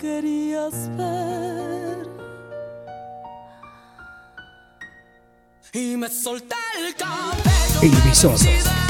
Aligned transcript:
querías 0.00 0.74
ver. 0.96 2.08
Y 5.72 5.96
me 5.96 6.08
solté 6.08 6.56
el 6.78 6.94
cabello. 6.94 7.80
El 7.82 8.89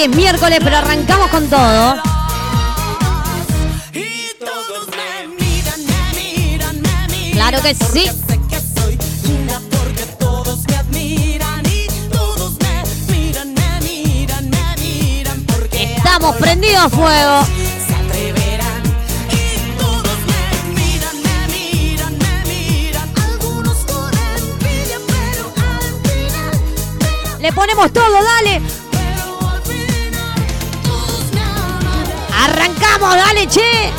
que 0.00 0.06
es 0.06 0.16
miércoles, 0.16 0.58
pero 0.64 0.78
arrancamos 0.78 1.28
con 1.28 1.46
todo. 1.50 1.96
Claro 7.32 7.60
que 7.60 7.74
sí. 7.74 8.10
Estamos 15.72 16.36
prendidos 16.36 16.78
a 16.78 16.88
fuego. 16.88 17.44
pocos 17.44 17.50
Se 17.86 17.94
atreverán. 17.94 18.82
Y 28.58 28.79
Arrancamos, 33.00 33.16
dale, 33.16 33.46
che. 33.46 33.92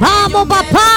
Vamos, 0.00 0.46
papá. 0.46 0.87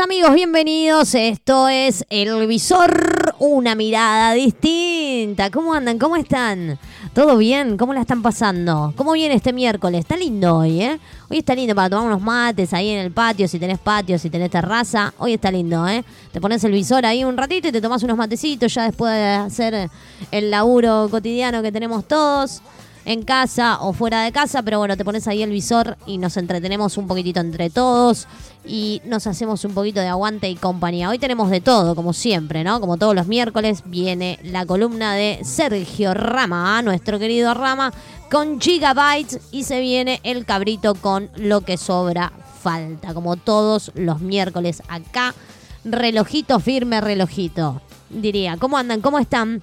Amigos, 0.00 0.32
bienvenidos. 0.32 1.14
Esto 1.16 1.68
es 1.68 2.04
El 2.08 2.46
Visor, 2.46 3.34
una 3.40 3.74
mirada 3.74 4.32
distinta. 4.32 5.50
¿Cómo 5.50 5.74
andan? 5.74 5.98
¿Cómo 5.98 6.14
están? 6.14 6.78
¿Todo 7.14 7.36
bien? 7.36 7.76
¿Cómo 7.76 7.92
la 7.92 8.02
están 8.02 8.22
pasando? 8.22 8.92
¿Cómo 8.96 9.12
viene 9.12 9.34
este 9.34 9.52
miércoles? 9.52 10.00
Está 10.00 10.16
lindo 10.16 10.58
hoy, 10.58 10.82
¿eh? 10.82 11.00
Hoy 11.28 11.38
está 11.38 11.54
lindo 11.56 11.74
para 11.74 11.90
tomar 11.90 12.06
unos 12.06 12.20
mates 12.20 12.72
ahí 12.74 12.90
en 12.90 13.00
el 13.00 13.10
patio, 13.10 13.48
si 13.48 13.58
tenés 13.58 13.80
patio, 13.80 14.18
si 14.20 14.30
tenés 14.30 14.50
terraza. 14.50 15.14
Hoy 15.18 15.32
está 15.32 15.50
lindo, 15.50 15.88
¿eh? 15.88 16.04
Te 16.30 16.40
pones 16.40 16.62
el 16.62 16.72
visor 16.72 17.04
ahí 17.04 17.24
un 17.24 17.36
ratito 17.36 17.66
y 17.66 17.72
te 17.72 17.80
tomás 17.80 18.02
unos 18.04 18.16
matecitos 18.16 18.72
ya 18.72 18.84
después 18.84 19.12
de 19.12 19.26
hacer 19.30 19.90
el 20.30 20.50
laburo 20.50 21.08
cotidiano 21.10 21.60
que 21.60 21.72
tenemos 21.72 22.06
todos 22.06 22.62
en 23.08 23.22
casa 23.22 23.78
o 23.80 23.94
fuera 23.94 24.22
de 24.22 24.32
casa, 24.32 24.62
pero 24.62 24.78
bueno, 24.78 24.94
te 24.94 25.02
pones 25.02 25.26
ahí 25.26 25.42
el 25.42 25.48
visor 25.48 25.96
y 26.04 26.18
nos 26.18 26.36
entretenemos 26.36 26.98
un 26.98 27.06
poquitito 27.06 27.40
entre 27.40 27.70
todos 27.70 28.28
y 28.66 29.00
nos 29.06 29.26
hacemos 29.26 29.64
un 29.64 29.72
poquito 29.72 30.00
de 30.00 30.08
aguante 30.08 30.50
y 30.50 30.56
compañía. 30.56 31.08
Hoy 31.08 31.18
tenemos 31.18 31.48
de 31.48 31.62
todo, 31.62 31.94
como 31.94 32.12
siempre, 32.12 32.64
¿no? 32.64 32.82
Como 32.82 32.98
todos 32.98 33.14
los 33.14 33.26
miércoles 33.26 33.82
viene 33.86 34.38
la 34.42 34.66
columna 34.66 35.14
de 35.14 35.38
Sergio 35.42 36.12
Rama, 36.12 36.82
nuestro 36.82 37.18
querido 37.18 37.54
Rama, 37.54 37.94
con 38.30 38.60
Gigabytes 38.60 39.40
y 39.52 39.64
se 39.64 39.80
viene 39.80 40.20
el 40.22 40.44
cabrito 40.44 40.94
con 40.94 41.30
lo 41.34 41.62
que 41.62 41.78
sobra 41.78 42.30
falta, 42.62 43.14
como 43.14 43.36
todos 43.36 43.90
los 43.94 44.20
miércoles 44.20 44.82
acá. 44.86 45.34
Relojito 45.82 46.60
firme, 46.60 47.00
relojito. 47.00 47.80
Diría, 48.10 48.58
¿cómo 48.58 48.76
andan? 48.76 49.00
¿Cómo 49.00 49.18
están? 49.18 49.62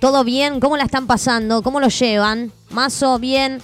¿Todo 0.00 0.24
bien? 0.24 0.60
¿Cómo 0.60 0.76
la 0.76 0.84
están 0.84 1.06
pasando? 1.06 1.62
¿Cómo 1.62 1.80
lo 1.80 1.88
llevan? 1.88 2.52
Mazo, 2.70 3.18
bien. 3.18 3.60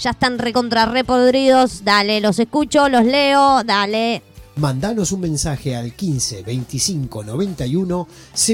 Ya 0.00 0.10
están 0.10 0.38
recontra 0.38 0.86
repodridos. 0.86 1.84
Dale, 1.84 2.20
los 2.20 2.38
escucho, 2.38 2.88
los 2.88 3.04
leo. 3.04 3.62
Dale. 3.64 4.22
Mandanos 4.56 5.10
un 5.12 5.20
mensaje 5.20 5.74
al 5.74 5.92
15 5.94 6.42
25 6.42 7.24
91 7.24 8.08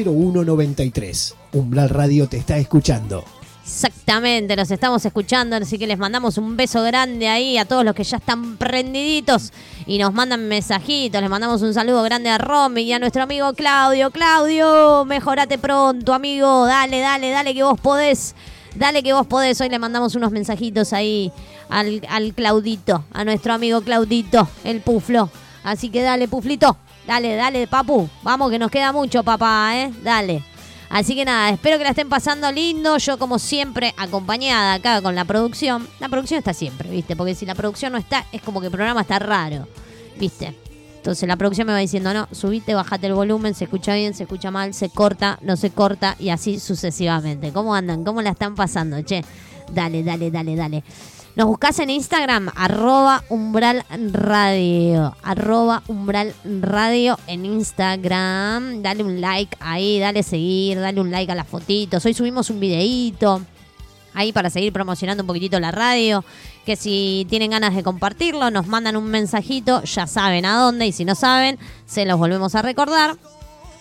01 0.07 0.45
93. 0.45 1.35
Umbral 1.53 1.89
Radio 1.89 2.29
te 2.29 2.39
está 2.39 2.57
escuchando. 2.59 3.25
Exactamente, 3.73 4.57
los 4.57 4.69
estamos 4.73 5.03
escuchando, 5.07 5.55
así 5.55 5.79
que 5.79 5.87
les 5.87 5.97
mandamos 5.97 6.37
un 6.39 6.57
beso 6.57 6.83
grande 6.83 7.29
ahí 7.29 7.57
a 7.57 7.65
todos 7.65 7.85
los 7.85 7.95
que 7.95 8.03
ya 8.03 8.17
están 8.17 8.57
prendiditos 8.57 9.53
y 9.87 9.97
nos 9.99 10.13
mandan 10.13 10.49
mensajitos. 10.49 11.21
Les 11.21 11.31
mandamos 11.31 11.63
un 11.63 11.73
saludo 11.73 12.03
grande 12.03 12.31
a 12.31 12.37
Romy 12.37 12.83
y 12.83 12.93
a 12.93 12.99
nuestro 12.99 13.23
amigo 13.23 13.55
Claudio. 13.55 14.11
Claudio, 14.11 15.05
mejorate 15.05 15.57
pronto, 15.57 16.13
amigo. 16.13 16.67
Dale, 16.67 16.99
dale, 16.99 17.31
dale 17.31 17.55
que 17.55 17.63
vos 17.63 17.79
podés. 17.81 18.35
Dale 18.75 19.05
que 19.05 19.13
vos 19.13 19.27
podés. 19.29 19.61
Hoy 19.61 19.69
le 19.69 19.79
mandamos 19.79 20.17
unos 20.17 20.33
mensajitos 20.33 20.93
ahí 20.93 21.33
al, 21.69 22.03
al 22.09 22.35
Claudito, 22.35 23.05
a 23.13 23.25
nuestro 23.25 23.55
amigo 23.55 23.83
Claudito, 23.83 24.49
el 24.65 24.81
Puflo. 24.81 25.31
Así 25.63 25.91
que 25.91 26.03
dale, 26.03 26.27
Puflito. 26.27 26.77
Dale, 27.07 27.37
dale, 27.37 27.69
papu. 27.69 28.11
Vamos 28.23 28.51
que 28.51 28.59
nos 28.59 28.71
queda 28.71 28.93
mucho, 28.93 29.23
papá, 29.23 29.71
¿eh? 29.77 29.93
Dale. 30.03 30.50
Así 30.91 31.15
que 31.15 31.25
nada, 31.25 31.51
espero 31.51 31.79
que 31.79 31.85
la 31.85 31.91
estén 31.91 32.09
pasando 32.09 32.51
lindo. 32.51 32.99
Yo, 32.99 33.17
como 33.17 33.39
siempre, 33.39 33.95
acompañada 33.97 34.75
acá 34.75 35.01
con 35.01 35.15
la 35.15 35.25
producción. 35.25 35.87
La 36.01 36.09
producción 36.09 36.39
está 36.39 36.53
siempre, 36.53 36.91
¿viste? 36.91 37.15
Porque 37.15 37.37
si 37.37 37.47
la 37.47 37.55
producción 37.55 37.93
no 37.93 37.99
está, 37.99 38.27
es 38.33 38.43
como 38.43 38.61
que 38.61 38.67
el 38.67 38.73
programa 38.73 39.03
está 39.03 39.21
raro, 39.21 39.69
¿viste? 40.19 40.53
Entonces 40.97 41.29
la 41.29 41.37
producción 41.37 41.69
me 41.69 41.73
va 41.73 41.79
diciendo, 41.79 42.13
no, 42.13 42.29
subite, 42.33 42.75
bajate 42.75 43.07
el 43.07 43.15
volumen, 43.15 43.55
se 43.55 43.65
escucha 43.65 43.95
bien, 43.95 44.15
se 44.15 44.25
escucha 44.25 44.51
mal, 44.51 44.75
se 44.75 44.91
corta, 44.91 45.39
no 45.43 45.57
se 45.57 45.71
corta 45.71 46.17
y 46.19 46.31
así 46.31 46.59
sucesivamente. 46.59 47.53
¿Cómo 47.53 47.75
andan? 47.75 48.05
¿Cómo 48.05 48.21
la 48.21 48.31
están 48.31 48.57
pasando, 48.57 49.01
che? 49.03 49.25
Dale, 49.73 50.03
dale, 50.03 50.31
dale, 50.31 50.57
dale. 50.57 50.85
Nos 51.37 51.47
buscas 51.47 51.79
en 51.79 51.91
Instagram, 51.91 52.51
arroba 52.57 53.23
umbral 53.29 53.85
radio. 54.13 55.15
Arroba 55.23 55.83
umbral 55.87 56.35
radio 56.45 57.19
en 57.29 57.47
Instagram. 57.47 58.83
Dale 58.83 59.05
un 59.05 59.21
like 59.21 59.57
ahí, 59.61 60.01
dale 60.01 60.25
seguir, 60.25 60.81
dale 60.81 61.01
un 61.01 61.13
like 61.13 61.31
a 61.31 61.37
las 61.37 61.47
fotitos. 61.47 62.05
Hoy 62.05 62.15
subimos 62.15 62.51
un 62.51 62.59
videíto 62.59 63.43
ahí 64.13 64.33
para 64.33 64.51
seguir 64.51 64.73
promocionando 64.73 65.23
un 65.23 65.29
poquitito 65.29 65.61
la 65.61 65.71
radio. 65.71 66.25
Que 66.67 66.75
si 66.75 67.29
tienen 67.31 67.53
ganas 67.53 67.77
de 67.77 67.85
compartirlo, 67.85 68.51
nos 68.51 68.67
mandan 68.67 68.97
un 68.97 69.05
mensajito, 69.05 69.85
ya 69.85 70.09
saben 70.09 70.45
a 70.45 70.59
dónde. 70.59 70.89
Y 70.89 70.93
si 70.93 71.05
no 71.05 71.15
saben, 71.15 71.61
se 71.87 72.07
los 72.07 72.19
volvemos 72.19 72.57
a 72.57 72.63
recordar. 72.63 73.17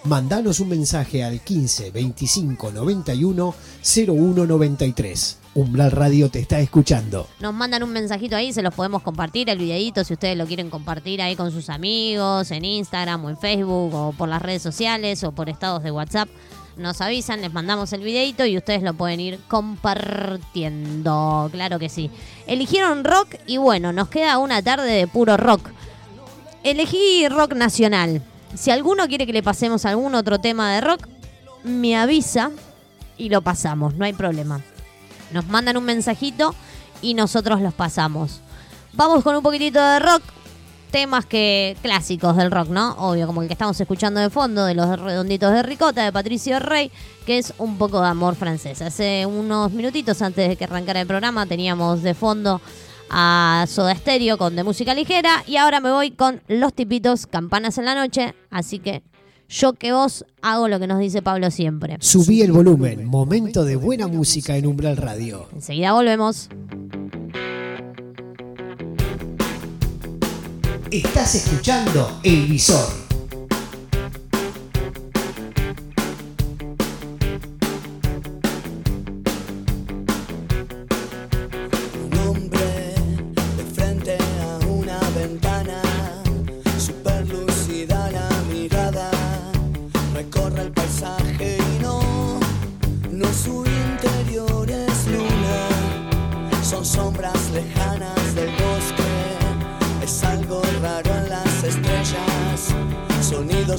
Mandanos 0.03 0.59
un 0.59 0.69
mensaje 0.69 1.23
al 1.23 1.41
15 1.41 1.89
25 1.89 2.71
91 2.71 3.55
01 3.83 4.45
93. 4.45 5.38
Umbral 5.55 5.91
Radio 5.91 6.29
te 6.29 6.39
está 6.39 6.59
escuchando. 6.59 7.27
Nos 7.39 7.53
mandan 7.53 7.83
un 7.83 7.91
mensajito 7.91 8.35
ahí, 8.35 8.53
se 8.53 8.61
los 8.61 8.73
podemos 8.73 9.01
compartir, 9.01 9.49
el 9.49 9.57
videito, 9.57 10.03
si 10.03 10.13
ustedes 10.13 10.37
lo 10.37 10.45
quieren 10.45 10.69
compartir 10.69 11.21
ahí 11.21 11.35
con 11.35 11.51
sus 11.51 11.69
amigos, 11.69 12.51
en 12.51 12.65
Instagram 12.65 13.25
o 13.25 13.29
en 13.29 13.37
Facebook 13.37 13.93
o 13.93 14.13
por 14.13 14.29
las 14.29 14.41
redes 14.41 14.61
sociales 14.61 15.23
o 15.23 15.31
por 15.31 15.49
estados 15.49 15.83
de 15.83 15.91
WhatsApp. 15.91 16.29
Nos 16.77 17.01
avisan, 17.01 17.41
les 17.41 17.51
mandamos 17.51 17.91
el 17.93 18.01
videito 18.01 18.45
y 18.45 18.55
ustedes 18.55 18.83
lo 18.83 18.93
pueden 18.93 19.19
ir 19.19 19.39
compartiendo. 19.47 21.49
Claro 21.51 21.77
que 21.77 21.89
sí. 21.89 22.09
Eligieron 22.47 23.03
rock 23.03 23.35
y 23.47 23.57
bueno, 23.57 23.91
nos 23.91 24.07
queda 24.07 24.37
una 24.37 24.61
tarde 24.61 24.91
de 24.91 25.07
puro 25.07 25.35
rock. 25.35 25.69
Elegí 26.63 27.27
rock 27.27 27.53
nacional. 27.53 28.21
Si 28.55 28.71
alguno 28.71 29.07
quiere 29.07 29.25
que 29.25 29.33
le 29.33 29.43
pasemos 29.43 29.85
algún 29.85 30.15
otro 30.15 30.39
tema 30.39 30.73
de 30.73 30.81
rock, 30.81 31.07
me 31.63 31.97
avisa 31.97 32.51
y 33.17 33.29
lo 33.29 33.41
pasamos, 33.41 33.95
no 33.95 34.05
hay 34.05 34.13
problema. 34.13 34.61
Nos 35.31 35.47
mandan 35.47 35.77
un 35.77 35.85
mensajito 35.85 36.55
y 37.01 37.13
nosotros 37.13 37.61
los 37.61 37.73
pasamos. 37.73 38.41
Vamos 38.93 39.23
con 39.23 39.35
un 39.35 39.43
poquitito 39.43 39.81
de 39.81 39.99
rock. 39.99 40.23
Temas 40.91 41.27
que 41.27 41.77
clásicos 41.83 42.35
del 42.35 42.49
rock, 42.49 42.69
¿no? 42.69 42.93
Obvio, 42.93 43.27
como 43.27 43.43
el 43.43 43.47
que 43.47 43.53
estamos 43.53 43.79
escuchando 43.79 44.19
de 44.19 44.31
fondo, 44.31 44.65
de 44.65 44.73
los 44.73 44.99
redonditos 44.99 45.53
de 45.53 45.61
ricota, 45.61 46.03
de 46.03 46.11
Patricio 46.11 46.57
Rey, 46.59 46.91
que 47.27 47.37
es 47.37 47.53
un 47.59 47.77
poco 47.77 48.01
de 48.01 48.07
amor 48.07 48.35
francés. 48.35 48.81
Hace 48.81 49.27
unos 49.27 49.71
minutitos 49.71 50.19
antes 50.23 50.49
de 50.49 50.55
que 50.55 50.63
arrancara 50.63 51.01
el 51.01 51.05
programa 51.05 51.45
teníamos 51.45 52.01
de 52.01 52.15
fondo 52.15 52.59
a 53.11 53.65
Soda 53.67 53.93
Stereo 53.95 54.39
con 54.39 54.55
de 54.55 54.63
música 54.63 54.95
ligera 54.95 55.43
y 55.45 55.57
ahora 55.57 55.79
me 55.79 55.91
voy 55.91 56.09
con 56.11 56.41
Los 56.47 56.73
Tipitos, 56.73 57.27
Campanas 57.27 57.77
en 57.77 57.85
la 57.85 57.93
Noche, 57.93 58.33
así 58.49 58.79
que 58.79 59.03
yo 59.49 59.73
que 59.73 59.91
vos 59.91 60.25
hago 60.41 60.67
lo 60.67 60.79
que 60.79 60.87
nos 60.87 60.99
dice 60.99 61.21
Pablo 61.21 61.49
siempre. 61.51 61.97
Subí 61.99 62.41
el 62.41 62.51
volumen, 62.51 63.05
momento 63.05 63.65
de 63.65 63.75
buena 63.75 64.07
música 64.07 64.55
en 64.55 64.67
Umbral 64.67 64.95
Radio. 64.95 65.47
Enseguida 65.53 65.91
volvemos. 65.93 66.49
Estás 70.91 71.35
escuchando 71.35 72.19
El 72.23 72.47
Visor. 72.47 72.87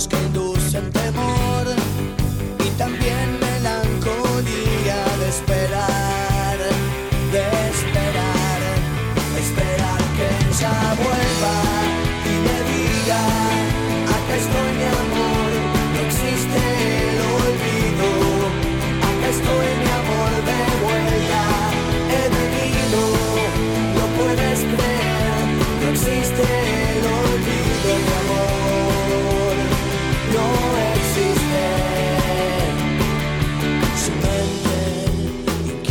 Sonidos 0.00 0.08
que 0.08 0.29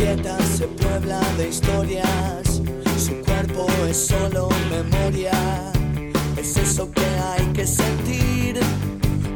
se 0.00 0.66
puebla 0.66 1.20
de 1.36 1.48
historias, 1.48 2.62
su 2.98 3.20
cuerpo 3.20 3.66
es 3.86 4.06
solo 4.06 4.48
memoria, 4.70 5.30
es 6.38 6.56
eso 6.56 6.90
que 6.90 7.04
hay 7.04 7.46
que 7.52 7.66
sentir 7.66 8.58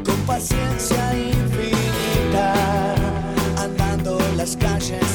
con 0.03 0.15
paciencia 0.25 1.15
infinita, 1.15 2.95
andando 3.57 4.17
las 4.35 4.57
calles 4.57 5.14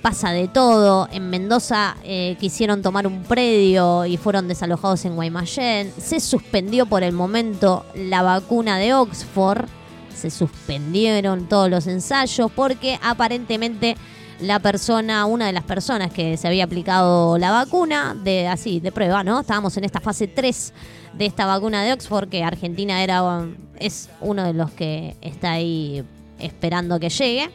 pasa 0.00 0.32
de 0.32 0.48
todo. 0.48 1.08
En 1.12 1.30
Mendoza 1.30 1.96
eh, 2.04 2.36
quisieron 2.40 2.82
tomar 2.82 3.06
un 3.06 3.22
predio 3.22 4.06
y 4.06 4.16
fueron 4.16 4.48
desalojados 4.48 5.04
en 5.04 5.14
Guaymallén. 5.14 5.92
Se 5.96 6.20
suspendió 6.20 6.86
por 6.86 7.02
el 7.02 7.12
momento 7.12 7.84
la 7.94 8.22
vacuna 8.22 8.78
de 8.78 8.94
Oxford. 8.94 9.66
Se 10.14 10.30
suspendieron 10.30 11.48
todos 11.48 11.70
los 11.70 11.86
ensayos 11.86 12.50
porque 12.52 12.98
aparentemente 13.02 13.96
la 14.40 14.58
persona, 14.58 15.26
una 15.26 15.46
de 15.46 15.52
las 15.52 15.64
personas 15.64 16.12
que 16.12 16.36
se 16.36 16.48
había 16.48 16.64
aplicado 16.64 17.38
la 17.38 17.50
vacuna, 17.50 18.14
de 18.14 18.48
así, 18.48 18.80
de 18.80 18.92
prueba, 18.92 19.22
¿no? 19.22 19.40
Estábamos 19.40 19.76
en 19.76 19.84
esta 19.84 20.00
fase 20.00 20.26
3 20.28 20.72
de 21.12 21.26
esta 21.26 21.46
vacuna 21.46 21.82
de 21.84 21.92
Oxford, 21.92 22.28
que 22.28 22.42
Argentina 22.42 23.02
era 23.02 23.46
es 23.78 24.08
uno 24.20 24.44
de 24.44 24.54
los 24.54 24.70
que 24.70 25.16
está 25.20 25.52
ahí 25.52 26.04
esperando 26.38 26.98
que 26.98 27.10
llegue 27.10 27.50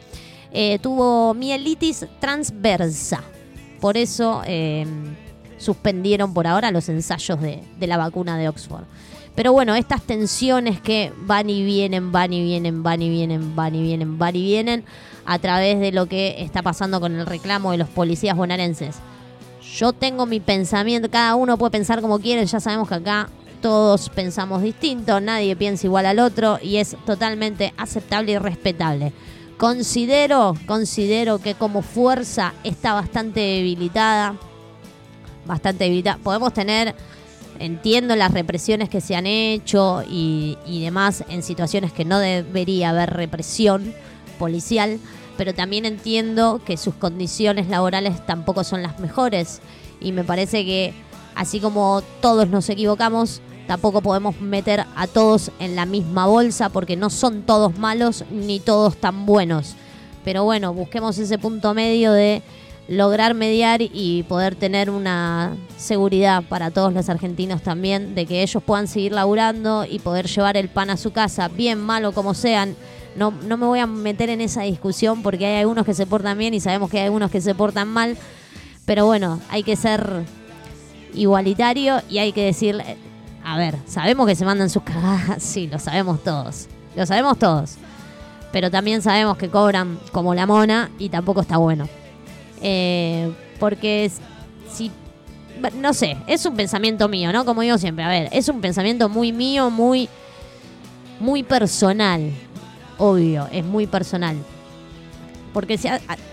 eh, 0.56 0.80
tuvo 0.80 1.34
mielitis 1.34 2.06
transversa. 2.20 3.22
Por 3.82 3.98
eso 3.98 4.42
eh, 4.46 4.86
suspendieron 5.58 6.34
por 6.34 6.48
ahora 6.48 6.72
los 6.72 6.88
ensayos 6.88 7.42
de, 7.42 7.62
de 7.78 7.88
la 7.88 7.98
vacuna 7.98 8.38
de 8.38 8.48
Oxford. 8.48 8.86
Pero 9.36 9.52
bueno, 9.52 9.76
estas 9.76 10.02
tensiones 10.02 10.80
que 10.80 11.12
van 11.18 11.50
y 11.50 11.66
vienen, 11.66 12.14
van 12.14 12.32
y 12.32 12.42
vienen, 12.42 12.84
van 12.84 13.02
y 13.02 13.10
vienen, 13.10 13.54
van 13.54 13.76
y 13.76 13.82
vienen, 13.84 14.18
van 14.18 14.36
y 14.38 14.44
vienen, 14.44 14.86
a 15.26 15.40
través 15.40 15.78
de 15.82 15.92
lo 15.92 16.06
que 16.06 16.36
está 16.40 16.62
pasando 16.62 17.02
con 17.02 17.16
el 17.16 17.26
reclamo 17.26 17.72
de 17.72 17.78
los 17.78 17.90
policías 17.90 18.38
bonaerenses. 18.38 18.96
Yo 19.76 19.92
tengo 19.92 20.26
mi 20.26 20.40
pensamiento, 20.40 21.12
cada 21.12 21.36
uno 21.36 21.58
puede 21.58 21.72
pensar 21.72 22.00
como 22.00 22.20
quiere, 22.20 22.46
ya 22.46 22.62
sabemos 22.62 22.88
que 22.88 22.96
acá 22.96 23.28
todos 23.62 24.10
pensamos 24.10 24.62
distinto, 24.62 25.20
nadie 25.20 25.56
piensa 25.58 25.88
igual 25.88 26.06
al 26.06 26.20
otro 26.20 26.60
y 26.62 26.78
es 26.78 26.96
totalmente 27.06 27.74
aceptable 27.76 28.32
y 28.32 28.38
respetable. 28.38 29.12
Considero, 29.58 30.54
considero 30.66 31.40
que 31.40 31.56
como 31.56 31.82
fuerza 31.82 32.54
está 32.64 32.94
bastante 32.94 33.40
debilitada. 33.40 34.36
Bastante 35.46 35.86
debilitada. 35.86 36.18
Podemos 36.18 36.54
tener, 36.54 36.94
entiendo 37.60 38.16
las 38.16 38.32
represiones 38.32 38.90
que 38.90 39.00
se 39.00 39.16
han 39.16 39.26
hecho 39.26 40.04
y, 40.10 40.58
y 40.66 40.84
demás 40.84 41.24
en 41.30 41.42
situaciones 41.42 41.94
que 41.94 42.04
no 42.04 42.20
debería 42.20 42.90
haber 42.90 43.12
represión 43.12 43.94
policial, 44.38 45.00
pero 45.38 45.54
también 45.54 45.86
entiendo 45.86 46.62
que 46.66 46.76
sus 46.76 46.96
condiciones 46.96 47.70
laborales 47.70 48.26
tampoco 48.26 48.64
son 48.66 48.82
las 48.82 49.00
mejores. 49.00 49.62
Y 50.02 50.12
me 50.12 50.26
parece 50.26 50.66
que 50.66 50.94
así 51.36 51.60
como 51.60 52.02
todos 52.22 52.50
nos 52.50 52.68
equivocamos, 52.70 53.42
tampoco 53.68 54.02
podemos 54.02 54.40
meter 54.40 54.86
a 54.96 55.08
todos 55.08 55.52
en 55.60 55.76
la 55.76 55.86
misma 55.86 56.28
bolsa 56.28 56.70
porque 56.70 56.96
no 56.96 57.10
son 57.10 57.44
todos 57.44 57.78
malos 57.78 58.24
ni 58.32 58.60
todos 58.60 58.98
tan 58.98 59.26
buenos. 59.26 59.76
Pero 60.24 60.44
bueno, 60.44 60.74
busquemos 60.74 61.18
ese 61.18 61.38
punto 61.38 61.74
medio 61.74 62.12
de 62.12 62.42
lograr 62.88 63.34
mediar 63.34 63.82
y 63.82 64.24
poder 64.24 64.56
tener 64.56 64.90
una 64.90 65.56
seguridad 65.78 66.44
para 66.48 66.72
todos 66.72 66.94
los 66.94 67.10
argentinos 67.10 67.62
también, 67.62 68.16
de 68.16 68.26
que 68.26 68.44
ellos 68.44 68.62
puedan 68.64 68.88
seguir 68.88 69.12
laburando 69.12 69.86
y 69.86 70.00
poder 70.00 70.28
llevar 70.28 70.58
el 70.58 70.70
pan 70.70 70.90
a 70.90 70.98
su 70.98 71.12
casa, 71.12 71.48
bien 71.48 71.80
malo 71.80 72.12
como 72.12 72.34
sean. 72.34 72.76
No, 73.16 73.32
no 73.32 73.58
me 73.58 73.66
voy 73.66 73.80
a 73.80 73.88
meter 73.88 74.30
en 74.30 74.42
esa 74.42 74.64
discusión 74.64 75.24
porque 75.24 75.46
hay 75.46 75.62
algunos 75.62 75.86
que 75.86 75.94
se 75.94 76.06
portan 76.06 76.38
bien 76.38 76.54
y 76.54 76.60
sabemos 76.60 76.90
que 76.90 77.00
hay 77.00 77.06
algunos 77.06 77.32
que 77.32 77.42
se 77.42 77.56
portan 77.56 77.88
mal. 77.88 78.18
Pero 78.86 79.06
bueno, 79.06 79.40
hay 79.50 79.64
que 79.64 79.76
ser 79.76 80.24
igualitario 81.14 82.02
y 82.10 82.20
hay 82.20 82.34
que 82.34 82.44
decir, 82.44 82.84
a 83.46 83.58
ver, 83.58 83.78
sabemos 83.86 84.28
que 84.28 84.36
se 84.36 84.44
mandan 84.44 84.72
sus 84.72 84.82
cagadas, 84.82 85.42
sí, 85.44 85.68
lo 85.68 85.78
sabemos 85.78 86.24
todos. 86.24 86.68
Lo 86.96 87.06
sabemos 87.06 87.38
todos. 87.38 87.76
Pero 88.52 88.72
también 88.72 89.02
sabemos 89.02 89.38
que 89.38 89.50
cobran 89.50 90.00
como 90.12 90.34
la 90.34 90.48
mona 90.48 90.90
y 90.98 91.10
tampoco 91.10 91.42
está 91.42 91.58
bueno. 91.58 91.88
Eh, 92.62 93.32
porque 93.60 94.12
si. 94.72 94.92
No 95.80 95.94
sé, 95.94 96.18
es 96.28 96.46
un 96.46 96.56
pensamiento 96.56 97.08
mío, 97.08 97.32
¿no? 97.32 97.46
Como 97.46 97.62
digo 97.62 97.78
siempre, 97.78 98.04
a 98.04 98.10
ver, 98.10 98.30
es 98.32 98.50
un 98.50 98.62
pensamiento 98.62 99.10
muy 99.10 99.32
mío, 99.32 99.70
muy. 99.70 100.10
Muy 101.20 101.44
personal. 101.44 102.32
Obvio, 102.98 103.48
es 103.52 103.64
muy 103.64 103.88
personal. 103.88 104.38
Porque 105.54 105.78
si, 105.78 105.88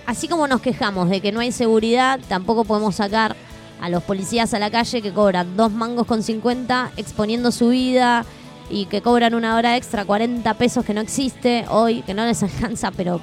así 0.07 0.28
como 0.28 0.49
nos 0.49 0.61
quejamos 0.61 1.11
de 1.11 1.21
que 1.21 1.31
no 1.31 1.40
hay 1.40 1.52
seguridad, 1.52 2.19
tampoco 2.28 2.64
podemos 2.64 2.97
sacar 2.97 3.37
a 3.83 3.89
los 3.89 4.05
policías 4.05 4.55
a 4.55 4.61
la 4.61 4.71
calle 4.71 5.03
que 5.03 5.12
cobran 5.12 5.57
dos 5.57 5.73
mangos 5.73 6.07
con 6.07 6.23
50 6.23 6.93
exponiendo 6.97 7.51
su 7.51 7.71
vida 7.71 8.25
y 8.71 8.87
que 8.87 9.03
cobran 9.03 9.35
una 9.35 9.57
hora 9.57 9.77
extra 9.77 10.05
40 10.05 10.55
pesos 10.55 10.85
que 10.85 10.95
no 10.95 11.01
existe 11.01 11.65
hoy, 11.69 12.03
que 12.03 12.15
no 12.15 12.25
les 12.25 12.43
alcanza, 12.45 12.93
pero 12.93 13.21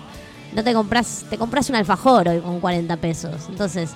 no 0.53 0.61
te 0.61 0.73
compras, 0.73 1.25
te 1.29 1.37
compras 1.37 1.69
un 1.69 1.77
alfajor 1.77 2.27
hoy 2.27 2.41
con 2.41 2.59
40 2.59 2.97
pesos. 2.97 3.47
Entonces, 3.47 3.91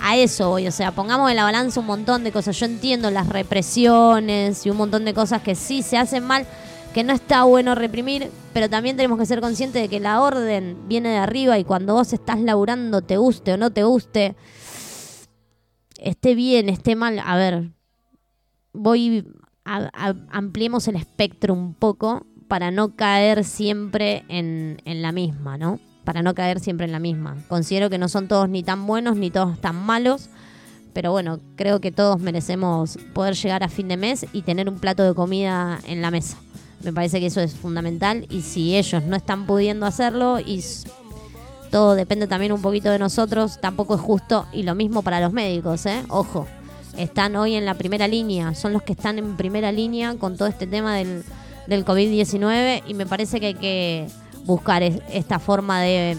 a 0.00 0.16
eso 0.16 0.50
voy, 0.50 0.68
o 0.68 0.70
sea, 0.70 0.92
pongamos 0.92 1.28
en 1.28 1.36
la 1.36 1.42
balanza 1.42 1.80
un 1.80 1.86
montón 1.86 2.22
de 2.22 2.30
cosas. 2.30 2.56
Yo 2.56 2.66
entiendo 2.66 3.10
las 3.10 3.28
represiones 3.28 4.64
y 4.64 4.70
un 4.70 4.76
montón 4.76 5.04
de 5.04 5.12
cosas 5.12 5.42
que 5.42 5.56
sí 5.56 5.82
se 5.82 5.98
hacen 5.98 6.24
mal, 6.24 6.46
que 6.92 7.02
no 7.02 7.12
está 7.12 7.42
bueno 7.42 7.74
reprimir, 7.74 8.30
pero 8.52 8.70
también 8.70 8.96
tenemos 8.96 9.18
que 9.18 9.26
ser 9.26 9.40
conscientes 9.40 9.82
de 9.82 9.88
que 9.88 9.98
la 9.98 10.20
orden 10.20 10.76
viene 10.86 11.08
de 11.08 11.16
arriba 11.16 11.58
y 11.58 11.64
cuando 11.64 11.94
vos 11.94 12.12
estás 12.12 12.38
laburando, 12.38 13.02
te 13.02 13.16
guste 13.16 13.54
o 13.54 13.56
no 13.56 13.70
te 13.70 13.82
guste, 13.82 14.36
esté 16.04 16.34
bien, 16.34 16.68
esté 16.68 16.96
mal, 16.96 17.18
a 17.18 17.36
ver, 17.36 17.70
voy 18.72 19.26
a, 19.64 20.14
ampliemos 20.30 20.86
el 20.86 20.96
espectro 20.96 21.54
un 21.54 21.74
poco 21.74 22.26
para 22.46 22.70
no 22.70 22.94
caer 22.94 23.44
siempre 23.44 24.24
en, 24.28 24.80
en 24.84 25.00
la 25.00 25.12
misma, 25.12 25.56
¿no? 25.56 25.80
Para 26.04 26.22
no 26.22 26.34
caer 26.34 26.60
siempre 26.60 26.84
en 26.84 26.92
la 26.92 26.98
misma. 26.98 27.36
Considero 27.48 27.88
que 27.88 27.96
no 27.96 28.10
son 28.10 28.28
todos 28.28 28.48
ni 28.50 28.62
tan 28.62 28.86
buenos 28.86 29.16
ni 29.16 29.30
todos 29.30 29.58
tan 29.60 29.76
malos, 29.76 30.28
pero 30.92 31.10
bueno, 31.10 31.40
creo 31.56 31.80
que 31.80 31.90
todos 31.90 32.20
merecemos 32.20 32.98
poder 33.14 33.34
llegar 33.34 33.62
a 33.62 33.68
fin 33.70 33.88
de 33.88 33.96
mes 33.96 34.26
y 34.32 34.42
tener 34.42 34.68
un 34.68 34.78
plato 34.78 35.02
de 35.02 35.14
comida 35.14 35.80
en 35.86 36.02
la 36.02 36.10
mesa. 36.10 36.36
Me 36.82 36.92
parece 36.92 37.18
que 37.18 37.26
eso 37.26 37.40
es 37.40 37.54
fundamental 37.54 38.26
y 38.28 38.42
si 38.42 38.76
ellos 38.76 39.02
no 39.04 39.16
están 39.16 39.46
pudiendo 39.46 39.86
hacerlo 39.86 40.38
y 40.38 40.62
todo 41.74 41.96
depende 41.96 42.28
también 42.28 42.52
un 42.52 42.62
poquito 42.62 42.88
de 42.88 43.00
nosotros, 43.00 43.58
tampoco 43.60 43.96
es 43.96 44.00
justo 44.00 44.46
y 44.52 44.62
lo 44.62 44.76
mismo 44.76 45.02
para 45.02 45.18
los 45.18 45.32
médicos, 45.32 45.84
¿eh? 45.86 46.04
Ojo, 46.08 46.46
están 46.96 47.34
hoy 47.34 47.56
en 47.56 47.64
la 47.66 47.74
primera 47.74 48.06
línea, 48.06 48.54
son 48.54 48.72
los 48.72 48.84
que 48.84 48.92
están 48.92 49.18
en 49.18 49.36
primera 49.36 49.72
línea 49.72 50.14
con 50.14 50.36
todo 50.36 50.46
este 50.46 50.68
tema 50.68 50.94
del, 50.94 51.24
del 51.66 51.84
COVID-19 51.84 52.84
y 52.86 52.94
me 52.94 53.06
parece 53.06 53.40
que 53.40 53.46
hay 53.46 53.54
que 53.54 54.06
buscar 54.44 54.84
es- 54.84 55.00
esta 55.10 55.40
forma 55.40 55.80
de, 55.80 56.16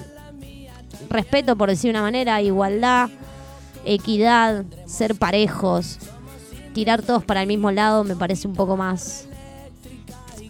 respeto, 1.10 1.56
por 1.56 1.70
decir 1.70 1.90
una 1.90 2.02
manera, 2.02 2.42
igualdad, 2.42 3.10
equidad, 3.86 4.66
ser 4.86 5.16
parejos, 5.16 6.00
tirar 6.74 7.02
todos 7.02 7.24
para 7.24 7.44
el 7.44 7.48
mismo 7.48 7.72
lado 7.72 8.04
me 8.04 8.18
parece 8.18 8.46
un 8.46 8.56
poco 8.56 8.76
más, 8.76 9.30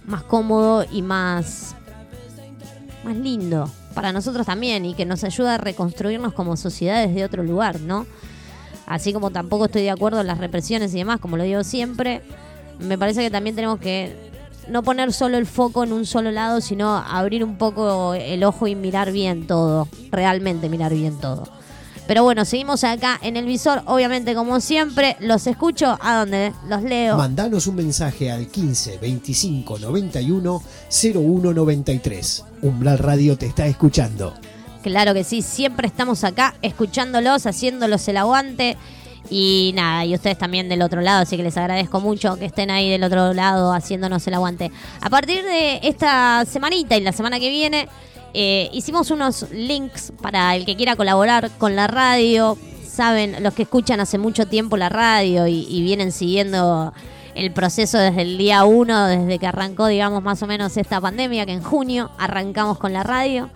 más 0.03 0.23
cómodo 0.23 0.83
y 0.91 1.03
más, 1.03 1.75
más 3.03 3.15
lindo 3.15 3.69
para 3.95 4.13
nosotros 4.13 4.45
también 4.45 4.85
y 4.85 4.93
que 4.93 5.05
nos 5.05 5.23
ayuda 5.23 5.55
a 5.55 5.57
reconstruirnos 5.57 6.33
como 6.33 6.55
sociedades 6.57 7.15
de 7.15 7.23
otro 7.23 7.41
lugar, 7.41 7.79
¿no? 7.79 8.05
Así 8.85 9.13
como 9.13 9.31
tampoco 9.31 9.65
estoy 9.65 9.81
de 9.81 9.89
acuerdo 9.89 10.21
en 10.21 10.27
las 10.27 10.37
represiones 10.37 10.93
y 10.93 10.99
demás, 10.99 11.19
como 11.19 11.37
lo 11.37 11.43
digo 11.43 11.63
siempre, 11.63 12.21
me 12.77 12.97
parece 12.97 13.21
que 13.21 13.31
también 13.31 13.55
tenemos 13.55 13.79
que 13.79 14.15
no 14.69 14.83
poner 14.83 15.13
solo 15.13 15.37
el 15.37 15.47
foco 15.47 15.83
en 15.83 15.93
un 15.93 16.05
solo 16.05 16.31
lado, 16.31 16.61
sino 16.61 16.95
abrir 16.95 17.43
un 17.43 17.57
poco 17.57 18.13
el 18.13 18.43
ojo 18.43 18.67
y 18.67 18.75
mirar 18.75 19.11
bien 19.11 19.47
todo, 19.47 19.87
realmente 20.11 20.69
mirar 20.69 20.93
bien 20.93 21.19
todo. 21.19 21.47
Pero 22.07 22.23
bueno, 22.23 22.45
seguimos 22.45 22.83
acá 22.83 23.19
en 23.23 23.35
el 23.35 23.45
visor, 23.45 23.81
obviamente 23.85 24.35
como 24.35 24.59
siempre, 24.59 25.17
los 25.19 25.47
escucho 25.47 25.97
a 25.99 26.19
donde 26.19 26.53
los 26.67 26.83
leo. 26.83 27.17
Mandanos 27.17 27.65
un 27.65 27.75
mensaje 27.75 28.31
al 28.31 28.47
15 28.47 28.99
25 28.99 29.79
91 29.79 30.63
01 31.15 31.53
93. 31.53 32.43
Umbral 32.61 32.99
Radio 32.99 33.37
te 33.37 33.47
está 33.47 33.65
escuchando. 33.65 34.33
Claro 34.83 35.15
que 35.15 35.23
sí, 35.23 35.41
siempre 35.41 35.87
estamos 35.87 36.23
acá 36.23 36.53
escuchándolos, 36.61 37.47
haciéndolos 37.47 38.07
el 38.07 38.17
aguante. 38.17 38.77
Y 39.31 39.71
nada, 39.75 40.05
y 40.05 40.13
ustedes 40.13 40.37
también 40.37 40.69
del 40.69 40.83
otro 40.83 41.01
lado, 41.01 41.23
así 41.23 41.35
que 41.35 41.41
les 41.41 41.57
agradezco 41.57 41.99
mucho 41.99 42.35
que 42.35 42.45
estén 42.45 42.69
ahí 42.69 42.91
del 42.91 43.03
otro 43.03 43.33
lado 43.33 43.73
haciéndonos 43.73 44.27
el 44.27 44.35
aguante. 44.35 44.71
A 45.01 45.09
partir 45.09 45.43
de 45.43 45.79
esta 45.81 46.45
semanita 46.45 46.95
y 46.95 47.01
la 47.01 47.11
semana 47.11 47.39
que 47.39 47.49
viene, 47.49 47.89
eh, 48.37 48.69
hicimos 48.73 49.11
unos 49.11 49.49
links 49.53 50.11
para 50.21 50.57
el 50.57 50.65
que 50.65 50.75
quiera 50.75 50.97
colaborar 50.97 51.51
con 51.57 51.77
la 51.77 51.87
radio. 51.87 52.57
Saben, 52.85 53.41
los 53.41 53.53
que 53.53 53.61
escuchan 53.61 54.01
hace 54.01 54.17
mucho 54.17 54.45
tiempo 54.45 54.75
la 54.75 54.89
radio 54.89 55.47
y, 55.47 55.81
vienen 55.83 56.11
siguiendo 56.11 56.91
el 57.33 57.53
proceso 57.53 57.97
desde 57.97 58.23
el 58.23 58.37
día 58.37 58.65
uno, 58.65 59.07
desde 59.07 59.39
que 59.39 59.47
arrancó, 59.47 59.87
digamos, 59.87 60.21
más 60.21 60.43
o 60.43 60.47
menos 60.47 60.75
esta 60.75 60.99
pandemia, 60.99 61.45
que 61.45 61.53
en 61.53 61.63
junio 61.63 62.11
arrancamos 62.17 62.77
con 62.77 62.91
la 62.91 63.03
radio. 63.03 63.49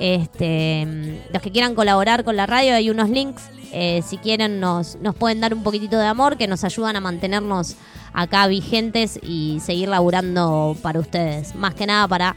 Este, 0.00 1.22
los 1.32 1.40
que 1.40 1.52
quieran 1.52 1.76
colaborar 1.76 2.24
con 2.24 2.34
la 2.34 2.46
radio, 2.46 2.74
hay 2.74 2.90
unos 2.90 3.08
links. 3.08 3.44
Eh, 3.70 4.02
si 4.04 4.18
quieren, 4.18 4.58
nos, 4.58 4.96
nos 4.96 5.14
pueden 5.14 5.40
dar 5.40 5.54
un 5.54 5.62
poquitito 5.62 5.98
de 5.98 6.06
amor 6.06 6.36
que 6.36 6.48
nos 6.48 6.64
ayudan 6.64 6.96
a 6.96 7.00
mantenernos 7.00 7.76
acá 8.12 8.48
vigentes 8.48 9.20
y 9.22 9.60
seguir 9.60 9.88
laburando 9.88 10.76
para 10.82 10.98
ustedes. 10.98 11.54
Más 11.54 11.76
que 11.76 11.86
nada 11.86 12.08
para 12.08 12.34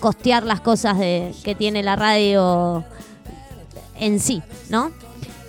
costear 0.00 0.44
las 0.44 0.60
cosas 0.60 0.98
de, 0.98 1.34
que 1.44 1.54
tiene 1.54 1.82
la 1.82 1.96
radio 1.96 2.84
en 3.98 4.20
sí, 4.20 4.42
¿no? 4.68 4.90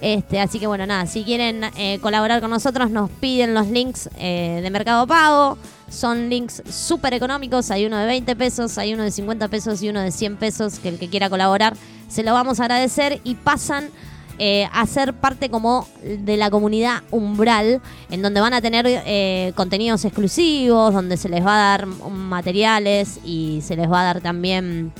Este, 0.04 0.42
así 0.42 0.60
que 0.60 0.68
bueno, 0.68 0.86
nada, 0.86 1.06
si 1.06 1.24
quieren 1.24 1.64
eh, 1.78 1.98
colaborar 2.02 2.42
con 2.42 2.50
nosotros, 2.50 2.92
nos 2.92 3.10
piden 3.10 3.54
los 3.54 3.68
links 3.68 4.10
eh, 4.18 4.60
de 4.62 4.70
Mercado 4.70 5.08
Pago. 5.08 5.58
Son 5.90 6.30
links 6.30 6.62
súper 6.70 7.14
económicos. 7.14 7.72
Hay 7.72 7.86
uno 7.86 7.98
de 7.98 8.06
20 8.06 8.36
pesos, 8.36 8.78
hay 8.78 8.94
uno 8.94 9.04
de 9.04 9.12
50 9.12 9.48
pesos 9.48 9.82
y 9.82 9.88
uno 9.88 10.02
de 10.02 10.12
100 10.12 10.36
pesos. 10.36 10.80
Que 10.80 10.90
el 10.90 11.00
que 11.00 11.08
quiera 11.08 11.30
colaborar 11.30 11.78
se 12.10 12.22
lo 12.24 12.34
vamos 12.34 12.60
a 12.60 12.64
agradecer 12.64 13.22
y 13.24 13.36
pasan 13.36 13.92
eh, 14.40 14.68
a 14.74 14.86
ser 14.88 15.14
parte 15.14 15.50
como 15.50 15.88
de 16.04 16.38
la 16.38 16.50
comunidad 16.50 17.04
Umbral, 17.12 17.82
en 18.10 18.22
donde 18.24 18.42
van 18.42 18.54
a 18.54 18.62
tener 18.62 18.86
eh, 18.88 19.54
contenidos 19.56 20.06
exclusivos, 20.06 20.92
donde 20.94 21.18
se 21.18 21.30
les 21.30 21.46
va 21.46 21.54
a 21.54 21.78
dar 21.78 21.86
materiales 21.86 23.20
y 23.24 23.60
se 23.62 23.76
les 23.76 23.90
va 23.90 24.02
a 24.02 24.04
dar 24.06 24.22
también, 24.22 24.92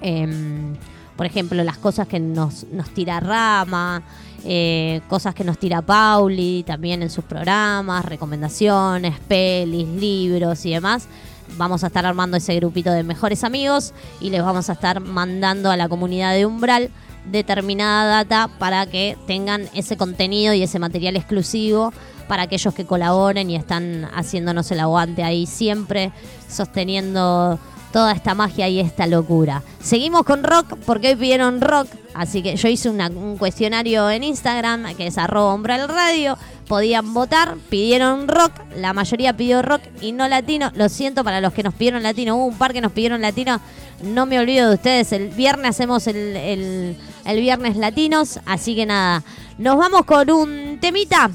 em, 0.00 0.74
por 1.16 1.26
ejemplo, 1.26 1.62
las 1.62 1.78
cosas 1.78 2.08
que 2.08 2.18
nos, 2.18 2.64
nos 2.72 2.90
tira 2.90 3.20
Rama. 3.20 4.02
eh, 4.48 5.00
cosas 5.08 5.34
que 5.34 5.42
nos 5.42 5.58
tira 5.58 5.82
Pauli 5.82 6.62
también 6.64 7.02
en 7.02 7.10
sus 7.10 7.24
programas, 7.24 8.04
recomendaciones, 8.04 9.18
pelis, 9.26 9.88
libros 9.88 10.64
y 10.66 10.70
demás. 10.70 11.08
Vamos 11.56 11.82
a 11.82 11.88
estar 11.88 12.06
armando 12.06 12.36
ese 12.36 12.54
grupito 12.54 12.92
de 12.92 13.02
mejores 13.02 13.42
amigos 13.42 13.92
y 14.20 14.30
les 14.30 14.42
vamos 14.42 14.70
a 14.70 14.74
estar 14.74 15.00
mandando 15.00 15.70
a 15.70 15.76
la 15.76 15.88
comunidad 15.88 16.32
de 16.34 16.46
Umbral 16.46 16.90
determinada 17.30 18.24
data 18.24 18.48
para 18.58 18.86
que 18.86 19.16
tengan 19.26 19.68
ese 19.74 19.96
contenido 19.96 20.54
y 20.54 20.62
ese 20.62 20.78
material 20.78 21.16
exclusivo 21.16 21.92
para 22.28 22.44
aquellos 22.44 22.74
que 22.74 22.84
colaboren 22.84 23.50
y 23.50 23.56
están 23.56 24.08
haciéndonos 24.14 24.70
el 24.70 24.80
aguante 24.80 25.22
ahí 25.22 25.46
siempre, 25.46 26.12
sosteniendo 26.48 27.58
toda 27.92 28.12
esta 28.12 28.34
magia 28.34 28.68
y 28.68 28.80
esta 28.80 29.06
locura. 29.06 29.62
Seguimos 29.80 30.22
con 30.24 30.42
rock 30.44 30.76
porque 30.84 31.08
hoy 31.08 31.16
pidieron 31.16 31.60
rock, 31.60 31.88
así 32.14 32.42
que 32.42 32.56
yo 32.56 32.68
hice 32.68 32.90
un 32.90 33.36
cuestionario 33.38 34.10
en 34.10 34.24
Instagram 34.24 34.94
que 34.96 35.06
es 35.06 35.18
arroba 35.18 35.54
umbral 35.54 35.88
radio, 35.88 36.36
podían 36.68 37.14
votar, 37.14 37.56
pidieron 37.70 38.28
rock, 38.28 38.52
la 38.76 38.92
mayoría 38.92 39.36
pidió 39.36 39.62
rock 39.62 39.82
y 40.00 40.12
no 40.12 40.28
latino, 40.28 40.70
lo 40.74 40.88
siento 40.88 41.22
para 41.24 41.40
los 41.40 41.52
que 41.52 41.62
nos 41.62 41.74
pidieron 41.74 42.02
latino, 42.02 42.36
hubo 42.36 42.46
un 42.46 42.58
par 42.58 42.72
que 42.72 42.80
nos 42.80 42.92
pidieron 42.92 43.22
latino, 43.22 43.60
no 44.02 44.26
me 44.26 44.38
olvido 44.38 44.68
de 44.68 44.74
ustedes, 44.74 45.12
el 45.12 45.28
viernes 45.28 45.70
hacemos 45.70 46.06
el, 46.06 46.16
el- 46.36 46.96
el 47.24 47.40
viernes 47.40 47.76
latinos, 47.76 48.40
así 48.46 48.76
que 48.76 48.84
nada, 48.86 49.22
nos 49.58 49.76
vamos 49.78 50.04
con 50.04 50.30
un 50.30 50.78
temita 50.80 51.30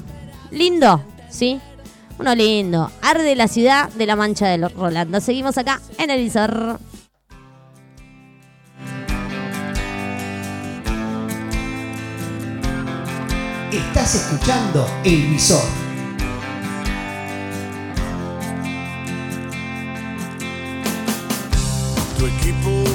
lindo, 0.50 1.02
¿sí? 1.28 1.60
Uno 2.18 2.34
lindo. 2.34 2.90
Arde 3.02 3.34
la 3.34 3.48
ciudad 3.48 3.88
de 3.90 4.06
la 4.06 4.16
Mancha 4.16 4.46
de 4.48 4.58
los 4.58 4.72
Rolando. 4.74 5.20
Seguimos 5.20 5.58
acá 5.58 5.80
en 5.98 6.10
el 6.10 6.22
visor. 6.22 6.78
Estás 13.72 14.14
escuchando 14.14 14.86
El 15.04 15.28
Visor. 15.28 15.64
Tu 22.18 22.26
equipo 22.26 22.91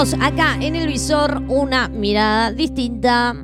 Acá 0.00 0.56
en 0.62 0.76
el 0.76 0.86
visor, 0.86 1.42
una 1.48 1.86
mirada 1.86 2.52
distinta. 2.52 3.36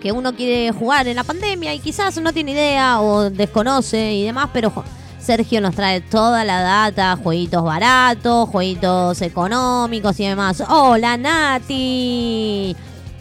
que 0.00 0.12
uno 0.12 0.34
quiere 0.34 0.70
jugar 0.72 1.08
en 1.08 1.16
la 1.16 1.24
pandemia 1.24 1.74
y 1.74 1.80
quizás 1.80 2.18
no 2.20 2.32
tiene 2.32 2.52
idea 2.52 3.00
o 3.00 3.30
desconoce 3.30 4.12
y 4.12 4.22
demás, 4.22 4.50
pero 4.52 4.72
Sergio 5.18 5.62
nos 5.62 5.74
trae 5.74 6.02
toda 6.02 6.44
la 6.44 6.60
data, 6.60 7.18
jueguitos 7.22 7.64
baratos, 7.64 8.48
jueguitos 8.50 9.22
económicos 9.22 10.20
y 10.20 10.26
demás. 10.26 10.62
Hola 10.68 11.16
Nati. 11.16 12.76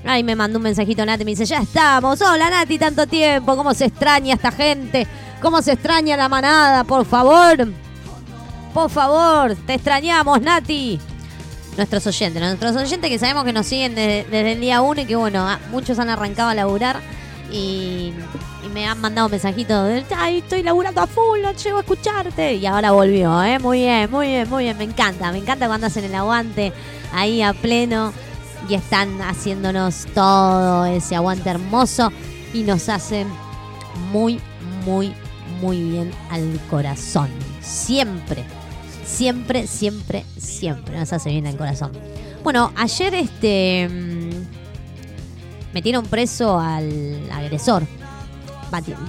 Ay, 0.05 0.21
me 0.23 0.35
mandó 0.35 0.57
un 0.57 0.63
mensajito 0.63 1.05
Nati, 1.05 1.23
me 1.23 1.31
dice, 1.31 1.45
ya 1.45 1.59
estamos. 1.59 2.21
Hola 2.21 2.49
Nati, 2.49 2.77
tanto 2.77 3.07
tiempo. 3.07 3.55
¿Cómo 3.55 3.73
se 3.73 3.85
extraña 3.85 4.35
esta 4.35 4.51
gente? 4.51 5.07
¿Cómo 5.41 5.61
se 5.61 5.71
extraña 5.71 6.17
la 6.17 6.27
manada? 6.27 6.83
Por 6.83 7.05
favor. 7.05 7.69
Por 8.73 8.89
favor, 8.89 9.55
te 9.65 9.75
extrañamos, 9.75 10.41
Nati. 10.41 10.99
Nuestros 11.77 12.05
oyentes, 12.05 12.41
nuestros 12.41 12.75
oyentes 12.75 13.09
que 13.09 13.17
sabemos 13.17 13.43
que 13.43 13.53
nos 13.53 13.65
siguen 13.65 13.95
desde, 13.95 14.51
el 14.51 14.59
día 14.59 14.81
1 14.81 15.01
y 15.01 15.05
que 15.05 15.15
bueno, 15.15 15.47
ah, 15.47 15.59
muchos 15.71 15.97
han 15.97 16.09
arrancado 16.09 16.49
a 16.49 16.53
laburar 16.53 17.01
y, 17.51 18.13
y 18.63 18.69
me 18.73 18.85
han 18.87 18.99
mandado 19.01 19.29
mensajitos 19.29 19.87
de, 19.87 20.05
ay, 20.15 20.39
estoy 20.39 20.63
laburando 20.63 21.01
a 21.01 21.07
full, 21.07 21.41
no 21.41 21.51
llego 21.51 21.77
a 21.77 21.81
escucharte. 21.81 22.55
Y 22.55 22.65
ahora 22.65 22.91
volvió, 22.91 23.43
¿eh? 23.43 23.59
Muy 23.59 23.79
bien, 23.79 24.09
muy 24.11 24.27
bien, 24.27 24.49
muy 24.49 24.63
bien, 24.65 24.77
me 24.77 24.83
encanta, 24.83 25.31
me 25.31 25.39
encanta 25.39 25.67
cuando 25.67 25.87
hacen 25.87 26.03
el 26.03 26.15
aguante 26.15 26.73
ahí 27.11 27.41
a 27.41 27.53
pleno 27.53 28.13
y 28.69 28.75
están 28.75 29.21
haciéndonos 29.21 30.05
todo 30.13 30.85
ese 30.85 31.15
aguante 31.15 31.49
hermoso 31.49 32.11
y 32.53 32.63
nos 32.63 32.87
hacen 32.89 33.27
muy, 34.11 34.39
muy, 34.85 35.13
muy 35.61 35.81
bien 35.81 36.11
al 36.29 36.59
corazón. 36.69 37.29
Siempre, 37.61 38.45
siempre, 39.05 39.67
siempre, 39.67 40.25
siempre 40.37 40.97
nos 40.97 41.11
hace 41.13 41.29
bien 41.29 41.47
al 41.47 41.57
corazón. 41.57 41.91
Bueno, 42.43 42.71
ayer 42.75 43.13
este 43.13 43.87
mm, 43.89 45.73
metieron 45.73 46.05
preso 46.05 46.59
al 46.59 47.29
agresor, 47.31 47.83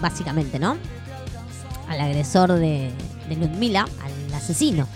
básicamente, 0.00 0.58
¿no? 0.58 0.76
Al 1.88 2.00
agresor 2.00 2.52
de, 2.52 2.90
de 3.28 3.36
Ludmila, 3.36 3.86
al 4.02 4.34
asesino 4.34 4.86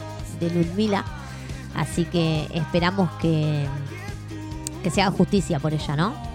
de 0.40 0.50
Ludmila. 0.50 1.04
Así 1.74 2.04
que 2.04 2.48
esperamos 2.54 3.10
que, 3.20 3.66
que 4.82 4.90
se 4.90 5.02
haga 5.02 5.10
justicia 5.16 5.58
por 5.60 5.72
ella, 5.74 5.96
¿no? 5.96 6.27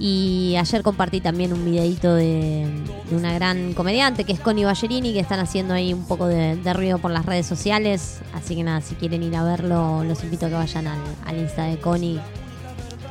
Y 0.00 0.54
ayer 0.56 0.84
compartí 0.84 1.20
también 1.20 1.52
un 1.52 1.64
videito 1.64 2.14
de, 2.14 2.68
una 3.10 3.34
gran 3.34 3.74
comediante 3.74 4.22
que 4.22 4.32
es 4.32 4.38
Connie 4.38 4.64
Ballerini, 4.64 5.12
que 5.12 5.18
están 5.18 5.40
haciendo 5.40 5.74
ahí 5.74 5.92
un 5.92 6.06
poco 6.06 6.28
de, 6.28 6.54
de 6.54 6.72
ruido 6.72 6.98
por 6.98 7.10
las 7.10 7.26
redes 7.26 7.46
sociales. 7.46 8.20
Así 8.32 8.54
que 8.54 8.62
nada, 8.62 8.80
si 8.80 8.94
quieren 8.94 9.24
ir 9.24 9.34
a 9.34 9.42
verlo, 9.42 10.04
los 10.04 10.22
invito 10.22 10.46
a 10.46 10.50
que 10.50 10.54
vayan 10.54 10.86
al, 10.86 11.00
al 11.26 11.38
Insta 11.38 11.64
de 11.64 11.78
Connie, 11.78 12.20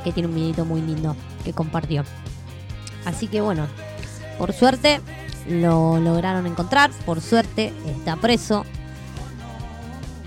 que 0.06 0.14
tiene 0.14 0.30
un 0.30 0.36
videito 0.36 0.64
muy 0.64 0.82
lindo 0.82 1.18
que 1.44 1.52
compartió. 1.52 2.06
Así 3.04 3.28
que 3.28 3.42
bueno, 3.42 3.68
por 4.38 4.54
suerte 4.54 5.02
lo 5.50 6.00
lograron 6.00 6.46
encontrar, 6.46 6.92
por 7.06 7.20
suerte 7.20 7.74
está 7.86 8.16
preso. 8.16 8.66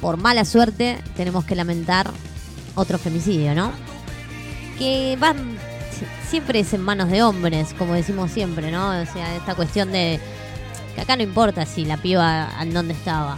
Por 0.03 0.18
mala 0.18 0.44
suerte 0.44 0.99
tenemos 1.16 1.44
que 1.44 1.55
lamentar 1.55 2.11
otro 2.75 2.99
femicidio, 2.99 3.55
¿no? 3.55 3.73
Que 4.79 5.16
van 5.20 5.59
siempre 6.28 6.60
es 6.60 6.72
en 6.72 6.82
manos 6.82 7.10
de 7.10 7.22
hombres, 7.22 7.74
como 7.76 7.94
decimos 7.94 8.30
siempre, 8.30 8.70
¿no? 8.70 8.88
O 8.88 9.06
sea, 9.06 9.36
esta 9.36 9.54
cuestión 9.54 9.92
de 9.92 10.20
que 10.94 11.00
acá 11.00 11.16
no 11.16 11.22
importa 11.22 11.66
si 11.66 11.84
la 11.84 11.96
piba 11.96 12.50
en 12.60 12.72
dónde 12.72 12.94
estaba. 12.94 13.36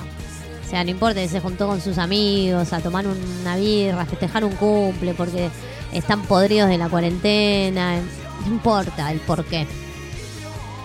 O 0.65 0.71
sea, 0.71 0.85
no 0.85 0.91
importa 0.91 1.21
si 1.21 1.29
se 1.29 1.41
juntó 1.41 1.67
con 1.67 1.81
sus 1.81 1.99
amigos 1.99 2.73
a 2.73 2.81
tomar 2.81 3.07
una 3.07 3.57
birra, 3.57 4.03
a 4.03 4.07
festejar 4.07 4.45
un 4.45 4.55
cumple 4.57 5.15
porque 5.15 5.51
están 5.93 6.23
podridos 6.23 6.69
de 6.69 6.79
la 6.79 6.89
cuarentena. 6.89 7.97
No 8.47 8.47
importa 8.47 9.11
el 9.13 9.21
por 9.21 9.45
qué. 9.45 9.67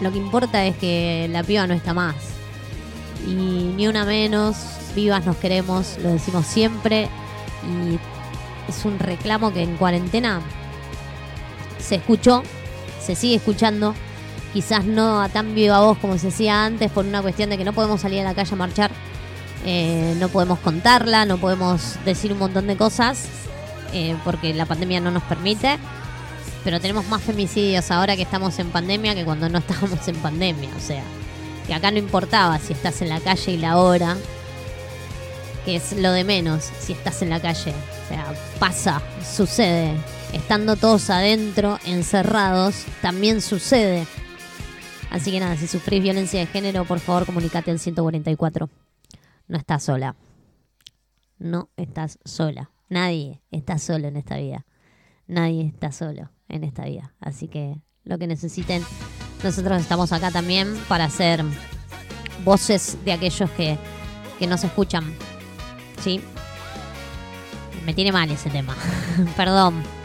Lo 0.01 0.11
que 0.11 0.17
importa 0.17 0.65
es 0.65 0.75
que 0.77 1.27
la 1.31 1.43
piba 1.43 1.65
no 1.67 1.73
está 1.73 1.93
más. 1.93 2.15
Y 3.25 3.33
ni 3.33 3.87
una 3.87 4.05
menos, 4.05 4.57
vivas 4.95 5.25
nos 5.25 5.37
queremos, 5.37 5.97
lo 6.03 6.09
decimos 6.09 6.45
siempre. 6.45 7.07
Y 7.63 7.97
es 8.69 8.85
un 8.85 8.99
reclamo 8.99 9.53
que 9.53 9.63
en 9.63 9.77
cuarentena 9.77 10.41
se 11.87 11.95
escuchó, 11.95 12.43
se 13.03 13.15
sigue 13.15 13.35
escuchando. 13.35 13.95
Quizás 14.53 14.85
no 14.85 15.21
a 15.21 15.29
tan 15.29 15.53
viva 15.55 15.79
voz 15.79 15.97
como 15.99 16.17
se 16.17 16.29
hacía 16.29 16.65
antes 16.65 16.91
por 16.91 17.05
una 17.05 17.21
cuestión 17.21 17.49
de 17.49 17.57
que 17.57 17.63
no 17.63 17.73
podemos 17.73 18.01
salir 18.01 18.21
a 18.21 18.23
la 18.23 18.33
calle 18.33 18.53
a 18.53 18.55
marchar. 18.55 18.91
Eh, 19.65 20.15
no 20.19 20.29
podemos 20.29 20.59
contarla, 20.59 21.25
no 21.25 21.37
podemos 21.37 21.97
decir 22.05 22.31
un 22.31 22.39
montón 22.39 22.67
de 22.67 22.77
cosas 22.77 23.27
eh, 23.93 24.15
porque 24.23 24.53
la 24.53 24.65
pandemia 24.65 24.99
no 24.99 25.11
nos 25.11 25.23
permite. 25.23 25.77
Pero 26.63 26.81
tenemos 26.81 27.07
más 27.07 27.21
femicidios 27.21 27.91
ahora 27.91 28.15
que 28.15 28.23
estamos 28.23 28.57
en 28.59 28.69
pandemia 28.69 29.15
que 29.15 29.23
cuando 29.23 29.47
no 29.47 29.57
estábamos 29.59 30.05
en 30.07 30.15
pandemia. 30.17 30.69
O 30.75 30.79
sea, 30.79 31.03
que 31.65 31.73
acá 31.73 31.91
no 31.91 31.97
importaba 31.97 32.57
si 32.59 32.73
estás 32.73 33.01
en 33.01 33.09
la 33.09 33.19
calle 33.19 33.51
y 33.51 33.57
la 33.57 33.77
hora, 33.77 34.17
que 35.65 35.75
es 35.75 35.93
lo 35.93 36.11
de 36.11 36.23
menos 36.23 36.69
si 36.79 36.93
estás 36.93 37.21
en 37.21 37.29
la 37.29 37.39
calle. 37.39 37.71
O 37.71 38.07
sea, 38.09 38.33
pasa, 38.59 39.01
sucede. 39.35 39.93
Estando 40.33 40.75
todos 40.75 41.09
adentro, 41.09 41.79
encerrados, 41.85 42.85
también 43.01 43.41
sucede. 43.41 44.05
Así 45.09 45.31
que 45.31 45.39
nada, 45.39 45.55
si 45.55 45.67
sufrís 45.67 46.03
violencia 46.03 46.39
de 46.39 46.47
género, 46.47 46.85
por 46.85 46.99
favor 46.99 47.25
comunicate 47.25 47.71
al 47.71 47.79
144. 47.79 48.69
No 49.47 49.57
estás 49.57 49.83
sola. 49.83 50.15
No 51.39 51.69
estás 51.77 52.19
sola. 52.25 52.71
Nadie 52.89 53.41
está 53.51 53.77
solo 53.77 54.07
en 54.07 54.17
esta 54.17 54.37
vida. 54.37 54.65
Nadie 55.27 55.65
está 55.65 55.91
solo 55.91 56.31
en 56.49 56.63
esta 56.63 56.85
vida. 56.85 57.13
Así 57.19 57.47
que 57.47 57.81
lo 58.03 58.17
que 58.17 58.27
necesiten, 58.27 58.83
nosotros 59.43 59.79
estamos 59.79 60.11
acá 60.11 60.31
también 60.31 60.73
para 60.87 61.09
ser 61.09 61.43
voces 62.43 62.97
de 63.05 63.13
aquellos 63.13 63.49
que, 63.51 63.77
que 64.39 64.47
nos 64.47 64.63
escuchan. 64.63 65.13
¿Sí? 66.01 66.21
Me 67.85 67.93
tiene 67.93 68.11
mal 68.11 68.29
ese 68.29 68.49
tema. 68.49 68.75
Perdón. 69.37 69.96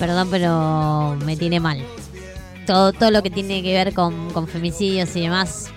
Perdón, 0.00 0.28
pero 0.30 1.16
me 1.24 1.36
tiene 1.36 1.60
mal. 1.60 1.80
Todo, 2.66 2.92
todo 2.92 3.12
lo 3.12 3.22
que 3.22 3.30
tiene 3.30 3.62
que 3.62 3.72
ver 3.72 3.94
con, 3.94 4.32
con 4.32 4.48
femicidios 4.48 5.14
y 5.14 5.20
demás 5.20 5.70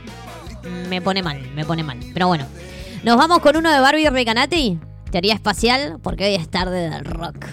me 0.90 1.02
pone 1.02 1.24
mal, 1.24 1.42
me 1.56 1.66
pone 1.66 1.84
mal. 1.84 2.00
Pero 2.14 2.28
bueno, 2.28 2.46
nos 3.04 3.18
vamos 3.18 3.40
con 3.40 3.58
uno 3.58 3.72
de 3.72 3.80
Barbie 3.80 4.10
Recanati, 4.10 4.80
teoría 5.12 5.34
espacial, 5.34 6.00
porque 6.02 6.26
hoy 6.26 6.36
es 6.36 6.50
tarde 6.50 6.90
del 6.90 7.06
rock. 7.06 7.46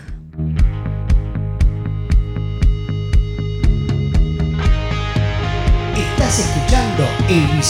Estás 5.97 6.39
escuchando 6.39 7.05
El 7.29 7.63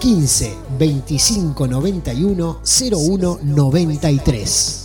15 0.00 0.56
25 0.78 1.66
91 1.66 2.62
01 2.64 3.40
93. 3.42 4.84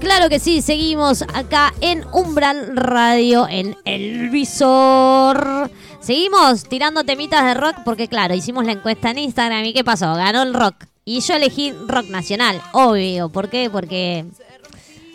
Claro 0.00 0.30
que 0.30 0.38
sí, 0.38 0.62
seguimos 0.62 1.20
acá 1.22 1.74
en 1.80 2.04
Umbral 2.12 2.76
Radio, 2.76 3.48
en 3.48 3.74
El 3.84 4.30
Visor. 4.30 5.70
Seguimos 6.04 6.64
tirando 6.64 7.02
temitas 7.02 7.42
de 7.46 7.54
rock 7.54 7.76
porque, 7.82 8.08
claro, 8.08 8.34
hicimos 8.34 8.66
la 8.66 8.72
encuesta 8.72 9.10
en 9.10 9.20
Instagram 9.20 9.64
y 9.64 9.72
¿qué 9.72 9.82
pasó? 9.82 10.14
Ganó 10.14 10.42
el 10.42 10.52
rock. 10.52 10.84
Y 11.06 11.20
yo 11.20 11.32
elegí 11.32 11.72
rock 11.88 12.10
nacional, 12.10 12.60
obvio. 12.74 13.30
¿Por 13.30 13.48
qué? 13.48 13.70
Porque 13.72 14.26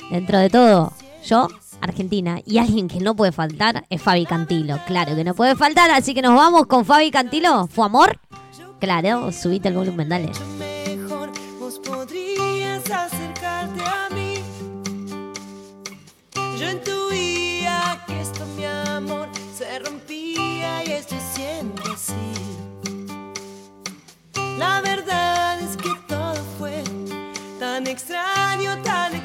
dentro 0.10 0.40
de 0.40 0.50
todo, 0.50 0.92
yo, 1.24 1.48
Argentina, 1.80 2.40
y 2.44 2.58
alguien 2.58 2.88
que 2.88 3.00
no 3.02 3.16
puede 3.16 3.32
faltar 3.32 3.86
es 3.92 4.02
Fabi 4.02 4.26
Cantilo. 4.26 4.80
Claro 4.88 5.16
que 5.16 5.24
no 5.24 5.36
puede 5.36 5.56
faltar, 5.56 5.92
así 5.92 6.16
que 6.16 6.24
nos 6.24 6.34
vamos 6.34 6.66
con 6.66 6.84
Fabi 6.86 7.12
Cantilo. 7.12 7.68
¿Fue 7.68 7.86
amor? 7.86 8.20
Claro, 8.80 9.32
subite 9.32 9.68
el 9.68 9.76
volumen, 9.76 10.10
dale. 10.10 10.32
mí 14.16 14.44
intuía 16.66 18.04
que 18.08 18.22
esto, 18.22 18.44
mi 18.58 18.66
amor, 18.66 19.30
se 19.56 19.78
rompía 19.78 20.29
y 20.90 20.94
estoy 20.94 21.20
siendo 21.36 21.84
así. 21.94 22.14
La 24.58 24.82
verdad 24.82 25.60
es 25.60 25.78
que 25.78 25.90
todo 26.08 26.36
fue 26.58 26.84
tan 27.60 27.86
extraño, 27.86 28.76
tan 28.82 29.14
extraño 29.14 29.19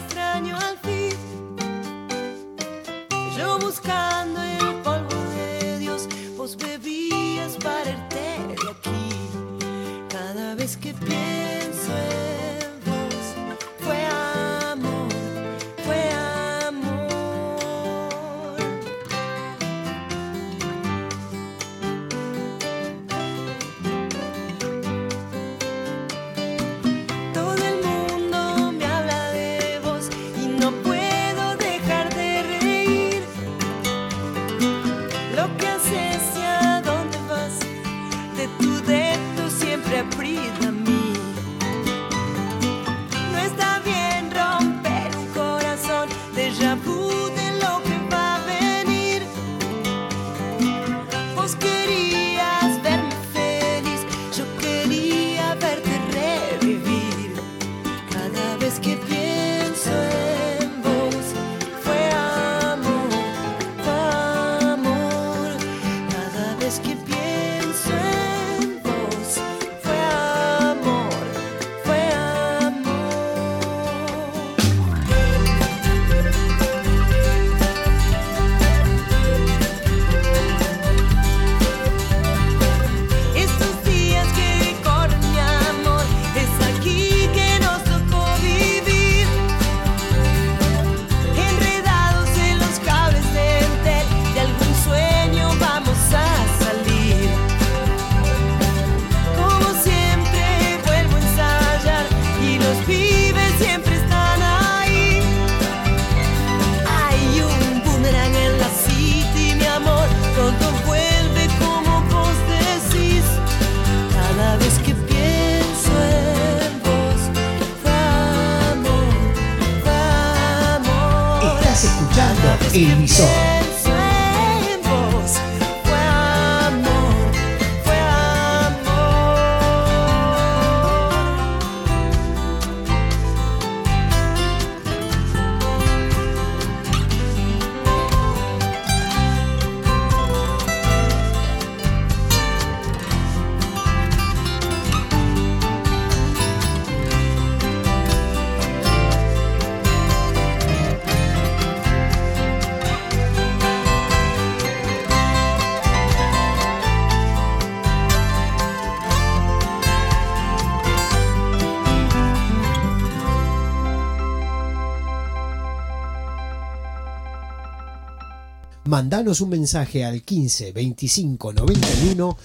Mandanos 168.95 169.41
un 169.41 169.49
mensaje 169.49 170.05
al 170.05 170.23
15 170.23 170.71
25 170.71 171.53
91 171.53 172.37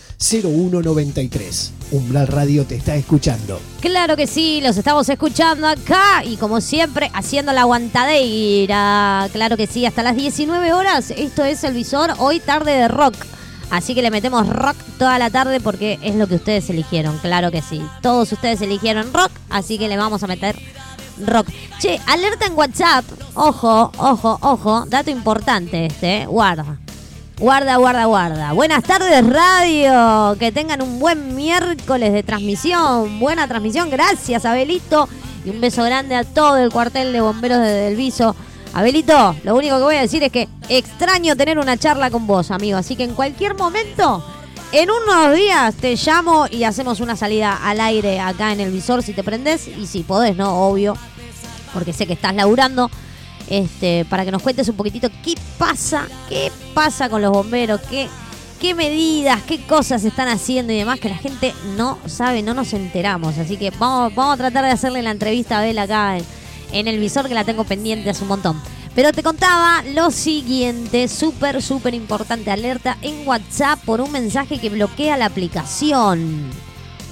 01 0.43 0.81
93. 0.81 1.73
Umbral 1.91 2.25
Radio 2.25 2.65
te 2.65 2.75
está 2.75 2.95
escuchando. 2.95 3.62
Claro 3.81 4.17
que 4.17 4.25
sí, 4.25 4.59
los 4.59 4.75
estamos 4.75 5.07
escuchando 5.09 5.67
acá 5.67 6.23
y 6.25 6.38
como 6.38 6.59
siempre 6.59 7.12
haciendo 7.13 7.53
la 7.53 7.62
aguantadera. 7.62 9.29
Claro 9.31 9.57
que 9.57 9.67
sí, 9.67 9.85
hasta 9.85 10.01
las 10.01 10.15
19 10.15 10.73
horas. 10.73 11.12
Esto 11.15 11.43
es 11.43 11.63
el 11.63 11.75
visor, 11.75 12.15
hoy 12.17 12.39
tarde 12.39 12.71
de 12.71 12.88
rock. 12.88 13.13
Así 13.69 13.93
que 13.93 14.01
le 14.01 14.09
metemos 14.09 14.49
rock 14.49 14.75
toda 14.97 15.19
la 15.19 15.29
tarde 15.29 15.59
porque 15.59 15.99
es 16.01 16.15
lo 16.15 16.25
que 16.25 16.33
ustedes 16.33 16.67
eligieron, 16.71 17.19
claro 17.19 17.51
que 17.51 17.62
sí. 17.62 17.79
Todos 18.01 18.31
ustedes 18.31 18.59
eligieron 18.62 19.13
rock, 19.13 19.29
así 19.51 19.77
que 19.77 19.88
le 19.88 19.97
vamos 19.97 20.23
a 20.23 20.27
meter 20.27 20.57
rock. 21.25 21.47
Che, 21.79 21.99
alerta 22.08 22.45
en 22.45 22.53
WhatsApp. 22.53 23.05
Ojo, 23.34 23.91
ojo, 23.97 24.38
ojo. 24.41 24.86
Dato 24.88 25.10
importante 25.10 25.86
este, 25.86 26.21
¿eh? 26.21 26.25
guarda. 26.25 26.77
Guarda, 27.39 27.77
guarda, 27.77 28.05
guarda. 28.05 28.51
Buenas 28.51 28.84
tardes, 28.84 29.25
radio. 29.25 30.36
Que 30.38 30.51
tengan 30.51 30.82
un 30.82 30.99
buen 30.99 31.36
miércoles 31.36 32.12
de 32.12 32.21
transmisión. 32.21 33.19
Buena 33.19 33.47
transmisión. 33.47 33.89
Gracias, 33.89 34.44
Abelito. 34.44 35.08
Y 35.46 35.52
un 35.52 35.62
beso 35.62 35.83
grande 35.83 36.15
a 36.15 36.25
todo 36.25 36.58
el 36.58 36.69
cuartel 36.69 37.13
de 37.13 37.21
bomberos 37.21 37.60
de 37.60 37.71
Delviso. 37.71 38.35
Abelito, 38.73 39.35
lo 39.44 39.56
único 39.56 39.77
que 39.77 39.83
voy 39.83 39.96
a 39.96 40.02
decir 40.02 40.21
es 40.21 40.31
que 40.31 40.48
extraño 40.67 41.35
tener 41.35 41.58
una 41.58 41.77
charla 41.77 42.12
con 42.12 42.27
vos, 42.27 42.52
amigo. 42.52 42.77
Así 42.77 42.96
que 42.96 43.04
en 43.04 43.13
cualquier 43.13 43.56
momento, 43.56 44.23
en 44.72 44.90
unos 44.92 45.36
días, 45.36 45.76
te 45.76 45.96
llamo 45.96 46.46
y 46.50 46.63
hacemos 46.63 47.00
una 47.00 47.15
salida 47.15 47.56
al 47.63 47.82
aire 47.82 48.20
acá 48.20 48.52
en 48.52 48.60
el 48.60 48.72
visor 48.72 49.02
si 49.02 49.13
te 49.13 49.24
prendés. 49.24 49.67
Y 49.67 49.88
si 49.88 50.04
podés, 50.04 50.36
¿no? 50.36 50.67
Obvio. 50.67 50.96
Porque 51.74 51.94
sé 51.94 52.06
que 52.06 52.13
estás 52.13 52.36
laburando 52.36 52.90
este, 53.50 54.06
para 54.06 54.26
que 54.26 54.32
nos 54.32 54.42
cuentes 54.42 54.67
un 54.70 54.76
poquitito 54.76 55.10
qué 55.24 55.36
pasa, 55.58 56.08
qué 56.28 56.52
pasa 56.74 57.10
con 57.10 57.22
los 57.22 57.32
bomberos, 57.32 57.82
qué, 57.90 58.08
qué 58.60 58.76
medidas, 58.76 59.42
qué 59.44 59.62
cosas 59.65 60.04
están 60.04 60.28
haciendo 60.28 60.72
y 60.72 60.78
demás 60.78 61.00
que 61.00 61.10
la 61.10 61.17
gente 61.17 61.54
no 61.76 61.98
sabe, 62.06 62.44
no 62.44 62.54
nos 62.54 62.74
enteramos. 62.74 63.38
Así 63.38 63.58
que 63.58 63.72
vamos, 63.72 64.13
vamos 64.13 64.36
a 64.36 64.38
tratar 64.38 64.65
de 64.65 64.72
hacerle 64.72 65.02
la 65.02 65.12
entrevista 65.12 65.58
a 65.58 65.60
Abel 65.60 65.80
acá 65.80 66.17
en, 66.17 66.26
en 66.72 66.88
el 66.88 67.00
visor 67.00 67.28
que 67.28 67.34
la 67.34 67.44
tengo 67.44 67.63
pendiente 67.63 68.10
hace 68.10 68.22
un 68.22 68.30
montón. 68.30 68.62
Pero 68.96 69.12
te 69.13 69.23
contaba 69.23 69.83
lo 69.94 70.12
siguiente, 70.12 71.08
súper, 71.08 71.62
súper 71.62 71.94
importante, 71.94 72.52
alerta 72.52 72.98
en 73.02 73.27
WhatsApp 73.27 73.79
por 73.85 74.02
un 74.02 74.12
mensaje 74.12 74.60
que 74.60 74.69
bloquea 74.69 75.15
la 75.17 75.25
aplicación. 75.25 76.50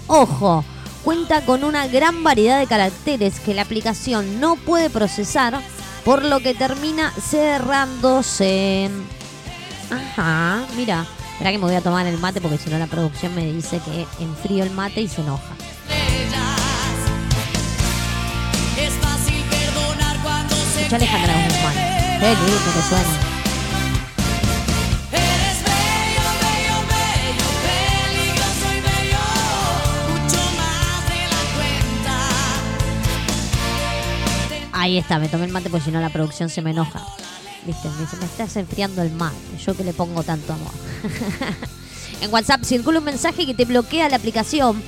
Ojo, 0.08 0.66
cuenta 1.04 1.46
con 1.46 1.64
una 1.64 1.88
gran 1.88 2.24
variedad 2.24 2.60
de 2.60 2.68
caracteres 2.68 3.40
que 3.40 3.54
la 3.54 3.62
aplicación 3.62 4.40
no 4.40 4.56
puede 4.56 4.90
procesar, 4.90 5.62
por 6.04 6.24
lo 6.24 6.40
que 6.40 6.54
termina 6.54 7.12
cerrándose. 7.12 8.90
Ajá, 9.90 10.66
mira. 10.76 11.06
Espera 11.34 11.52
que 11.52 11.60
me 11.60 11.66
voy 11.66 11.76
a 11.76 11.82
tomar 11.82 12.08
el 12.08 12.18
mate 12.18 12.42
porque 12.42 12.58
si 12.58 12.68
no 12.72 12.80
la 12.80 12.88
producción 12.88 13.36
me 13.36 13.46
dice 13.46 13.80
que 13.86 14.08
enfrío 14.24 14.64
el 14.64 14.72
mate 14.72 15.02
y 15.02 15.08
se 15.08 15.22
enoja. 15.22 15.54
Alejandra 20.96 21.34
Guzmán. 21.34 21.74
Qué 22.20 22.28
lindo 22.28 22.72
que 22.74 22.82
suena. 22.90 23.38
Ahí 34.72 34.98
está, 34.98 35.20
me 35.20 35.28
tomé 35.28 35.46
el 35.46 35.52
mate 35.52 35.70
porque 35.70 35.86
si 35.86 35.92
no 35.92 36.00
la 36.00 36.10
producción 36.10 36.50
se 36.50 36.62
me 36.62 36.72
enoja. 36.72 37.02
Viste, 37.66 37.90
me 37.90 38.02
dice, 38.02 38.16
me 38.18 38.26
estás 38.26 38.56
enfriando 38.56 39.02
el 39.02 39.12
mate. 39.12 39.36
Yo 39.66 39.76
que 39.76 39.84
le 39.84 39.92
pongo 39.92 40.24
tanto 40.24 40.54
amor. 40.54 40.72
en 42.22 42.32
WhatsApp 42.32 42.64
circula 42.64 43.00
un 43.00 43.06
mensaje 43.06 43.46
que 43.46 43.54
te 43.54 43.66
bloquea 43.66 44.08
la 44.08 44.16
aplicación. 44.16 44.82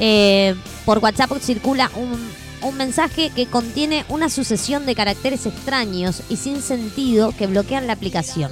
Eh, 0.00 0.56
por 0.84 0.98
WhatsApp 0.98 1.30
circula 1.40 1.90
un, 1.94 2.18
un 2.62 2.76
mensaje 2.76 3.30
que 3.30 3.46
contiene 3.46 4.04
una 4.08 4.28
sucesión 4.28 4.86
de 4.86 4.94
caracteres 4.94 5.46
extraños 5.46 6.22
y 6.28 6.36
sin 6.36 6.62
sentido 6.62 7.32
que 7.36 7.46
bloquean 7.46 7.86
la 7.86 7.92
aplicación. 7.94 8.50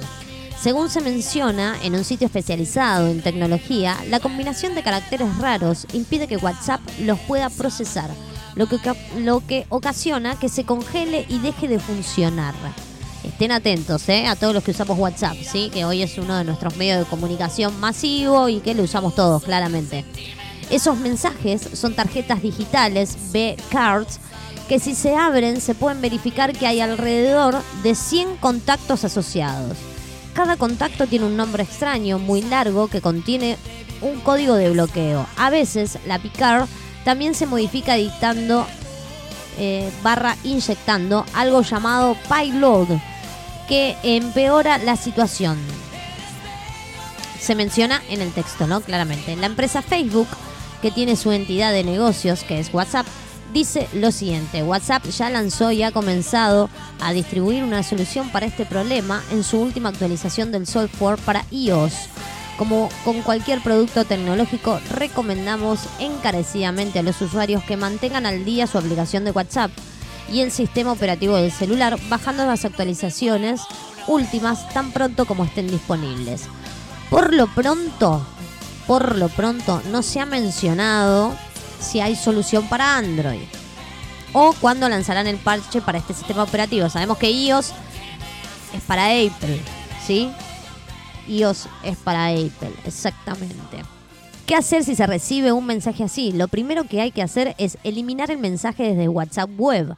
Según 0.61 0.89
se 0.89 1.01
menciona 1.01 1.77
en 1.83 1.95
un 1.95 2.03
sitio 2.03 2.25
especializado 2.25 3.07
en 3.07 3.21
tecnología, 3.21 3.97
la 4.09 4.19
combinación 4.19 4.73
de 4.73 4.83
caracteres 4.83 5.37
raros 5.37 5.85
impide 5.93 6.27
que 6.27 6.37
WhatsApp 6.37 6.81
los 7.01 7.19
pueda 7.19 7.49
procesar, 7.49 8.09
lo 8.55 8.67
que, 8.67 8.79
lo 9.17 9.45
que 9.45 9.67
ocasiona 9.69 10.39
que 10.39 10.49
se 10.49 10.63
congele 10.63 11.25
y 11.29 11.39
deje 11.39 11.67
de 11.67 11.79
funcionar. 11.79 12.55
Estén 13.23 13.51
atentos 13.51 14.07
¿eh? 14.09 14.27
a 14.27 14.35
todos 14.35 14.53
los 14.53 14.63
que 14.63 14.71
usamos 14.71 14.97
WhatsApp, 14.97 15.35
¿sí? 15.41 15.69
que 15.73 15.83
hoy 15.83 16.03
es 16.03 16.17
uno 16.17 16.37
de 16.37 16.43
nuestros 16.43 16.77
medios 16.77 16.99
de 16.99 17.05
comunicación 17.05 17.79
masivo 17.79 18.49
y 18.49 18.59
que 18.59 18.75
lo 18.75 18.83
usamos 18.83 19.15
todos 19.15 19.43
claramente. 19.43 20.05
Esos 20.69 20.97
mensajes 20.97 21.69
son 21.73 21.95
tarjetas 21.95 22.41
digitales, 22.41 23.17
B-Cards, 23.31 24.19
que 24.67 24.79
si 24.79 24.95
se 24.95 25.15
abren 25.15 25.61
se 25.61 25.75
pueden 25.75 26.01
verificar 26.01 26.53
que 26.53 26.65
hay 26.65 26.81
alrededor 26.81 27.61
de 27.83 27.95
100 27.95 28.37
contactos 28.37 29.03
asociados. 29.03 29.77
Cada 30.33 30.57
contacto 30.57 31.07
tiene 31.07 31.25
un 31.25 31.37
nombre 31.37 31.63
extraño, 31.63 32.19
muy 32.19 32.41
largo, 32.41 32.87
que 32.87 32.99
contiene 32.99 33.57
un 34.01 34.19
código 34.19 34.55
de 34.55 34.71
bloqueo. 34.71 35.25
A 35.37 35.49
veces 35.49 35.99
la 36.05 36.19
Picard 36.19 36.67
también 37.05 37.35
se 37.35 37.45
modifica 37.45 37.93
dictando 37.93 38.65
eh, 39.57 39.89
barra 40.03 40.35
inyectando 40.43 41.25
algo 41.33 41.61
llamado 41.61 42.17
payload, 42.27 42.87
que 43.69 43.95
empeora 44.03 44.77
la 44.79 44.97
situación. 44.97 45.57
Se 47.39 47.55
menciona 47.55 48.01
en 48.09 48.21
el 48.21 48.33
texto, 48.33 48.67
¿no? 48.67 48.81
Claramente. 48.81 49.35
La 49.35 49.45
empresa 49.45 49.81
Facebook, 49.81 50.27
que 50.85 50.91
tiene 50.91 51.15
su 51.15 51.31
entidad 51.31 51.73
de 51.73 51.83
negocios, 51.83 52.43
que 52.43 52.59
es 52.59 52.71
WhatsApp, 52.71 53.07
dice 53.51 53.87
lo 53.93 54.11
siguiente. 54.11 54.61
WhatsApp 54.61 55.03
ya 55.05 55.31
lanzó 55.31 55.71
y 55.71 55.81
ha 55.81 55.91
comenzado 55.91 56.69
a 57.01 57.11
distribuir 57.11 57.63
una 57.63 57.81
solución 57.81 58.29
para 58.29 58.45
este 58.45 58.67
problema 58.67 59.23
en 59.31 59.43
su 59.43 59.59
última 59.59 59.89
actualización 59.89 60.51
del 60.51 60.67
software 60.67 61.17
para 61.17 61.43
iOS. 61.49 61.93
Como 62.59 62.89
con 63.03 63.23
cualquier 63.23 63.61
producto 63.61 64.05
tecnológico, 64.05 64.79
recomendamos 64.91 65.79
encarecidamente 65.97 66.99
a 66.99 67.01
los 67.01 67.19
usuarios 67.19 67.63
que 67.63 67.77
mantengan 67.77 68.27
al 68.27 68.45
día 68.45 68.67
su 68.67 68.77
aplicación 68.77 69.25
de 69.25 69.31
WhatsApp 69.31 69.71
y 70.31 70.41
el 70.41 70.51
sistema 70.51 70.91
operativo 70.91 71.35
del 71.35 71.51
celular, 71.51 71.97
bajando 72.09 72.45
las 72.45 72.63
actualizaciones 72.63 73.61
últimas 74.05 74.69
tan 74.69 74.91
pronto 74.91 75.25
como 75.25 75.45
estén 75.45 75.67
disponibles. 75.67 76.43
Por 77.09 77.33
lo 77.33 77.47
pronto, 77.47 78.23
por 78.87 79.17
lo 79.17 79.29
pronto, 79.29 79.81
no 79.91 80.01
se 80.01 80.19
ha 80.19 80.25
mencionado 80.25 81.33
si 81.79 81.99
hay 81.99 82.15
solución 82.15 82.67
para 82.67 82.97
Android 82.97 83.43
o 84.33 84.53
cuándo 84.59 84.89
lanzarán 84.89 85.27
el 85.27 85.37
parche 85.37 85.81
para 85.81 85.97
este 85.97 86.13
sistema 86.13 86.43
operativo. 86.43 86.89
Sabemos 86.89 87.17
que 87.17 87.31
iOS 87.31 87.71
es 88.75 88.81
para 88.85 89.05
Apple, 89.05 89.61
¿sí? 90.05 90.29
iOS 91.27 91.67
es 91.83 91.97
para 91.97 92.27
Apple, 92.27 92.73
exactamente. 92.85 93.83
¿Qué 94.45 94.55
hacer 94.55 94.83
si 94.83 94.95
se 94.95 95.07
recibe 95.07 95.51
un 95.51 95.65
mensaje 95.65 96.03
así? 96.03 96.31
Lo 96.31 96.47
primero 96.47 96.83
que 96.83 97.01
hay 97.01 97.11
que 97.11 97.23
hacer 97.23 97.55
es 97.57 97.77
eliminar 97.83 98.29
el 98.29 98.37
mensaje 98.37 98.83
desde 98.83 99.07
WhatsApp 99.07 99.49
Web, 99.57 99.95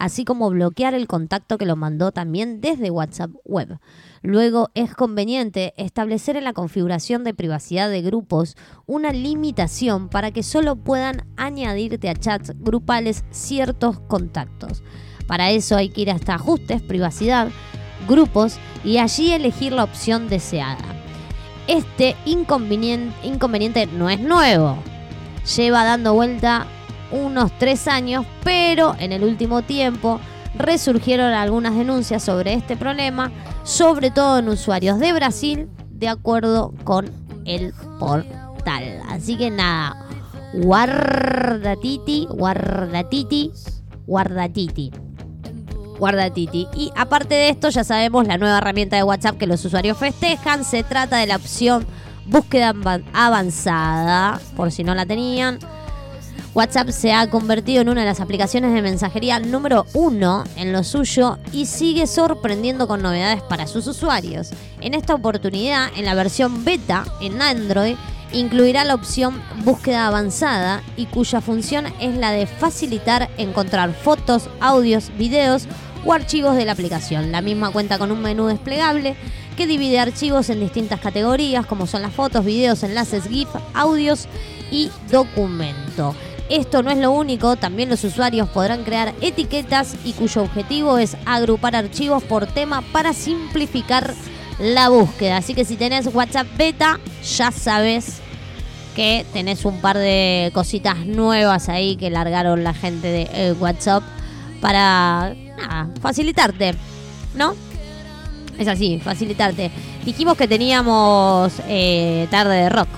así 0.00 0.24
como 0.24 0.50
bloquear 0.50 0.94
el 0.94 1.06
contacto 1.06 1.58
que 1.58 1.66
lo 1.66 1.76
mandó 1.76 2.10
también 2.10 2.60
desde 2.60 2.90
WhatsApp 2.90 3.30
Web. 3.44 3.78
Luego 4.22 4.70
es 4.74 4.94
conveniente 4.94 5.74
establecer 5.76 6.36
en 6.36 6.44
la 6.44 6.54
configuración 6.54 7.22
de 7.22 7.34
privacidad 7.34 7.90
de 7.90 8.02
grupos 8.02 8.56
una 8.86 9.12
limitación 9.12 10.08
para 10.08 10.32
que 10.32 10.42
solo 10.42 10.74
puedan 10.76 11.28
añadirte 11.36 12.08
a 12.08 12.14
chats 12.14 12.52
grupales 12.58 13.24
ciertos 13.30 14.00
contactos. 14.00 14.82
Para 15.26 15.50
eso 15.50 15.76
hay 15.76 15.90
que 15.90 16.00
ir 16.00 16.10
hasta 16.10 16.34
ajustes, 16.34 16.82
privacidad, 16.82 17.48
grupos 18.08 18.58
y 18.82 18.98
allí 18.98 19.32
elegir 19.32 19.72
la 19.72 19.84
opción 19.84 20.28
deseada. 20.28 20.84
Este 21.68 22.16
inconvenien- 22.24 23.12
inconveniente 23.22 23.86
no 23.86 24.08
es 24.08 24.18
nuevo. 24.18 24.78
Lleva 25.56 25.84
dando 25.84 26.14
vuelta 26.14 26.66
unos 27.12 27.50
tres 27.58 27.88
años, 27.88 28.24
pero 28.44 28.94
en 28.98 29.12
el 29.12 29.24
último 29.24 29.62
tiempo 29.62 30.20
resurgieron 30.56 31.32
algunas 31.32 31.74
denuncias 31.76 32.22
sobre 32.22 32.54
este 32.54 32.76
problema, 32.76 33.30
sobre 33.62 34.10
todo 34.10 34.38
en 34.38 34.48
usuarios 34.48 34.98
de 34.98 35.12
Brasil, 35.12 35.68
de 35.90 36.08
acuerdo 36.08 36.72
con 36.84 37.10
el 37.44 37.72
portal. 37.98 39.00
Así 39.08 39.36
que 39.36 39.50
nada, 39.50 39.96
guardatiti, 40.54 42.26
guardatiti, 42.30 43.52
guardatiti. 44.06 44.90
Guardatiti. 45.98 46.66
Y 46.74 46.90
aparte 46.96 47.34
de 47.34 47.50
esto, 47.50 47.68
ya 47.68 47.84
sabemos 47.84 48.26
la 48.26 48.38
nueva 48.38 48.58
herramienta 48.58 48.96
de 48.96 49.02
WhatsApp 49.02 49.36
que 49.36 49.46
los 49.46 49.62
usuarios 49.64 49.98
festejan. 49.98 50.64
Se 50.64 50.82
trata 50.82 51.18
de 51.18 51.26
la 51.26 51.36
opción 51.36 51.86
búsqueda 52.24 52.72
avan- 52.72 53.04
avanzada, 53.12 54.40
por 54.56 54.72
si 54.72 54.82
no 54.82 54.94
la 54.94 55.04
tenían. 55.04 55.58
WhatsApp 56.52 56.88
se 56.88 57.12
ha 57.12 57.30
convertido 57.30 57.82
en 57.82 57.88
una 57.88 58.00
de 58.00 58.08
las 58.08 58.18
aplicaciones 58.18 58.74
de 58.74 58.82
mensajería 58.82 59.38
número 59.38 59.86
uno 59.94 60.42
en 60.56 60.72
lo 60.72 60.82
suyo 60.82 61.38
y 61.52 61.66
sigue 61.66 62.08
sorprendiendo 62.08 62.88
con 62.88 63.02
novedades 63.02 63.40
para 63.42 63.68
sus 63.68 63.86
usuarios. 63.86 64.50
En 64.80 64.94
esta 64.94 65.14
oportunidad, 65.14 65.90
en 65.96 66.06
la 66.06 66.14
versión 66.14 66.64
beta 66.64 67.04
en 67.20 67.40
Android, 67.40 67.94
incluirá 68.32 68.84
la 68.84 68.94
opción 68.94 69.40
búsqueda 69.64 70.08
avanzada 70.08 70.82
y 70.96 71.06
cuya 71.06 71.40
función 71.40 71.86
es 72.00 72.16
la 72.16 72.32
de 72.32 72.46
facilitar 72.46 73.30
encontrar 73.38 73.94
fotos, 73.94 74.50
audios, 74.60 75.12
videos 75.16 75.68
o 76.04 76.12
archivos 76.12 76.56
de 76.56 76.64
la 76.64 76.72
aplicación. 76.72 77.30
La 77.30 77.42
misma 77.42 77.70
cuenta 77.70 77.96
con 77.96 78.10
un 78.10 78.22
menú 78.22 78.46
desplegable 78.46 79.14
que 79.56 79.68
divide 79.68 80.00
archivos 80.00 80.50
en 80.50 80.58
distintas 80.58 80.98
categorías 80.98 81.64
como 81.66 81.86
son 81.86 82.02
las 82.02 82.12
fotos, 82.12 82.44
videos, 82.44 82.82
enlaces, 82.82 83.28
GIF, 83.28 83.48
audios 83.72 84.26
y 84.72 84.90
documento. 85.10 86.14
Esto 86.50 86.82
no 86.82 86.90
es 86.90 86.98
lo 86.98 87.12
único, 87.12 87.54
también 87.54 87.88
los 87.88 88.02
usuarios 88.02 88.48
podrán 88.48 88.82
crear 88.82 89.14
etiquetas 89.20 89.94
y 90.04 90.14
cuyo 90.14 90.42
objetivo 90.42 90.98
es 90.98 91.16
agrupar 91.24 91.76
archivos 91.76 92.24
por 92.24 92.48
tema 92.48 92.82
para 92.92 93.12
simplificar 93.12 94.12
la 94.58 94.88
búsqueda. 94.88 95.36
Así 95.36 95.54
que 95.54 95.64
si 95.64 95.76
tenés 95.76 96.12
WhatsApp 96.12 96.48
beta, 96.58 96.98
ya 97.36 97.52
sabes 97.52 98.20
que 98.96 99.24
tenés 99.32 99.64
un 99.64 99.80
par 99.80 99.96
de 99.96 100.50
cositas 100.52 101.06
nuevas 101.06 101.68
ahí 101.68 101.94
que 101.94 102.10
largaron 102.10 102.64
la 102.64 102.74
gente 102.74 103.06
de 103.06 103.30
eh, 103.32 103.52
WhatsApp 103.52 104.02
para 104.60 105.34
nada, 105.56 105.88
facilitarte, 106.00 106.74
¿no? 107.36 107.54
Es 108.58 108.66
así, 108.66 108.98
facilitarte. 108.98 109.70
Dijimos 110.04 110.36
que 110.36 110.48
teníamos 110.48 111.52
eh, 111.68 112.26
tarde 112.28 112.56
de 112.56 112.68
rock, 112.70 112.88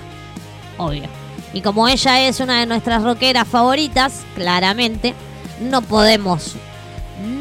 obvio. 0.79 1.22
Y 1.53 1.61
como 1.61 1.87
ella 1.87 2.27
es 2.27 2.39
una 2.39 2.59
de 2.59 2.65
nuestras 2.65 3.03
rockeras 3.03 3.47
favoritas, 3.47 4.21
claramente, 4.35 5.13
no 5.61 5.81
podemos, 5.81 6.55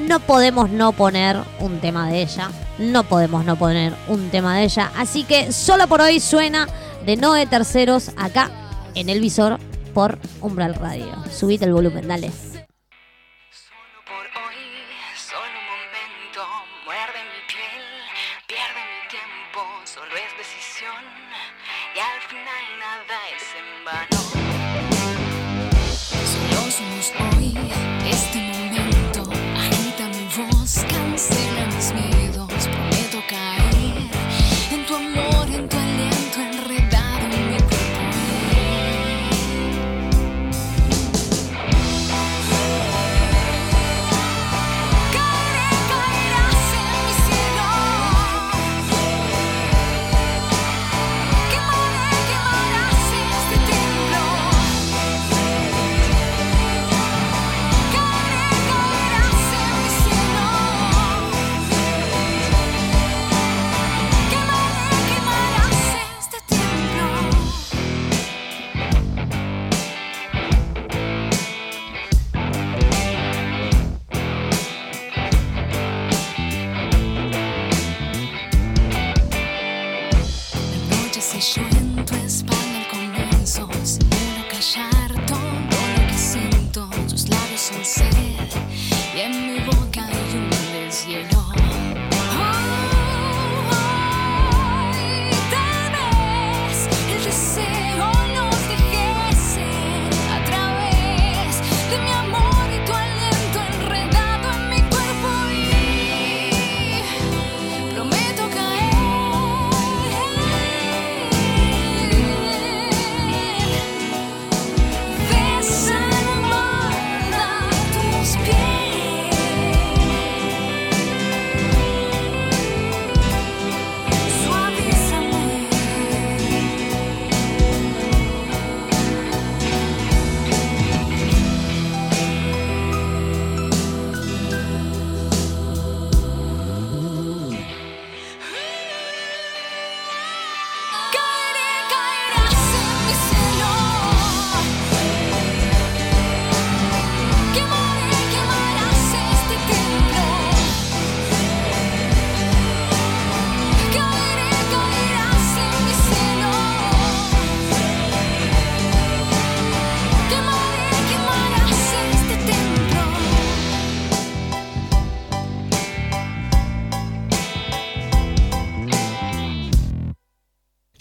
no 0.07 0.21
podemos 0.21 0.71
no 0.71 0.93
poner 0.93 1.39
un 1.61 1.81
tema 1.81 2.09
de 2.09 2.23
ella. 2.23 2.51
No 2.79 3.05
podemos 3.05 3.45
no 3.45 3.57
poner 3.57 3.95
un 4.09 4.31
tema 4.31 4.57
de 4.57 4.65
ella. 4.65 4.91
Así 4.97 5.25
que 5.25 5.53
solo 5.53 5.87
por 5.87 6.01
hoy 6.01 6.21
suena 6.21 6.69
de 7.07 7.17
No 7.17 7.33
de 7.33 7.47
Terceros 7.47 8.11
acá 8.17 8.51
en 8.95 9.09
el 9.09 9.21
visor 9.21 9.59
por 9.95 10.19
Umbral 10.41 10.75
Radio. 10.75 11.13
Subite 11.31 11.65
el 11.65 11.73
volumen, 11.73 12.09
dale. 12.09 12.52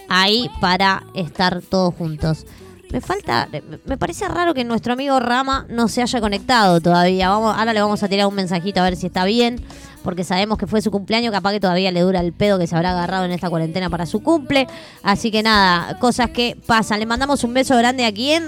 ahí 0.09 0.51
para 0.61 1.05
estar 1.15 1.63
todos 1.63 1.95
juntos. 1.95 2.47
Me 2.91 3.01
falta, 3.01 3.49
me 3.87 3.99
parece 3.99 4.29
raro 4.29 4.55
que 4.55 4.63
nuestro 4.63 4.93
amigo 4.93 5.19
Rama 5.19 5.67
no 5.69 5.89
se 5.89 6.01
haya 6.01 6.21
conectado 6.21 6.81
todavía. 6.81 7.29
Vamos, 7.29 7.57
ahora 7.59 7.73
le 7.73 7.81
vamos 7.81 8.03
a 8.05 8.09
tirar 8.09 8.27
un 8.29 8.37
mensajito 8.37 8.81
a 8.81 8.85
ver 8.85 8.95
si 8.95 9.07
está 9.07 9.25
bien, 9.25 9.65
porque 10.05 10.23
sabemos 10.23 10.59
que 10.59 10.67
fue 10.67 10.83
su 10.83 10.91
cumpleaños, 10.91 11.33
capaz 11.33 11.53
que 11.53 11.61
todavía 11.61 11.91
le 11.91 12.01
dura 12.01 12.21
el 12.21 12.33
pedo 12.35 12.59
que 12.59 12.67
se 12.67 12.77
habrá 12.77 12.91
agarrado 12.91 13.25
en 13.25 13.33
esta 13.33 13.49
cuarentena 13.49 13.89
para 13.89 14.05
su 14.05 14.23
cumple. 14.23 14.69
Así 15.03 15.31
que 15.31 15.43
nada, 15.43 15.99
cosas 15.99 16.31
que 16.31 16.57
pasan. 16.67 17.01
Le 17.01 17.07
mandamos 17.07 17.43
un 17.43 17.55
beso 17.55 17.77
grande 17.77 18.05
a 18.05 18.13
quién? 18.13 18.47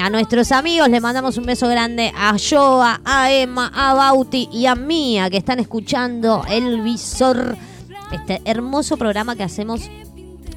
A 0.00 0.08
nuestros 0.08 0.52
amigos, 0.52 0.88
le 0.88 1.00
mandamos 1.00 1.36
un 1.36 1.46
beso 1.46 1.68
grande 1.68 2.12
a 2.16 2.36
Joa, 2.38 3.00
a 3.04 3.32
Emma, 3.32 3.72
a 3.74 3.92
Bauti 3.94 4.48
y 4.52 4.66
a 4.66 4.76
Mía, 4.76 5.28
que 5.28 5.36
están 5.36 5.58
escuchando 5.58 6.44
el 6.48 6.80
visor. 6.80 7.56
Este 8.12 8.40
hermoso 8.44 8.96
programa 8.96 9.34
que 9.34 9.42
hacemos 9.42 9.90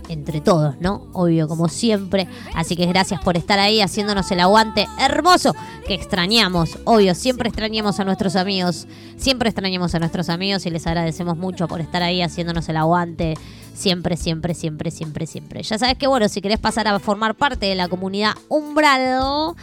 entre 0.10 0.42
todos, 0.42 0.76
¿no? 0.80 1.08
Obvio, 1.14 1.48
como 1.48 1.68
siempre. 1.68 2.28
Así 2.56 2.76
que 2.76 2.86
gracias 2.86 3.22
por 3.22 3.38
estar 3.38 3.60
ahí 3.60 3.82
haciéndonos 3.82 4.30
el 4.32 4.40
aguante 4.40 4.88
hermoso 5.00 5.56
que 5.86 5.94
extrañamos. 5.94 6.78
Obvio, 6.86 7.16
siempre 7.16 7.50
extrañamos 7.50 8.00
a 8.00 8.06
nuestros 8.06 8.36
amigos. 8.36 8.88
Siempre 9.18 9.50
extrañamos 9.50 9.96
a 9.96 10.00
nuestros 10.00 10.30
amigos 10.30 10.66
y 10.66 10.70
les 10.70 10.88
agradecemos 10.88 11.38
mucho 11.38 11.68
por 11.68 11.82
estar 11.82 12.04
ahí 12.04 12.22
haciéndonos 12.22 12.70
el 12.70 12.78
aguante. 12.78 13.36
Siempre, 13.74 14.18
siempre, 14.18 14.54
siempre, 14.56 14.90
siempre, 14.90 15.28
siempre. 15.28 15.64
Ya 15.64 15.78
sabes 15.78 15.98
que, 15.98 16.08
bueno, 16.08 16.28
si 16.30 16.42
querés 16.42 16.60
pasar 16.60 16.88
a 16.88 16.98
formar 17.00 17.36
parte 17.36 17.68
de 17.68 17.76
la 17.76 17.88
comunidad 17.88 18.34
Umbral, 18.50 19.56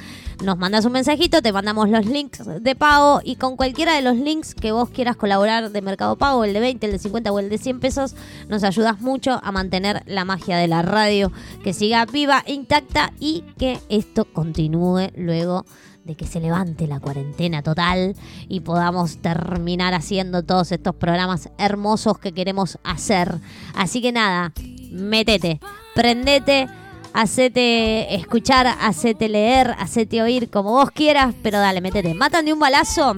nos 0.42 0.58
mandas 0.58 0.84
un 0.84 0.92
mensajito, 0.92 1.42
te 1.42 1.52
mandamos 1.52 1.88
los 1.88 2.06
links 2.06 2.42
de 2.60 2.74
pago 2.74 3.20
y 3.22 3.36
con 3.36 3.56
cualquiera 3.56 3.94
de 3.94 4.02
los 4.02 4.16
links 4.16 4.54
que 4.54 4.72
vos 4.72 4.90
quieras 4.90 5.16
colaborar 5.16 5.70
de 5.70 5.82
Mercado 5.82 6.16
Pago, 6.16 6.44
el 6.44 6.52
de 6.52 6.60
20, 6.60 6.86
el 6.86 6.92
de 6.92 6.98
50 6.98 7.32
o 7.32 7.38
el 7.38 7.48
de 7.48 7.58
100 7.58 7.80
pesos, 7.80 8.14
nos 8.48 8.64
ayudas 8.64 9.00
mucho 9.00 9.40
a 9.42 9.52
mantener 9.52 10.02
la 10.06 10.24
magia 10.24 10.56
de 10.56 10.68
la 10.68 10.82
radio, 10.82 11.30
que 11.62 11.72
siga 11.72 12.04
viva, 12.06 12.42
intacta 12.46 13.12
y 13.20 13.44
que 13.58 13.78
esto 13.88 14.24
continúe 14.24 15.10
luego 15.16 15.64
de 16.04 16.16
que 16.16 16.26
se 16.26 16.40
levante 16.40 16.86
la 16.86 17.00
cuarentena 17.00 17.62
total 17.62 18.14
y 18.48 18.60
podamos 18.60 19.18
terminar 19.18 19.94
haciendo 19.94 20.42
todos 20.42 20.70
estos 20.72 20.94
programas 20.94 21.48
hermosos 21.58 22.18
que 22.18 22.32
queremos 22.32 22.78
hacer. 22.84 23.38
Así 23.74 24.02
que 24.02 24.12
nada, 24.12 24.52
métete, 24.90 25.60
prendete, 25.94 26.68
hacete 27.14 28.14
escuchar, 28.14 28.66
hacete 28.66 29.28
leer, 29.28 29.74
hacete 29.78 30.20
oír 30.20 30.50
como 30.50 30.72
vos 30.72 30.90
quieras, 30.90 31.34
pero 31.42 31.58
dale, 31.58 31.80
métete. 31.80 32.12
Matan 32.12 32.44
de 32.44 32.52
un 32.52 32.58
balazo 32.58 33.16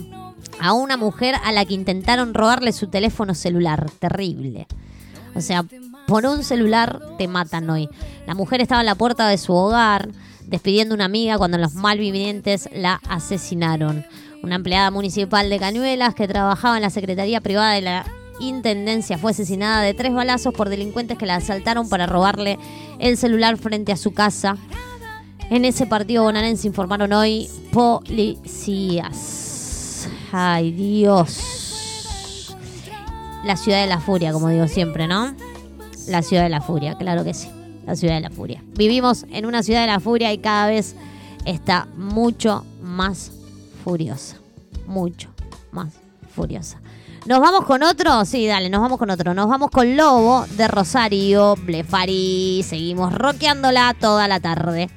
a 0.61 0.72
una 0.72 0.97
mujer 0.97 1.34
a 1.42 1.51
la 1.51 1.64
que 1.64 1.74
intentaron 1.74 2.34
robarle 2.34 2.72
su 2.72 2.86
teléfono 2.88 3.34
celular. 3.34 3.90
Terrible. 3.99 4.66
O 5.34 5.40
sea, 5.40 5.64
por 6.07 6.24
un 6.26 6.44
celular 6.44 7.01
te 7.18 7.26
matan 7.26 7.68
hoy. 7.68 7.88
La 8.26 8.34
mujer 8.34 8.61
estaba 8.61 8.82
en 8.82 8.86
la 8.86 8.94
puerta 8.94 9.28
de 9.28 9.38
su 9.38 9.53
hogar 9.55 10.11
despidiendo 10.44 10.94
a 10.94 10.97
una 10.97 11.07
amiga 11.07 11.38
cuando 11.38 11.59
los 11.59 11.74
malvivientes 11.74 12.68
la 12.72 13.01
asesinaron. 13.09 14.07
Una 14.42 14.57
empleada 14.57 14.90
municipal 14.90 15.51
de 15.51 15.59
Cañuelas 15.59 16.14
que 16.14 16.28
trabajaba 16.28 16.76
en 16.76 16.82
la 16.82 16.90
Secretaría 16.90 17.40
Privada 17.40 17.72
de 17.72 17.80
la 17.80 18.07
Intendencia 18.41 19.18
fue 19.18 19.30
asesinada 19.30 19.82
de 19.82 19.95
tres 19.95 20.12
balazos 20.12 20.53
por 20.55 20.68
delincuentes 20.68 21.16
que 21.18 21.26
la 21.26 21.37
asaltaron 21.37 21.89
para 21.89 22.07
robarle 22.07 22.59
el 22.99 23.16
celular 23.16 23.57
frente 23.57 23.93
a 23.93 23.97
su 23.97 24.12
casa. 24.12 24.57
En 25.51 25.64
ese 25.64 25.87
partido 25.87 26.24
bonaerense 26.24 26.66
informaron 26.66 27.12
hoy 27.12 27.49
policías. 27.72 29.37
Ay, 30.32 30.72
Dios. 30.72 32.53
La 33.45 33.57
ciudad 33.57 33.80
de 33.80 33.87
la 33.87 34.01
furia, 34.01 34.32
como 34.32 34.49
digo 34.49 34.66
siempre, 34.66 35.07
¿no? 35.07 35.34
La 36.09 36.22
ciudad 36.22 36.43
de 36.43 36.49
la 36.49 36.61
furia, 36.61 36.97
claro 36.97 37.22
que 37.24 37.32
sí. 37.32 37.49
La 37.87 37.95
ciudad 37.95 38.14
de 38.14 38.20
la 38.20 38.30
furia. 38.30 38.64
Vivimos 38.76 39.24
en 39.30 39.47
una 39.47 39.62
ciudad 39.62 39.82
de 39.82 39.87
la 39.87 40.01
furia 40.01 40.32
y 40.32 40.39
cada 40.39 40.66
vez 40.66 40.97
está 41.45 41.87
mucho 41.97 42.66
más 42.82 43.30
furiosa. 43.84 44.39
Mucho 44.87 45.28
más 45.70 45.95
furiosa. 46.34 46.80
¿Nos 47.27 47.41
vamos 47.41 47.64
con 47.64 47.83
otro? 47.83 48.24
Sí, 48.24 48.47
dale, 48.47 48.70
nos 48.70 48.81
vamos 48.81 48.99
con 48.99 49.11
otro. 49.11 49.35
Nos 49.35 49.49
vamos 49.49 49.70
con 49.72 49.97
Lobo 49.97 50.47
de 50.51 50.68
Rosario, 50.68 51.57
Blefari. 51.57 52.62
Seguimos 52.62 53.12
rockeándola 53.12 53.97
toda 53.99 54.29
la 54.29 54.39
tarde. 54.39 54.89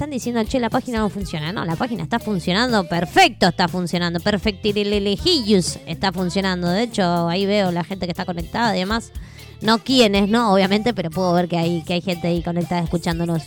Están 0.00 0.12
diciendo, 0.12 0.42
che, 0.44 0.58
la 0.58 0.70
página 0.70 1.00
no 1.00 1.10
funciona. 1.10 1.52
No, 1.52 1.62
la 1.66 1.76
página 1.76 2.02
está 2.02 2.18
funcionando 2.18 2.88
perfecto, 2.88 3.48
está 3.48 3.68
funcionando. 3.68 4.18
Perfectirilejillus 4.18 5.78
está 5.84 6.10
funcionando. 6.10 6.70
De 6.70 6.84
hecho, 6.84 7.28
ahí 7.28 7.44
veo 7.44 7.70
la 7.70 7.84
gente 7.84 8.06
que 8.06 8.12
está 8.12 8.24
conectada 8.24 8.74
y 8.74 8.78
demás. 8.78 9.12
No 9.60 9.80
quiénes, 9.80 10.30
¿no? 10.30 10.54
Obviamente, 10.54 10.94
pero 10.94 11.10
puedo 11.10 11.34
ver 11.34 11.48
que 11.48 11.58
hay, 11.58 11.82
que 11.82 11.92
hay 11.92 12.00
gente 12.00 12.28
ahí 12.28 12.42
conectada 12.42 12.80
escuchándonos. 12.80 13.42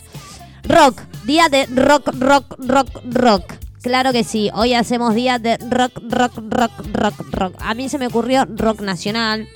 Rock, 0.62 1.00
día 1.24 1.48
de 1.48 1.66
rock, 1.66 2.10
rock, 2.20 2.54
rock, 2.58 3.00
rock. 3.02 3.54
Claro 3.82 4.12
que 4.12 4.22
sí, 4.22 4.48
hoy 4.54 4.74
hacemos 4.74 5.16
día 5.16 5.40
de 5.40 5.56
rock, 5.56 6.00
rock, 6.08 6.34
rock, 6.50 6.70
rock, 6.92 7.14
rock. 7.32 7.54
A 7.58 7.74
mí 7.74 7.88
se 7.88 7.98
me 7.98 8.06
ocurrió 8.06 8.44
rock 8.44 8.80
nacional, 8.80 9.48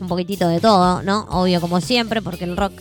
un 0.00 0.08
poquitito 0.08 0.48
de 0.48 0.60
todo, 0.60 1.02
¿no? 1.02 1.26
Obvio, 1.28 1.60
como 1.60 1.82
siempre, 1.82 2.22
porque 2.22 2.44
el 2.44 2.56
rock... 2.56 2.72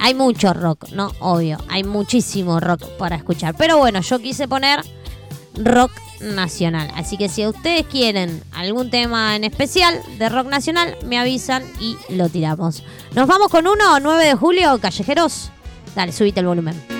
Hay 0.00 0.14
mucho 0.14 0.52
rock, 0.52 0.90
¿no? 0.92 1.12
Obvio, 1.20 1.58
hay 1.68 1.84
muchísimo 1.84 2.60
rock 2.60 2.84
para 2.98 3.16
escuchar. 3.16 3.54
Pero 3.56 3.78
bueno, 3.78 4.00
yo 4.00 4.18
quise 4.18 4.48
poner 4.48 4.80
rock 5.56 5.90
nacional. 6.20 6.90
Así 6.94 7.16
que 7.16 7.28
si 7.28 7.46
ustedes 7.46 7.86
quieren 7.86 8.42
algún 8.52 8.90
tema 8.90 9.36
en 9.36 9.44
especial 9.44 10.00
de 10.18 10.28
rock 10.28 10.48
nacional, 10.48 10.96
me 11.04 11.18
avisan 11.18 11.64
y 11.80 11.96
lo 12.10 12.28
tiramos. 12.28 12.82
Nos 13.14 13.26
vamos 13.26 13.48
con 13.48 13.66
uno, 13.66 14.00
9 14.00 14.24
de 14.24 14.34
julio, 14.34 14.78
callejeros. 14.78 15.50
Dale, 15.94 16.12
subite 16.12 16.40
el 16.40 16.46
volumen. 16.46 16.95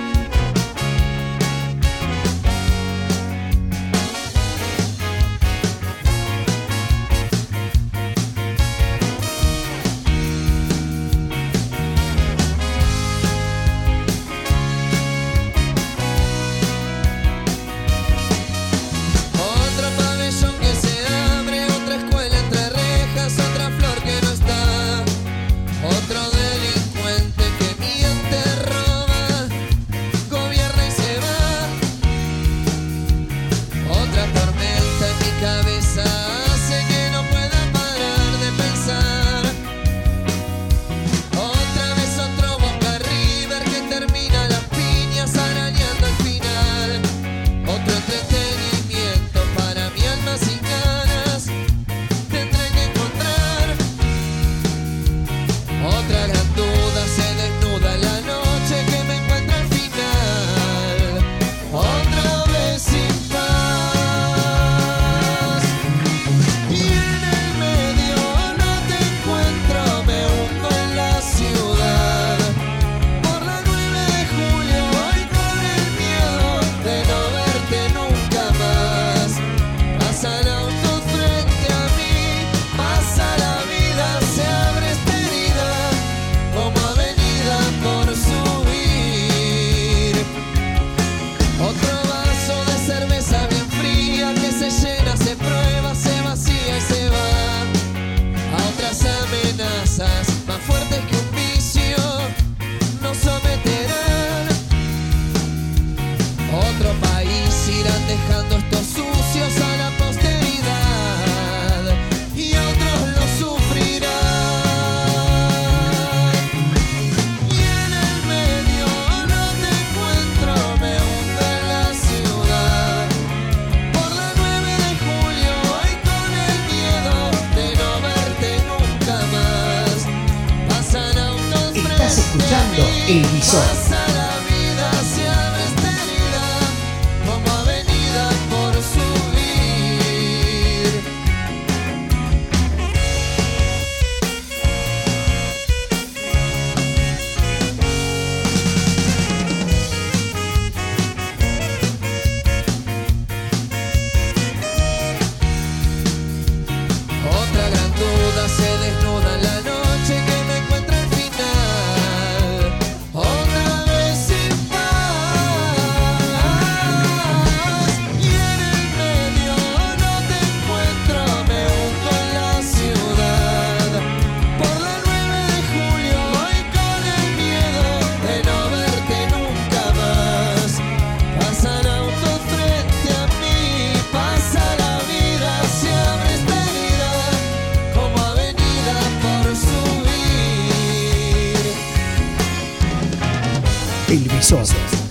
El 194.16 194.22
visor. 194.30 195.05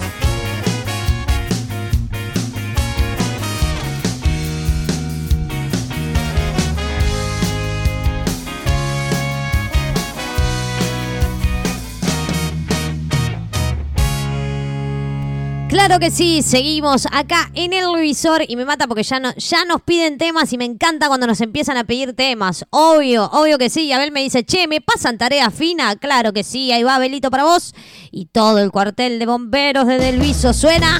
Claro 15.86 16.00
que 16.00 16.10
sí, 16.10 16.42
seguimos 16.42 17.06
acá 17.12 17.52
en 17.54 17.72
el 17.72 17.86
visor 18.02 18.42
y 18.48 18.56
me 18.56 18.66
mata 18.66 18.88
porque 18.88 19.04
ya, 19.04 19.20
no, 19.20 19.32
ya 19.36 19.66
nos 19.66 19.84
piden 19.84 20.18
temas 20.18 20.52
y 20.52 20.58
me 20.58 20.66
encanta 20.66 21.10
cuando 21.10 21.28
nos 21.28 21.42
empiezan 21.42 21.78
a 21.78 21.84
pedir 21.84 22.16
temas. 22.16 22.66
Obvio, 22.72 23.26
obvio 23.26 23.60
que 23.60 23.70
sí. 23.70 23.84
Y 23.84 23.92
Abel 23.92 24.12
me 24.12 24.24
dice, 24.24 24.44
che, 24.44 24.68
¿me 24.68 24.82
pasan 24.82 25.20
tarea 25.20 25.52
fina? 25.52 25.96
Claro 25.96 26.34
que 26.34 26.44
sí, 26.44 26.72
ahí 26.72 26.82
va 26.82 26.96
Abelito 26.96 27.30
para 27.30 27.44
vos. 27.44 27.76
Y 28.10 28.26
todo 28.26 28.58
el 28.58 28.72
cuartel 28.72 29.20
de 29.20 29.28
bomberos 29.28 29.86
de 29.86 30.00
Delviso 30.00 30.54
suena. 30.54 31.00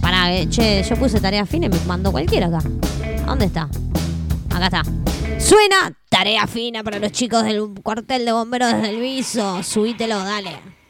Para, 0.00 0.44
che, 0.50 0.82
yo 0.82 0.96
puse 0.96 1.20
tarea 1.20 1.46
fina 1.46 1.66
y 1.66 1.68
me 1.68 1.78
mandó 1.86 2.10
cualquiera 2.10 2.48
acá. 2.48 2.68
¿Dónde 3.24 3.44
está? 3.44 3.68
Acá 4.50 4.64
está. 4.64 4.82
Suena 5.38 5.96
tarea 6.08 6.48
fina 6.48 6.82
para 6.82 6.98
los 6.98 7.12
chicos 7.12 7.44
del 7.44 7.62
cuartel 7.80 8.24
de 8.24 8.32
bomberos 8.32 8.72
de 8.72 8.78
Delviso. 8.78 9.62
Subítelo, 9.62 10.18
dale. 10.18 10.83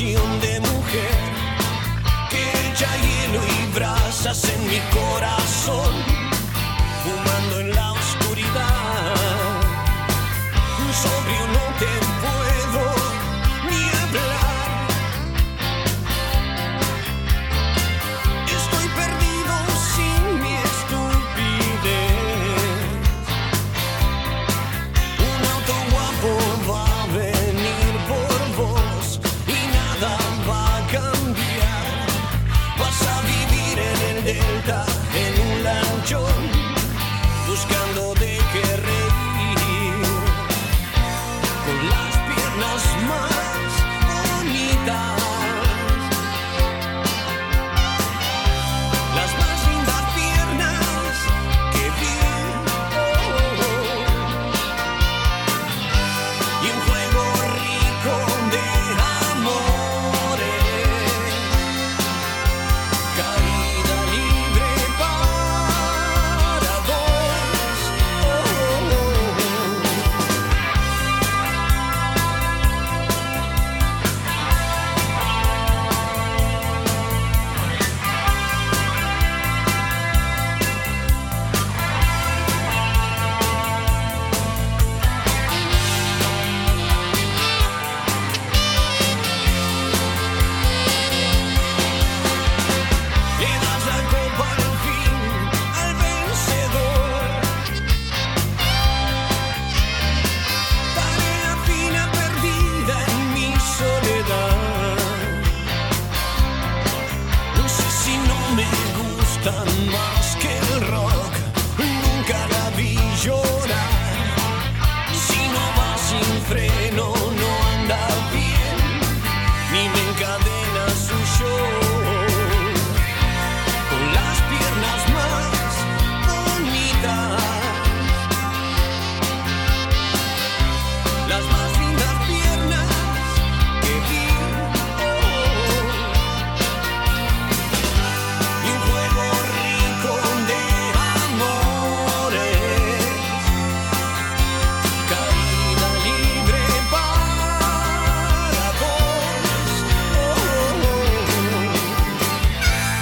De 0.00 0.60
mujer 0.60 1.18
que 2.30 2.40
echa 2.70 2.88
hielo 2.96 3.42
y 3.44 3.74
brasas 3.74 4.48
en 4.48 4.66
mi 4.66 4.78
corazón, 4.98 5.92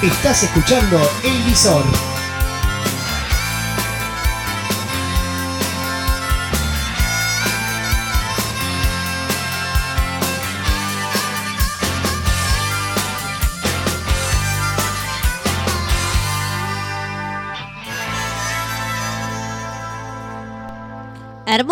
Estás 0.03 0.45
escuchando 0.45 1.01
El. 1.25 2.18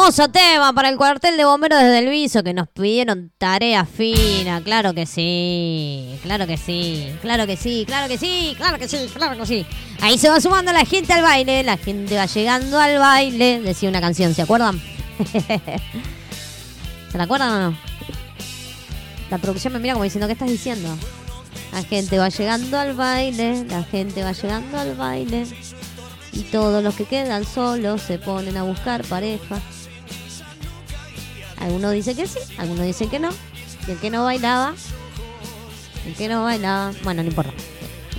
Hermoso 0.07 0.29
tema 0.29 0.73
para 0.73 0.89
el 0.89 0.97
cuartel 0.97 1.37
de 1.37 1.45
bomberos 1.45 1.81
desde 1.81 1.99
el 1.99 2.09
viso 2.09 2.45
que 2.45 2.55
nos 2.55 2.69
pidieron 2.69 3.33
tarea 3.39 3.85
fina. 3.85 4.61
Claro 4.63 4.95
que 4.95 5.05
sí, 5.05 6.17
claro 6.23 6.47
que 6.47 6.57
sí, 6.57 7.13
claro 7.21 7.45
que 7.45 7.57
sí, 7.57 7.83
claro 7.85 8.07
que 8.07 8.17
sí, 8.17 8.55
claro 8.57 8.79
que 8.79 8.87
sí, 8.87 9.11
claro 9.13 9.37
que 9.37 9.47
sí. 9.47 9.67
Ahí 10.01 10.17
se 10.17 10.29
va 10.29 10.41
sumando 10.41 10.73
la 10.73 10.85
gente 10.85 11.13
al 11.13 11.23
baile, 11.23 11.65
la 11.65 11.77
gente 11.77 12.17
va 12.17 12.27
llegando 12.27 12.79
al 12.79 13.01
baile. 13.01 13.61
Decía 13.61 13.89
una 13.89 14.01
canción, 14.01 14.33
¿se 14.33 14.43
acuerdan? 14.43 14.81
¿Se 17.11 17.19
la 17.19 17.25
acuerdan 17.25 17.51
o 17.51 17.71
no? 17.71 17.79
La 19.29 19.39
producción 19.39 19.73
me 19.73 19.81
mira 19.81 19.95
como 19.95 20.05
diciendo, 20.05 20.29
¿qué 20.29 20.35
estás 20.35 20.49
diciendo? 20.49 20.97
La 21.73 21.83
gente 21.83 22.17
va 22.17 22.29
llegando 22.29 22.79
al 22.79 22.95
baile, 22.95 23.65
la 23.65 23.83
gente 23.83 24.23
va 24.23 24.31
llegando 24.31 24.79
al 24.79 24.95
baile. 24.95 25.47
Y 26.33 26.43
todos 26.43 26.85
los 26.85 26.95
que 26.95 27.07
quedan 27.07 27.45
solos 27.45 28.03
se 28.03 28.21
ponen 28.21 28.57
a 28.57 28.63
buscar 28.63 29.03
pareja. 29.03 29.61
Algunos 31.67 31.93
dicen 31.95 32.17
que 32.17 32.29
sí, 32.29 32.39
algunos 32.59 32.87
dicen 32.87 33.11
que 33.11 33.19
no. 33.19 33.31
Y 33.89 33.91
el 33.91 33.99
que 33.99 34.09
no 34.09 34.23
bailaba, 34.23 34.73
el 36.07 36.15
que 36.15 36.29
no 36.29 36.45
bailaba, 36.45 36.93
bueno, 37.03 37.25
no 37.25 37.29
importa. 37.29 37.53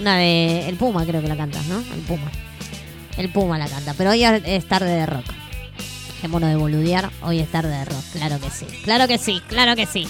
Una 0.02 0.18
de. 0.18 0.68
El 0.68 0.76
Puma 0.76 1.06
creo 1.06 1.22
que 1.22 1.30
la 1.30 1.38
canta, 1.38 1.62
¿no? 1.70 1.80
El 1.80 2.02
Puma. 2.02 2.30
El 3.16 3.32
Puma 3.32 3.58
la 3.58 3.70
canta. 3.70 3.94
Pero 3.94 4.10
hoy 4.10 4.26
es 4.26 4.68
tarde 4.68 4.90
de 4.90 5.06
rock. 5.06 5.24
Dejémonos 6.16 6.50
de 6.50 6.58
boludear, 6.58 7.10
hoy 7.22 7.40
es 7.40 7.50
tarde 7.50 7.70
de 7.70 7.86
rock. 7.86 8.04
Claro 8.12 8.38
que 8.42 8.50
sí, 8.50 8.66
claro 8.84 9.08
que 9.08 9.18
sí, 9.18 9.42
claro 9.48 9.78
que 9.78 9.86
sí. 9.86 10.06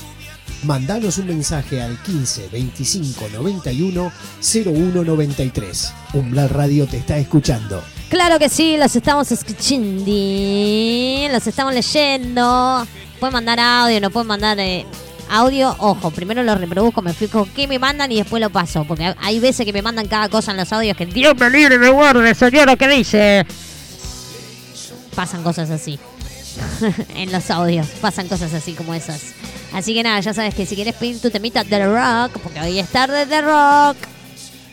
Mandanos 0.63 1.19
un 1.19 1.27
mensaje 1.27 1.79
al 1.79 2.01
15 2.01 2.49
25 2.51 3.29
91 3.33 4.11
01 4.41 5.03
93. 5.03 5.93
Umbral 6.13 6.49
Radio 6.49 6.87
te 6.87 6.97
está 6.97 7.19
escuchando. 7.19 7.83
Claro 8.09 8.39
que 8.39 8.49
sí, 8.49 8.77
los 8.77 8.95
estamos 8.95 9.31
escuchando, 9.31 10.11
los 11.31 11.45
estamos 11.45 11.73
leyendo. 11.75 12.87
Pueden 13.19 13.33
mandar 13.33 13.59
audio, 13.59 13.99
no 13.99 14.09
pueden 14.09 14.27
mandar 14.27 14.59
eh, 14.59 14.85
audio. 15.29 15.75
Ojo, 15.79 16.11
primero 16.11 16.43
lo 16.43 16.55
reproduzco, 16.55 17.01
me 17.01 17.11
explico 17.11 17.47
qué 17.55 17.67
me 17.67 17.79
mandan 17.79 18.11
y 18.11 18.17
después 18.17 18.41
lo 18.41 18.49
paso. 18.49 18.85
Porque 18.85 19.13
hay 19.19 19.39
veces 19.39 19.65
que 19.65 19.73
me 19.73 19.81
mandan 19.81 20.07
cada 20.07 20.29
cosa 20.29 20.51
en 20.51 20.57
los 20.57 20.71
audios 20.71 20.95
que 20.95 21.05
Dios 21.05 21.35
me 21.37 21.49
libre 21.49 21.75
y 21.75 21.79
me 21.79 21.89
guarde, 21.89 22.35
señora, 22.35 22.75
¿qué 22.75 22.87
dice? 22.87 23.45
Pasan 25.15 25.43
cosas 25.43 25.69
así. 25.69 25.99
en 27.15 27.31
los 27.31 27.49
audios, 27.51 27.87
pasan 28.01 28.27
cosas 28.27 28.53
así 28.53 28.73
como 28.73 28.93
esas. 28.93 29.33
Así 29.73 29.93
que 29.93 30.03
nada, 30.03 30.19
ya 30.19 30.33
sabes 30.33 30.55
que 30.55 30.65
si 30.65 30.75
quieres 30.75 30.95
pedir 30.95 31.19
tu 31.19 31.29
temita 31.29 31.63
de 31.63 31.85
rock, 31.85 32.39
porque 32.41 32.59
hoy 32.61 32.79
es 32.79 32.89
tarde 32.89 33.25
de 33.25 33.41
rock. 33.41 33.97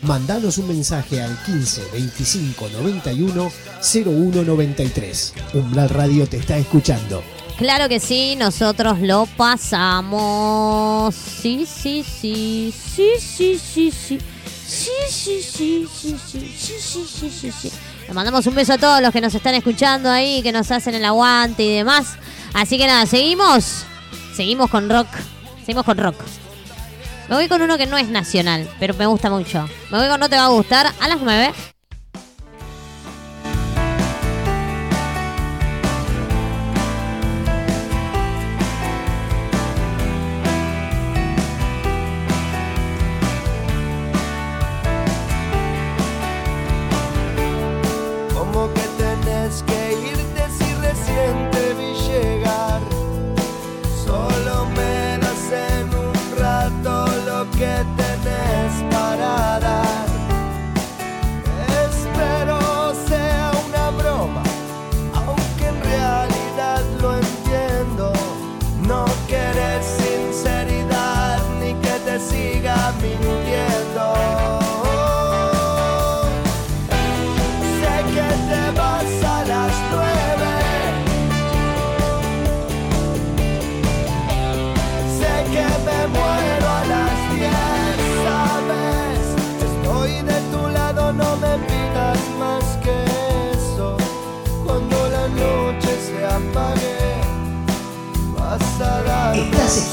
Mandanos 0.03 0.59
un 0.59 0.69
mensaje 0.69 1.23
al 1.23 1.37
15 1.45 1.83
25 1.93 2.69
91 2.69 3.53
01 4.05 4.43
93. 4.43 5.35
Umbral 5.55 5.89
Radio 5.89 6.27
te 6.27 6.37
está 6.37 6.59
escuchando. 6.59 7.23
Claro 7.57 7.89
que 7.89 8.01
sí, 8.01 8.35
nosotros 8.37 8.99
lo 9.01 9.27
pasamos. 9.37 11.15
Sí, 11.15 11.67
sí, 11.67 12.03
sí, 12.03 12.75
sí, 12.77 13.13
sí, 13.21 13.59
sí, 13.59 13.91
sí. 13.93 14.19
Sí, 14.67 14.91
sí, 15.09 15.43
sí, 15.43 15.87
sí, 15.89 16.17
sí, 16.19 16.41
sí, 16.59 16.79
sí, 16.81 17.07
sí, 17.07 17.31
sí, 17.31 17.53
sí. 17.53 17.71
Le 18.09 18.15
mandamos 18.15 18.47
un 18.47 18.57
beso 18.57 18.73
a 18.73 18.79
todos 18.79 19.01
los 19.01 19.13
que 19.13 19.21
nos 19.21 19.35
están 19.35 19.55
escuchando 19.55 20.11
ahí, 20.11 20.43
que 20.43 20.51
nos 20.51 20.71
hacen 20.73 20.97
el 20.97 21.05
aguante 21.05 21.63
y 21.63 21.77
demás. 21.77 22.17
Así 22.55 22.77
que 22.77 22.89
nada, 22.89 23.07
seguimos. 23.07 23.85
Seguimos 24.35 24.69
con 24.69 24.91
rock. 24.91 25.07
Seguimos 25.61 25.85
con 25.85 25.99
rock. 25.99 26.17
Me 27.29 27.37
voy 27.37 27.47
con 27.49 27.63
uno 27.63 27.79
que 27.79 27.87
no 27.87 27.97
es 27.97 28.09
nacional, 28.09 28.69
pero 28.81 28.95
me 28.95 29.07
gusta 29.07 29.31
mucho. 29.31 29.69
Me 29.91 29.99
voy 29.99 30.09
con 30.09 30.19
No 30.19 30.29
Te 30.29 30.37
Va 30.37 30.47
a 30.47 30.49
Gustar 30.49 30.93
a 31.01 31.09
las 31.09 31.21
9. 31.21 31.55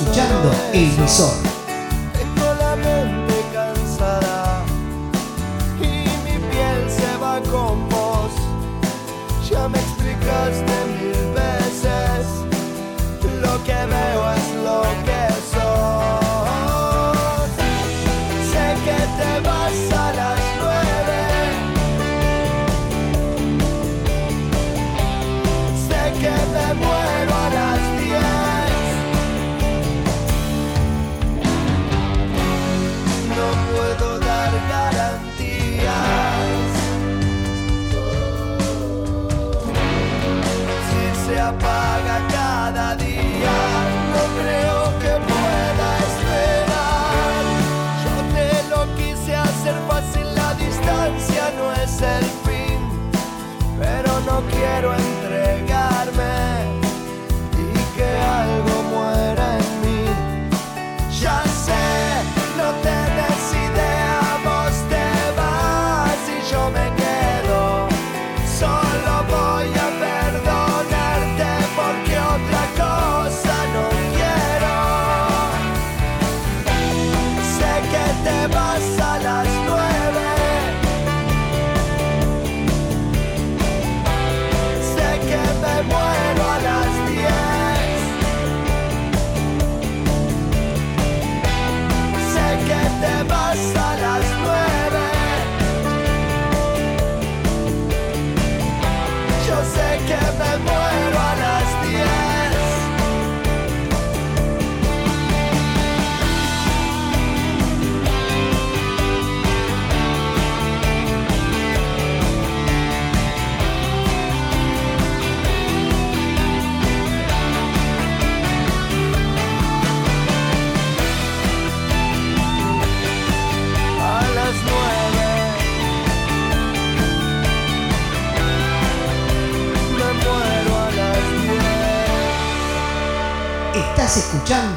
escuchando 0.02 0.52
Emisor. 0.74 1.51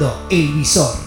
Escuchando 0.05 0.27
El 0.29 0.53
Visor. 0.53 1.04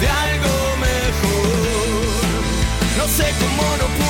De 0.00 0.08
algo 0.08 0.76
mejor. 0.76 2.42
No 2.98 3.06
sé 3.08 3.32
cómo 3.40 3.62
no 3.76 3.86
pude 3.96 4.01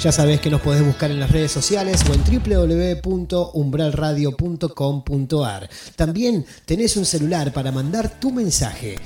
Ya 0.00 0.12
sabés 0.12 0.40
que 0.40 0.50
nos 0.50 0.60
podés 0.60 0.84
buscar 0.84 1.10
en 1.10 1.18
las 1.18 1.30
redes 1.30 1.50
sociales 1.50 2.04
o 2.08 2.12
en 2.12 2.22
www.umbralradio.com.ar. 3.02 5.70
También 5.96 6.44
tenés 6.66 6.98
un 6.98 7.06
celular 7.06 7.50
para 7.52 7.72
mandar 7.72 8.20
tu 8.20 8.30
mensaje. 8.30 8.96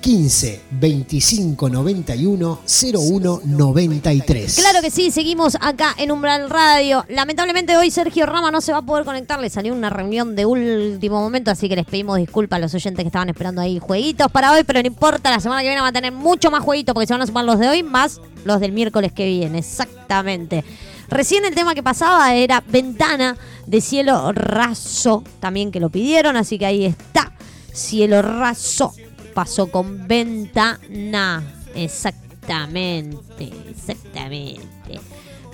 15 0.00 0.60
25 0.70 1.68
91 1.68 2.60
01 2.64 3.40
93. 3.44 4.56
Claro 4.56 4.80
que 4.80 4.90
sí, 4.90 5.10
seguimos 5.10 5.56
acá 5.60 5.94
en 5.98 6.12
Umbral 6.12 6.48
Radio. 6.48 7.04
Lamentablemente 7.08 7.76
hoy 7.76 7.90
Sergio 7.90 8.24
Rama 8.24 8.50
no 8.50 8.60
se 8.60 8.72
va 8.72 8.78
a 8.78 8.82
poder 8.82 9.04
conectar, 9.04 9.40
le 9.40 9.50
salió 9.50 9.74
una 9.74 9.90
reunión 9.90 10.36
de 10.36 10.46
último 10.46 11.20
momento, 11.20 11.50
así 11.50 11.68
que 11.68 11.76
les 11.76 11.84
pedimos 11.84 12.18
disculpas 12.18 12.58
a 12.58 12.60
los 12.60 12.74
oyentes 12.74 13.02
que 13.02 13.08
estaban 13.08 13.28
esperando 13.28 13.60
ahí 13.60 13.80
jueguitos 13.80 14.30
para 14.30 14.52
hoy, 14.52 14.62
pero 14.64 14.80
no 14.80 14.86
importa, 14.86 15.30
la 15.30 15.40
semana 15.40 15.62
que 15.62 15.68
viene 15.68 15.82
va 15.82 15.88
a 15.88 15.92
tener 15.92 16.12
mucho 16.12 16.50
más 16.50 16.62
jueguitos 16.62 16.94
porque 16.94 17.06
se 17.06 17.14
van 17.14 17.22
a 17.22 17.26
sumar 17.26 17.44
los 17.44 17.58
de 17.58 17.68
hoy 17.68 17.82
más 17.82 18.20
los 18.44 18.60
del 18.60 18.72
miércoles 18.72 19.12
que 19.12 19.26
viene, 19.26 19.58
exactamente. 19.58 20.64
Recién 21.08 21.44
el 21.44 21.54
tema 21.54 21.74
que 21.74 21.82
pasaba 21.82 22.34
era 22.34 22.62
Ventana 22.66 23.36
de 23.66 23.80
Cielo 23.80 24.32
Raso, 24.32 25.24
también 25.40 25.72
que 25.72 25.80
lo 25.80 25.90
pidieron, 25.90 26.36
así 26.36 26.58
que 26.58 26.66
ahí 26.66 26.84
está, 26.84 27.32
Cielo 27.72 28.22
Raso 28.22 28.92
pasó 29.34 29.70
con 29.70 30.08
Ventana, 30.08 31.42
exactamente, 31.74 33.50
exactamente. 33.70 35.00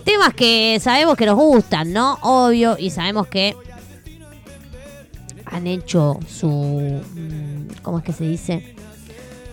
Temas 0.04 0.34
que 0.34 0.78
sabemos 0.82 1.16
que 1.16 1.26
nos 1.26 1.36
gustan, 1.36 1.92
¿no? 1.92 2.18
Obvio, 2.22 2.76
y 2.78 2.90
sabemos 2.90 3.26
que 3.26 3.54
han 5.44 5.66
hecho 5.66 6.18
su, 6.28 6.48
mm, 6.48 7.82
¿cómo 7.82 7.98
es 7.98 8.04
que 8.04 8.12
se 8.12 8.24
dice? 8.24 8.74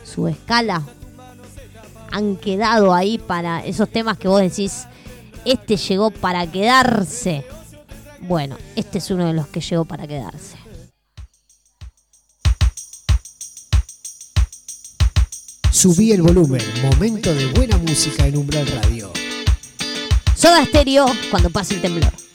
Su 0.03 0.27
escala. 0.27 0.81
Han 2.11 2.35
quedado 2.35 2.93
ahí 2.93 3.17
para 3.17 3.65
esos 3.65 3.89
temas 3.89 4.17
que 4.17 4.27
vos 4.27 4.41
decís, 4.41 4.87
este 5.45 5.77
llegó 5.77 6.11
para 6.11 6.45
quedarse. 6.45 7.45
Bueno, 8.19 8.57
este 8.75 8.99
es 8.99 9.09
uno 9.09 9.27
de 9.27 9.33
los 9.33 9.47
que 9.47 9.61
llegó 9.61 9.85
para 9.85 10.07
quedarse. 10.07 10.57
Subí 15.71 16.11
el 16.11 16.21
volumen. 16.21 16.61
Momento 16.83 17.33
de 17.33 17.47
buena 17.53 17.75
música 17.77 18.27
en 18.27 18.37
Umbral 18.37 18.67
Radio. 18.67 19.11
Soda 20.35 20.63
Stereo 20.65 21.07
cuando 21.31 21.49
pase 21.49 21.75
el 21.75 21.81
temblor. 21.81 22.30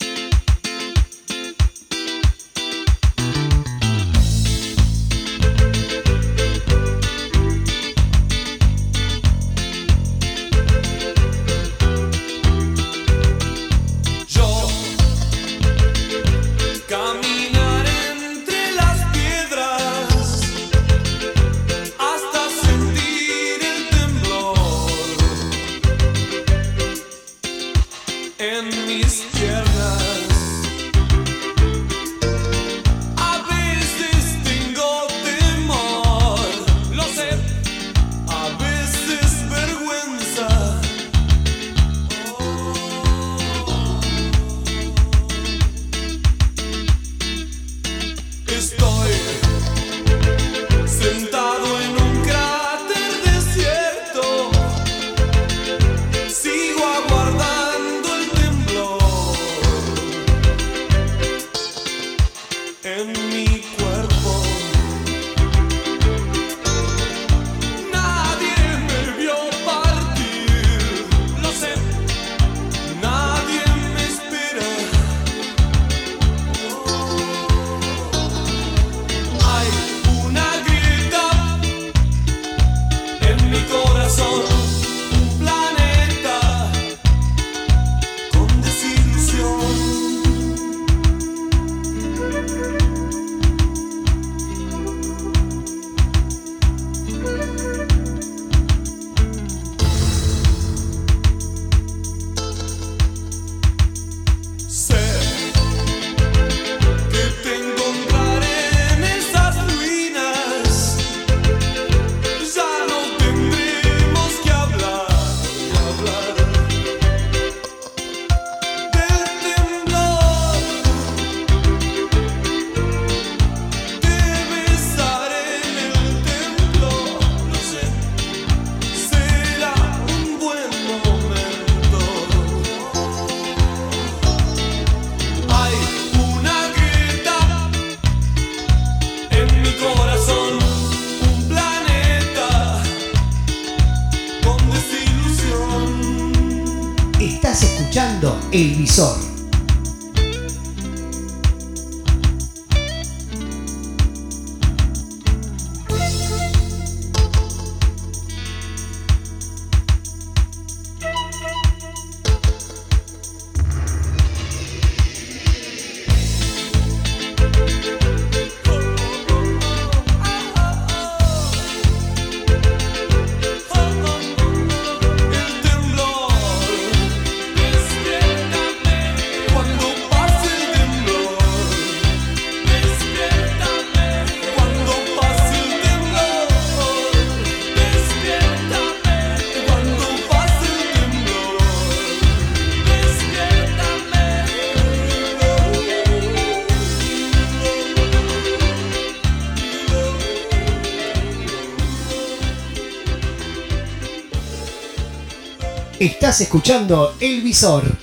Estás 206.27 206.41
escuchando 206.41 207.15
El 207.21 207.41
Visor. 207.41 207.96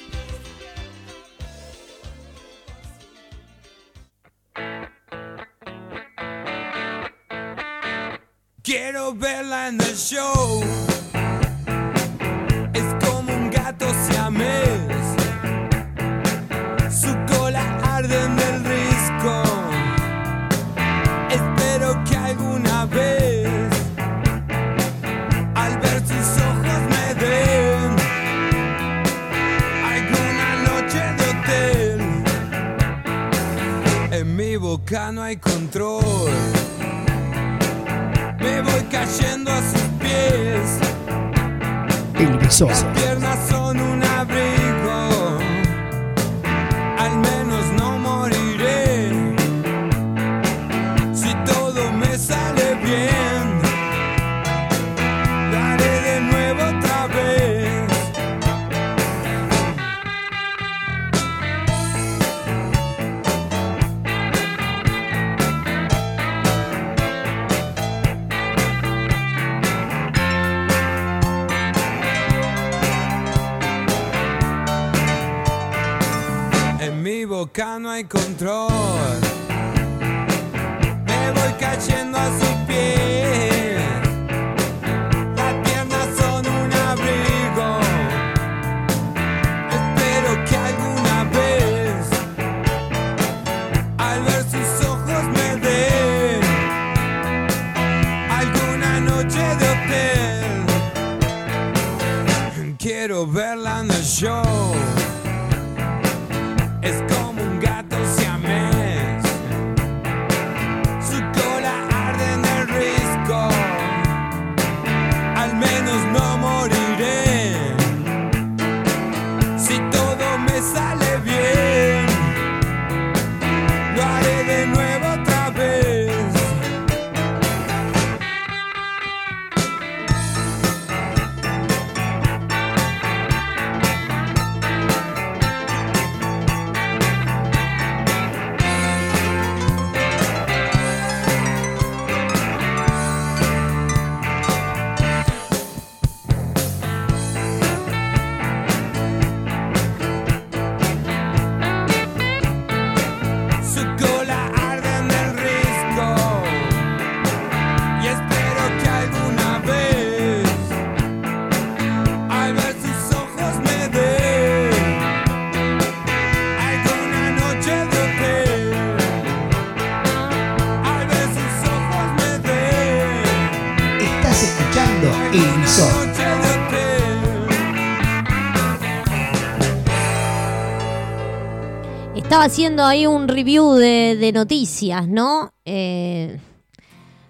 Haciendo 182.64 182.86
ahí 182.86 183.06
un 183.06 183.28
review 183.28 183.74
de, 183.74 184.30
noticias, 184.32 185.06
¿no? 185.06 185.52
Eh, 185.66 186.40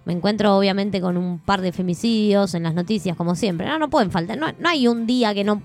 me 0.04 0.12
encuentro 0.12 0.56
obviamente 0.56 1.00
con 1.00 1.16
un 1.16 1.40
par 1.40 1.60
de 1.60 1.72
femicidios 1.72 2.54
en 2.54 2.62
las 2.62 2.72
noticias, 2.72 3.16
como 3.16 3.34
siempre. 3.34 3.66
No, 3.66 3.80
no 3.80 3.90
pueden 3.90 4.12
faltar. 4.12 4.38
No, 4.38 4.46
no 4.56 4.68
hay 4.68 4.86
un 4.86 5.08
día 5.08 5.34
que 5.34 5.42
no, 5.42 5.60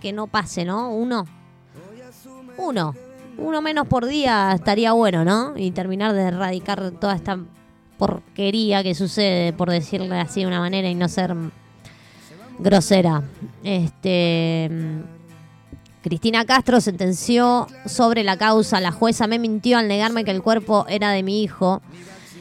que 0.00 0.12
no 0.12 0.26
pase, 0.26 0.64
¿no? 0.64 0.92
Uno. 0.92 1.24
Uno. 2.58 2.96
Uno 3.38 3.62
menos 3.62 3.86
por 3.86 4.06
día 4.06 4.50
estaría 4.56 4.90
bueno, 4.90 5.24
¿no? 5.24 5.56
Y 5.56 5.70
terminar 5.70 6.14
de 6.14 6.22
erradicar 6.22 6.90
toda 6.90 7.14
esta 7.14 7.38
porquería 7.98 8.82
que 8.82 8.96
sucede, 8.96 9.52
por 9.52 9.70
decirle 9.70 10.18
así 10.18 10.40
de 10.40 10.48
una 10.48 10.58
manera 10.58 10.88
y 10.88 10.96
no 10.96 11.08
ser 11.08 11.36
grosera. 12.58 13.22
Este. 13.62 14.68
Cristina 16.02 16.44
Castro 16.44 16.80
sentenció 16.80 17.68
sobre 17.86 18.24
la 18.24 18.36
causa. 18.36 18.80
La 18.80 18.90
jueza 18.90 19.28
me 19.28 19.38
mintió 19.38 19.78
al 19.78 19.86
negarme 19.86 20.24
que 20.24 20.32
el 20.32 20.42
cuerpo 20.42 20.84
era 20.88 21.10
de 21.10 21.22
mi 21.22 21.42
hijo. 21.42 21.80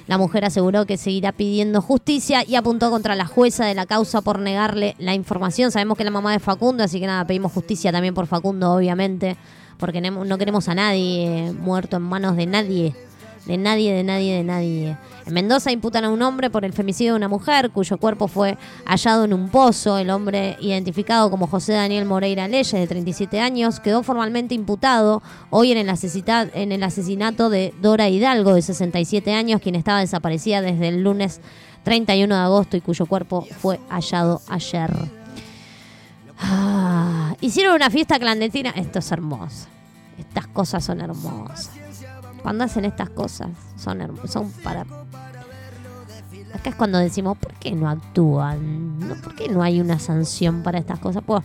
La 0.08 0.18
mujer 0.18 0.44
aseguró 0.44 0.86
que 0.86 0.98
seguirá 0.98 1.32
pidiendo 1.32 1.80
justicia 1.80 2.44
y 2.46 2.56
apuntó 2.56 2.90
contra 2.90 3.16
la 3.16 3.28
jueza 3.28 3.66
de 3.66 3.76
la 3.76 3.86
causa 3.86 4.22
por 4.22 4.40
negarle 4.40 4.96
la 4.98 5.14
información. 5.14 5.72
Sabemos 5.72 5.96
que 5.96 6.04
la 6.04 6.10
mamá 6.10 6.32
de 6.32 6.40
Facundo, 6.40 6.84
así 6.84 7.00
que 7.00 7.06
nada, 7.06 7.24
pedimos 7.26 7.52
justicia 7.52 7.92
también 7.92 8.16
por 8.16 8.26
Facundo, 8.26 8.74
obviamente, 8.74 9.38
porque 9.78 10.02
no 10.02 10.38
queremos 10.40 10.68
a 10.68 10.76
nadie 10.76 11.54
muerto 11.58 11.98
en 11.98 12.04
manos 12.04 12.36
de 12.36 12.48
nadie. 12.48 12.96
de 13.46 13.58
nadie, 13.58 13.94
de 13.94 14.04
nadie, 14.04 14.38
de 14.38 14.44
nadie. 14.44 14.98
En 15.26 15.34
Mendoza 15.34 15.72
imputan 15.72 16.06
a 16.06 16.10
un 16.10 16.22
hombre 16.22 16.50
por 16.50 16.66
el 16.66 16.74
femicidio 16.74 17.14
de 17.14 17.18
una 17.18 17.28
mujer 17.28 17.70
cuyo 17.72 17.98
cuerpo 17.98 18.28
fue 18.28 18.58
hallado 18.86 19.26
en 19.26 19.34
un 19.34 19.50
pozo. 19.50 19.98
El 19.98 20.10
hombre, 20.10 20.58
identificado 20.60 21.30
como 21.30 21.48
José 21.48 21.74
Daniel 21.74 22.06
Moreira 22.06 22.48
Leyes, 22.48 22.72
de 22.72 22.88
37 22.88 23.40
años, 23.40 23.80
quedó 23.80 24.04
formalmente 24.04 24.56
imputado 24.56 25.22
hoy 25.50 25.72
en 25.72 25.78
el, 25.78 25.90
asesinato 25.90 27.50
de 27.50 27.74
Dora 27.82 28.10
Hidalgo, 28.10 28.54
de 28.54 28.62
67 28.62 29.34
años, 29.34 29.62
quien 29.62 29.76
estaba 29.76 30.00
desaparecida 30.00 30.62
desde 30.62 30.88
el 30.88 31.04
lunes 31.04 31.42
31 31.84 32.36
de 32.36 32.42
agosto 32.42 32.78
y 32.78 32.82
cuyo 32.82 33.06
cuerpo 33.06 33.46
fue 33.60 33.80
hallado 33.90 34.42
ayer. 34.48 34.92
Ah, 36.40 37.36
hicieron 37.42 37.76
una 37.76 37.90
fiesta 37.90 38.18
clandestina. 38.18 38.72
Esto 38.72 39.00
es 39.00 39.12
hermoso. 39.12 39.68
Estas 40.18 40.48
cosas 40.48 40.84
son 40.84 41.02
hermosas. 41.02 41.72
Cuando 42.42 42.64
hacen 42.64 42.86
estas 42.86 43.10
cosas, 43.12 43.50
son, 43.82 44.20
son 44.28 44.52
para... 44.64 44.82
Acá 46.54 46.70
es 46.70 46.76
cuando 46.76 46.98
decimos, 46.98 47.38
¿por 47.38 47.54
qué 47.54 47.72
no 47.72 47.90
actúan? 47.90 49.00
¿Por 49.24 49.36
qué 49.36 49.48
no 49.48 49.64
hay 49.64 49.80
una 49.80 50.00
sanción 50.00 50.64
para 50.64 50.80
estas 50.80 51.00
cosas? 51.00 51.24
Pues, 51.26 51.44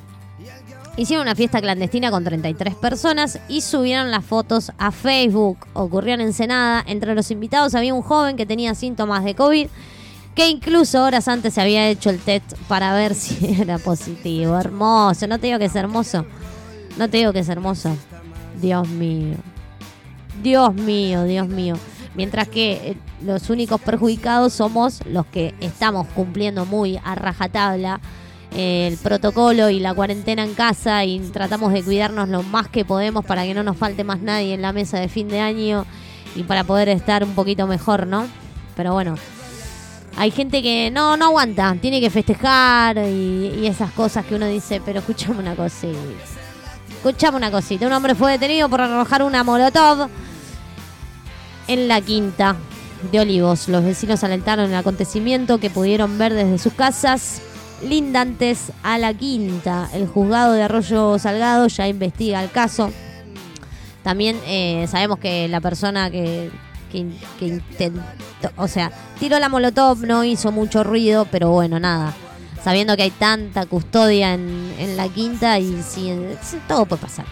hicieron 0.96 1.26
una 1.26 1.34
fiesta 1.34 1.60
clandestina 1.60 2.10
con 2.10 2.24
33 2.24 2.74
personas 2.74 3.38
y 3.48 3.60
subieron 3.60 4.10
las 4.10 4.24
fotos 4.24 4.72
a 4.78 4.90
Facebook. 4.90 5.58
Ocurrió 5.74 6.14
en 6.14 6.22
Ensenada. 6.22 6.82
Entre 6.86 7.14
los 7.14 7.30
invitados 7.30 7.74
había 7.74 7.94
un 7.94 8.02
joven 8.02 8.36
que 8.36 8.46
tenía 8.46 8.74
síntomas 8.74 9.24
de 9.24 9.34
COVID 9.34 9.68
que 10.36 10.50
incluso 10.50 11.02
horas 11.02 11.28
antes 11.28 11.54
se 11.54 11.62
había 11.62 11.88
hecho 11.88 12.10
el 12.10 12.18
test 12.18 12.52
para 12.68 12.94
ver 12.94 13.14
si 13.16 13.60
era 13.60 13.78
positivo. 13.78 14.56
Hermoso, 14.56 15.26
no 15.26 15.38
te 15.40 15.48
digo 15.48 15.58
que 15.58 15.64
es 15.64 15.74
hermoso. 15.74 16.26
No 16.98 17.08
te 17.08 17.16
digo 17.16 17.32
que 17.32 17.40
es 17.40 17.48
hermoso. 17.48 17.96
Dios 18.60 18.86
mío. 18.88 19.36
Dios 20.42 20.74
mío, 20.74 21.24
Dios 21.24 21.48
mío. 21.48 21.76
Mientras 22.16 22.48
que 22.48 22.72
eh, 22.72 22.96
los 23.22 23.50
únicos 23.50 23.80
perjudicados 23.80 24.54
somos 24.54 25.00
los 25.06 25.26
que 25.26 25.54
estamos 25.60 26.06
cumpliendo 26.08 26.64
muy 26.64 26.98
a 27.04 27.14
rajatabla 27.14 28.00
eh, 28.52 28.88
el 28.90 28.96
protocolo 28.96 29.68
y 29.68 29.80
la 29.80 29.92
cuarentena 29.92 30.42
en 30.42 30.54
casa 30.54 31.04
y 31.04 31.20
tratamos 31.20 31.72
de 31.72 31.82
cuidarnos 31.82 32.28
lo 32.28 32.42
más 32.42 32.68
que 32.68 32.84
podemos 32.84 33.24
para 33.24 33.44
que 33.44 33.52
no 33.52 33.62
nos 33.62 33.76
falte 33.76 34.02
más 34.02 34.20
nadie 34.20 34.54
en 34.54 34.62
la 34.62 34.72
mesa 34.72 34.98
de 34.98 35.08
fin 35.08 35.28
de 35.28 35.40
año 35.40 35.84
y 36.34 36.42
para 36.42 36.64
poder 36.64 36.88
estar 36.88 37.22
un 37.22 37.34
poquito 37.34 37.66
mejor, 37.66 38.06
¿no? 38.06 38.26
Pero 38.76 38.94
bueno, 38.94 39.16
hay 40.16 40.30
gente 40.30 40.62
que 40.62 40.90
no, 40.90 41.18
no 41.18 41.26
aguanta, 41.26 41.76
tiene 41.80 42.00
que 42.00 42.08
festejar 42.08 42.96
y, 42.98 43.60
y 43.60 43.66
esas 43.66 43.90
cosas 43.90 44.24
que 44.24 44.34
uno 44.34 44.46
dice, 44.46 44.80
pero 44.84 45.00
escuchame 45.00 45.38
una 45.38 45.54
cosita. 45.54 45.98
Escuchame 46.88 47.36
una 47.36 47.50
cosita. 47.50 47.86
Un 47.86 47.92
hombre 47.92 48.14
fue 48.14 48.32
detenido 48.32 48.68
por 48.68 48.80
arrojar 48.80 49.22
una 49.22 49.44
molotov 49.44 50.08
en 51.68 51.88
la 51.88 52.00
quinta 52.00 52.56
de 53.12 53.20
Olivos. 53.20 53.68
Los 53.68 53.84
vecinos 53.84 54.24
alentaron 54.24 54.70
el 54.70 54.74
acontecimiento 54.76 55.58
que 55.58 55.70
pudieron 55.70 56.18
ver 56.18 56.32
desde 56.34 56.58
sus 56.58 56.72
casas 56.72 57.40
lindantes 57.86 58.72
a 58.82 58.98
la 58.98 59.12
quinta. 59.12 59.88
El 59.92 60.06
juzgado 60.06 60.52
de 60.54 60.62
Arroyo 60.62 61.18
Salgado 61.18 61.66
ya 61.68 61.88
investiga 61.88 62.42
el 62.42 62.50
caso. 62.50 62.90
También 64.02 64.38
eh, 64.46 64.86
sabemos 64.88 65.18
que 65.18 65.48
la 65.48 65.60
persona 65.60 66.10
que, 66.10 66.50
que, 66.92 66.98
intentó, 67.40 68.00
o 68.56 68.68
sea, 68.68 68.92
tiró 69.18 69.38
la 69.38 69.48
molotov, 69.48 70.06
no 70.06 70.22
hizo 70.24 70.52
mucho 70.52 70.84
ruido, 70.84 71.26
pero 71.30 71.50
bueno, 71.50 71.80
nada. 71.80 72.14
Sabiendo 72.62 72.96
que 72.96 73.02
hay 73.04 73.10
tanta 73.10 73.66
custodia 73.66 74.34
en, 74.34 74.72
en 74.78 74.96
la 74.96 75.08
quinta 75.08 75.58
y 75.58 75.82
si- 75.82 76.12
todo 76.66 76.86
puede 76.86 77.02
pasar. 77.02 77.26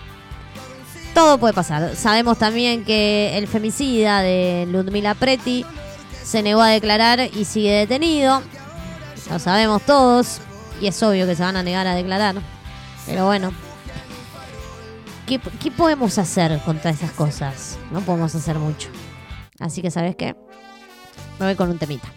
Todo 1.14 1.38
puede 1.38 1.54
pasar. 1.54 1.94
Sabemos 1.94 2.38
también 2.38 2.84
que 2.84 3.38
el 3.38 3.46
femicida 3.46 4.20
de 4.20 4.66
Ludmila 4.68 5.14
Preti 5.14 5.64
se 6.24 6.42
negó 6.42 6.60
a 6.60 6.68
declarar 6.68 7.20
y 7.20 7.44
sigue 7.44 7.70
detenido. 7.70 8.42
Lo 9.30 9.38
sabemos 9.38 9.82
todos. 9.82 10.40
Y 10.80 10.88
es 10.88 11.02
obvio 11.02 11.26
que 11.26 11.36
se 11.36 11.42
van 11.42 11.56
a 11.56 11.62
negar 11.62 11.86
a 11.86 11.94
declarar. 11.94 12.34
Pero 13.06 13.26
bueno. 13.26 13.52
¿Qué, 15.26 15.40
qué 15.62 15.70
podemos 15.70 16.18
hacer 16.18 16.60
contra 16.66 16.90
esas 16.90 17.12
cosas? 17.12 17.78
No 17.92 18.00
podemos 18.00 18.34
hacer 18.34 18.58
mucho. 18.58 18.90
Así 19.60 19.80
que, 19.80 19.90
¿sabes 19.90 20.16
qué? 20.16 20.34
Me 21.38 21.46
voy 21.46 21.54
con 21.54 21.70
un 21.70 21.78
temita. 21.78 22.08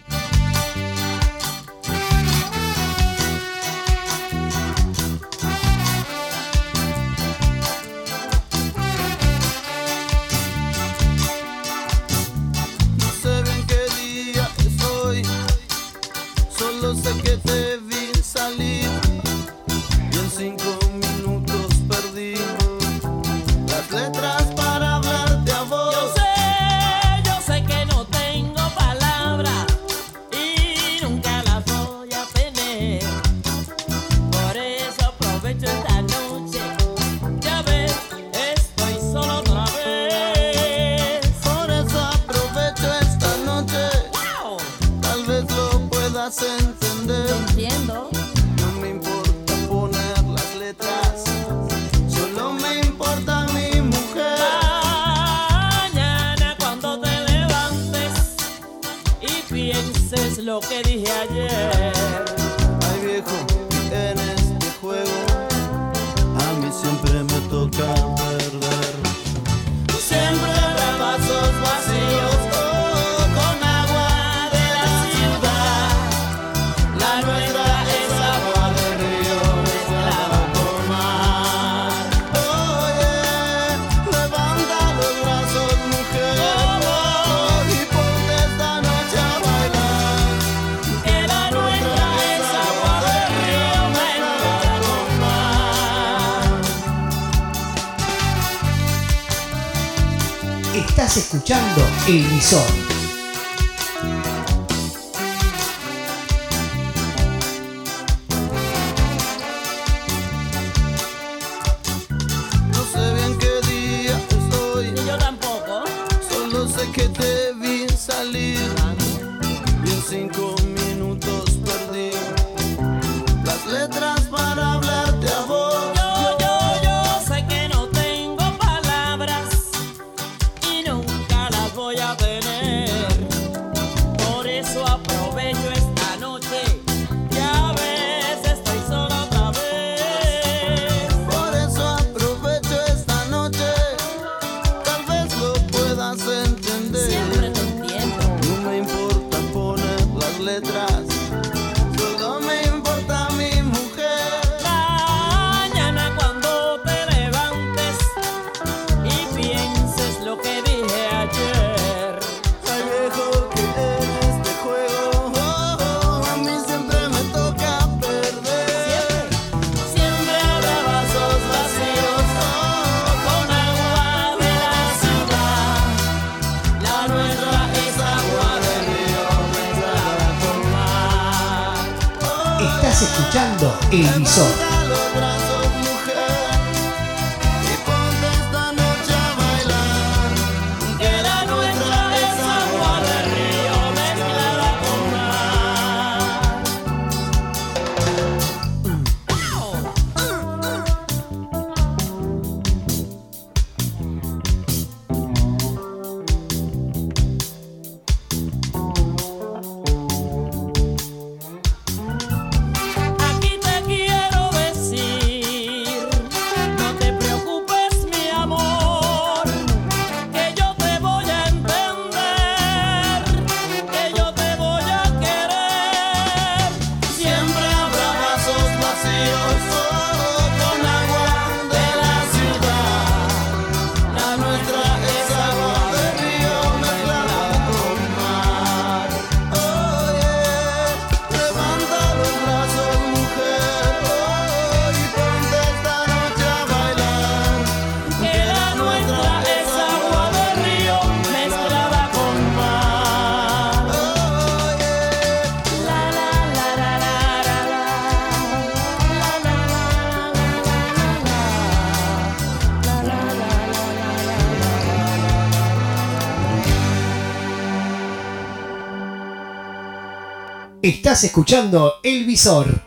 Estás 271.18 271.30
escuchando 271.30 271.94
El 272.04 272.26
Visor. 272.26 272.80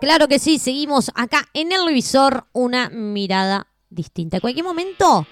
Claro 0.00 0.26
que 0.26 0.38
sí, 0.38 0.58
seguimos 0.58 1.10
acá 1.14 1.46
en 1.52 1.70
el 1.70 1.92
visor 1.92 2.46
una 2.52 2.88
mirada 2.88 3.66
distinta. 3.90 4.38
En 4.38 4.40
cualquier 4.40 4.64
momento 4.64 5.26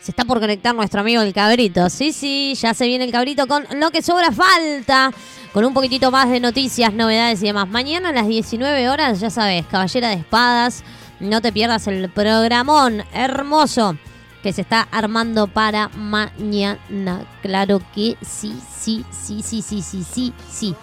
se 0.00 0.12
está 0.12 0.24
por 0.24 0.40
conectar 0.40 0.74
nuestro 0.74 1.02
amigo 1.02 1.20
el 1.20 1.34
cabrito. 1.34 1.90
Sí, 1.90 2.14
sí, 2.14 2.54
ya 2.54 2.72
se 2.72 2.86
viene 2.86 3.04
el 3.04 3.12
cabrito 3.12 3.46
con 3.46 3.66
lo 3.78 3.90
que 3.90 4.00
sobra 4.00 4.32
falta. 4.32 5.12
Con 5.52 5.66
un 5.66 5.74
poquitito 5.74 6.10
más 6.10 6.30
de 6.30 6.40
noticias, 6.40 6.94
novedades 6.94 7.42
y 7.42 7.48
demás. 7.48 7.68
Mañana 7.68 8.08
a 8.08 8.12
las 8.12 8.28
19 8.28 8.88
horas, 8.88 9.20
ya 9.20 9.28
sabes, 9.28 9.66
Caballera 9.66 10.08
de 10.08 10.14
Espadas. 10.14 10.82
No 11.20 11.42
te 11.42 11.52
pierdas 11.52 11.86
el 11.86 12.08
programón 12.08 13.04
hermoso 13.12 13.98
que 14.42 14.54
se 14.54 14.62
está 14.62 14.88
armando 14.90 15.48
para 15.48 15.90
mañana. 15.90 17.26
Claro 17.42 17.82
que 17.94 18.16
sí, 18.22 18.58
sí, 18.74 19.04
sí, 19.10 19.42
sí, 19.42 19.60
sí, 19.60 19.82
sí, 19.82 20.02
sí, 20.02 20.32
sí. 20.50 20.74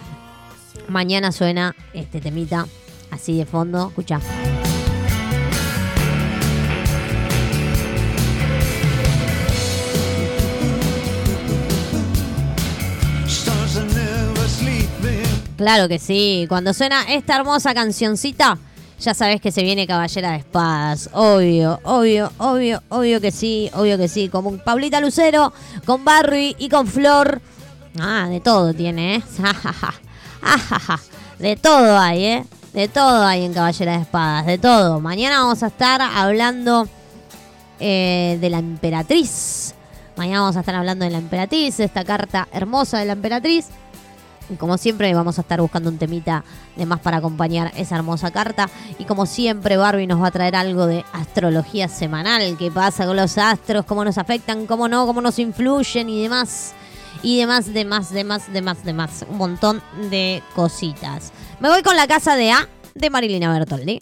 Mañana 0.88 1.32
suena 1.32 1.74
este 1.92 2.20
temita 2.20 2.66
así 3.10 3.36
de 3.36 3.46
fondo. 3.46 3.88
Escucha. 3.88 4.20
Claro 15.56 15.88
que 15.88 15.98
sí. 15.98 16.46
Cuando 16.48 16.72
suena 16.72 17.02
esta 17.02 17.36
hermosa 17.36 17.74
cancioncita, 17.74 18.56
ya 18.98 19.12
sabes 19.12 19.42
que 19.42 19.52
se 19.52 19.62
viene 19.62 19.86
Caballera 19.86 20.30
de 20.30 20.38
Espadas. 20.38 21.10
Obvio, 21.12 21.80
obvio, 21.84 22.32
obvio, 22.38 22.82
obvio 22.88 23.20
que 23.20 23.30
sí, 23.30 23.70
obvio 23.74 23.98
que 23.98 24.08
sí. 24.08 24.30
Como 24.30 24.56
Pablita 24.56 25.02
Lucero, 25.02 25.52
con 25.84 26.02
Barry 26.02 26.56
y 26.58 26.70
con 26.70 26.86
Flor. 26.86 27.42
Ah, 27.98 28.26
de 28.30 28.40
todo 28.40 28.72
tiene, 28.72 29.16
¿eh? 29.16 29.22
Ajaja. 30.42 31.00
De 31.38 31.56
todo 31.56 31.98
hay, 31.98 32.24
¿eh? 32.24 32.44
De 32.72 32.86
todo 32.86 33.24
hay 33.24 33.44
en 33.44 33.52
Caballera 33.52 33.92
de 33.92 34.02
Espadas, 34.02 34.46
de 34.46 34.58
todo. 34.58 35.00
Mañana 35.00 35.40
vamos 35.40 35.62
a 35.62 35.68
estar 35.68 36.00
hablando 36.02 36.88
eh, 37.80 38.38
de 38.40 38.50
la 38.50 38.58
emperatriz. 38.58 39.74
Mañana 40.16 40.40
vamos 40.40 40.56
a 40.56 40.60
estar 40.60 40.74
hablando 40.74 41.04
de 41.04 41.10
la 41.10 41.18
emperatriz, 41.18 41.80
esta 41.80 42.04
carta 42.04 42.46
hermosa 42.52 42.98
de 42.98 43.06
la 43.06 43.14
emperatriz. 43.14 43.68
Y 44.50 44.56
como 44.56 44.76
siempre 44.76 45.14
vamos 45.14 45.38
a 45.38 45.42
estar 45.42 45.60
buscando 45.60 45.88
un 45.88 45.96
temita 45.96 46.44
de 46.76 46.84
más 46.84 47.00
para 47.00 47.18
acompañar 47.18 47.72
esa 47.76 47.96
hermosa 47.96 48.30
carta. 48.30 48.68
Y 48.98 49.04
como 49.04 49.24
siempre 49.24 49.76
Barbie 49.76 50.06
nos 50.06 50.20
va 50.20 50.26
a 50.26 50.30
traer 50.32 50.56
algo 50.56 50.86
de 50.86 51.04
astrología 51.12 51.88
semanal. 51.88 52.56
¿Qué 52.58 52.70
pasa 52.70 53.06
con 53.06 53.16
los 53.16 53.38
astros? 53.38 53.84
¿Cómo 53.86 54.04
nos 54.04 54.18
afectan? 54.18 54.66
¿Cómo 54.66 54.88
no? 54.88 55.06
¿Cómo 55.06 55.20
nos 55.20 55.38
influyen? 55.38 56.08
Y 56.08 56.22
demás. 56.24 56.74
Y 57.22 57.38
demás, 57.38 57.72
demás, 57.72 58.12
demás, 58.12 58.52
demás, 58.52 58.84
demás. 58.84 59.24
Un 59.28 59.36
montón 59.36 59.82
de 60.10 60.42
cositas. 60.54 61.32
Me 61.60 61.68
voy 61.68 61.82
con 61.82 61.96
la 61.96 62.06
casa 62.06 62.36
de 62.36 62.50
A 62.50 62.68
de 62.94 63.10
Marilina 63.10 63.52
Bertoldi. 63.52 64.00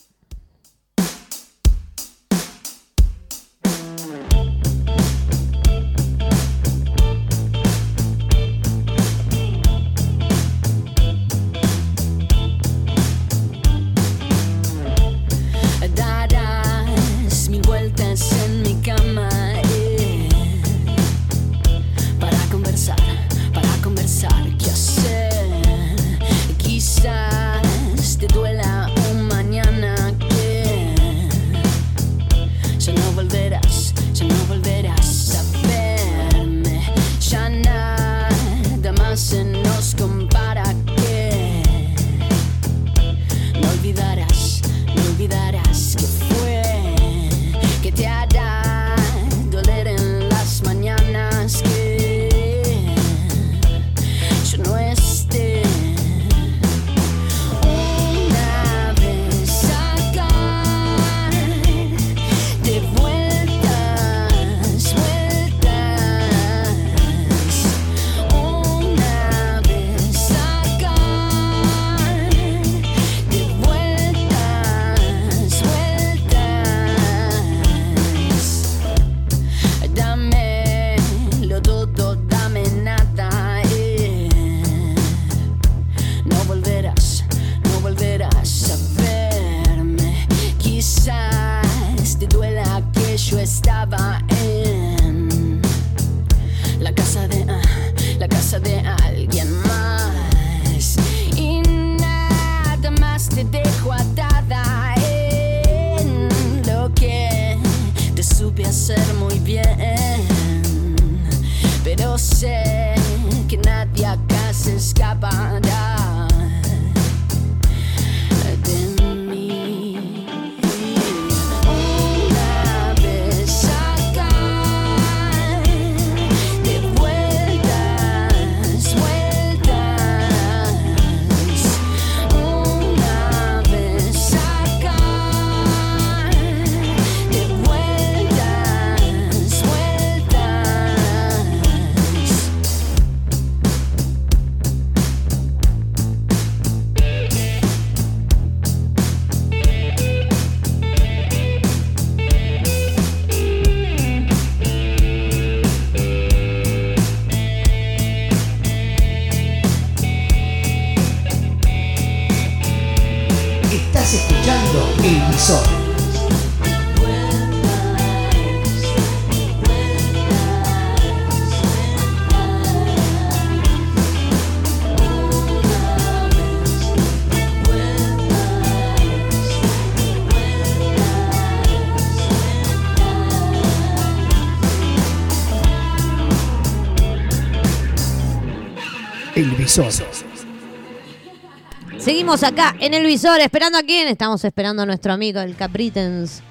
Seguimos 191.99 192.43
acá 192.43 192.75
en 192.81 192.95
el 192.95 193.07
visor, 193.07 193.39
esperando 193.41 193.79
a 193.79 193.83
quién. 193.83 194.09
Estamos 194.09 194.45
esperando 194.45 194.83
a 194.83 194.87
nuestro 194.87 195.13
amigo, 195.13 195.39
el 195.39 195.55
Capritens. 195.55 196.43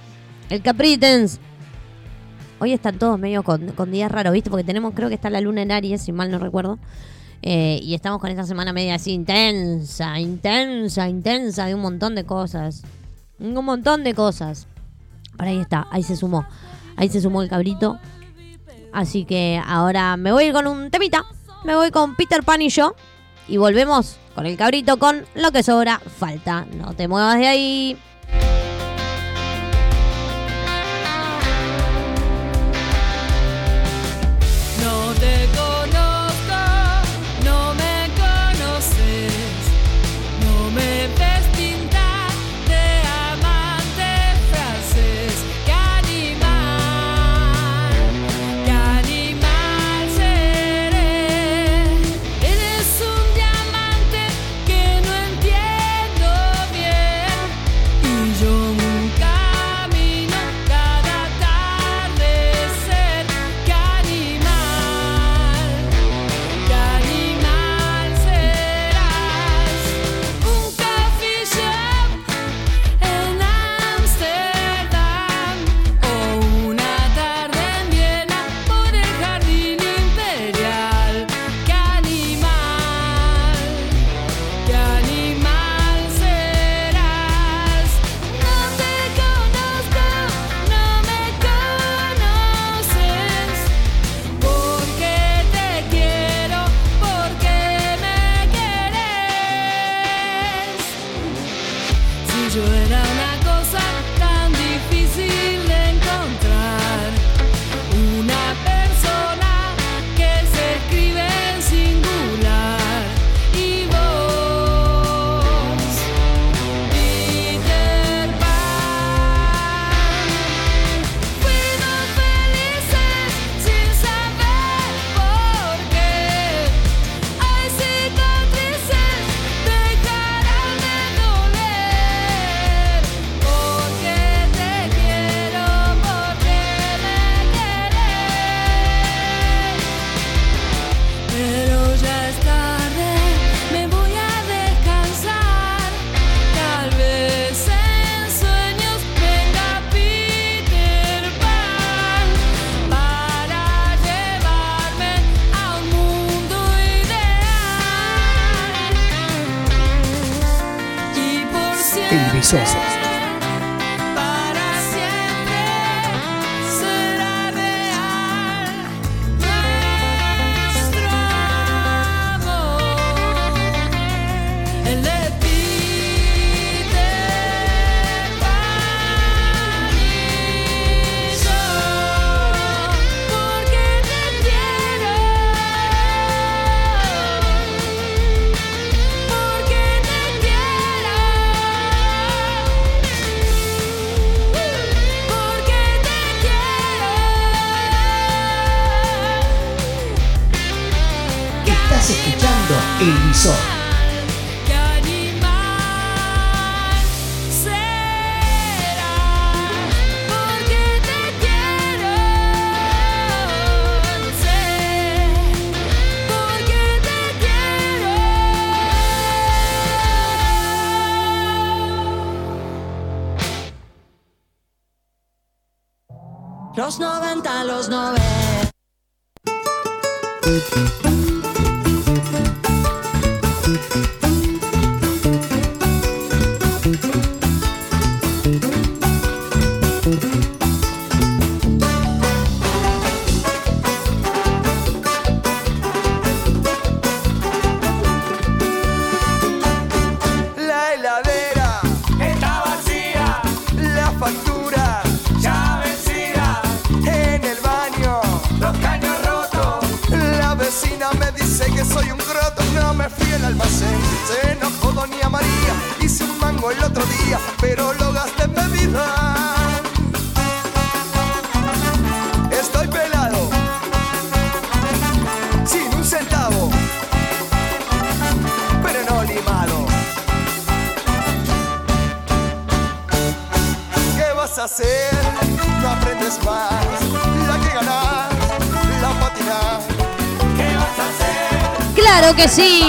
El 0.50 0.62
Capritens. 0.62 1.42
Hoy 2.60 2.72
están 2.72 2.98
todos 2.98 3.20
medio 3.20 3.44
con, 3.44 3.92
días 3.92 4.10
raros, 4.10 4.32
¿viste? 4.32 4.50
Porque 4.50 4.64
tenemos, 4.64 4.94
creo 4.94 5.10
que 5.10 5.16
está 5.16 5.30
la 5.30 5.42
luna 5.42 5.62
en 5.62 5.74
Aries, 5.74 6.04
si 6.04 6.14
mal 6.14 6.32
no 6.32 6.40
recuerdo. 6.40 6.80
Eh, 7.42 7.82
y 7.84 7.96
estamos 7.96 8.22
con 8.22 8.30
esta 8.30 8.46
semana 8.46 8.72
media 8.72 8.96
así 8.96 9.12
intensa, 9.12 10.18
intensa, 10.20 11.10
intensa 11.10 11.66
de 11.66 11.76
un 11.76 11.82
montón 11.82 12.16
de 12.16 12.24
cosas. 12.24 12.84
Un 13.40 13.54
montón 13.66 14.06
de 14.06 14.14
cosas. 14.14 14.68
Pero 15.38 15.50
ahí 15.50 15.60
está, 15.60 15.86
ahí 15.92 16.04
se 16.04 16.16
sumó. 16.16 16.46
Ahí 16.96 17.10
se 17.10 17.20
sumó 17.20 17.42
el 17.42 17.50
cabrito. 17.50 18.00
Así 18.94 19.26
que 19.26 19.62
ahora 19.68 20.16
me 20.16 20.32
voy 20.32 20.54
con 20.54 20.66
un 20.66 20.90
temita. 20.92 21.26
Me 21.66 21.76
voy 21.76 21.92
con 21.92 22.16
Peter 22.16 22.42
Pan 22.42 22.62
y 22.62 22.70
yo 22.70 22.96
y 23.48 23.58
volvemos 23.58 24.18
con 24.36 24.46
el 24.46 24.58
cabrito 24.58 24.98
con 24.98 25.26
lo 25.36 25.52
que 25.52 25.64
sobra 25.64 26.00
falta. 26.00 26.66
No 26.74 26.94
te 26.94 27.08
muevas 27.08 27.38
de 27.40 27.48
ahí. 27.48 27.98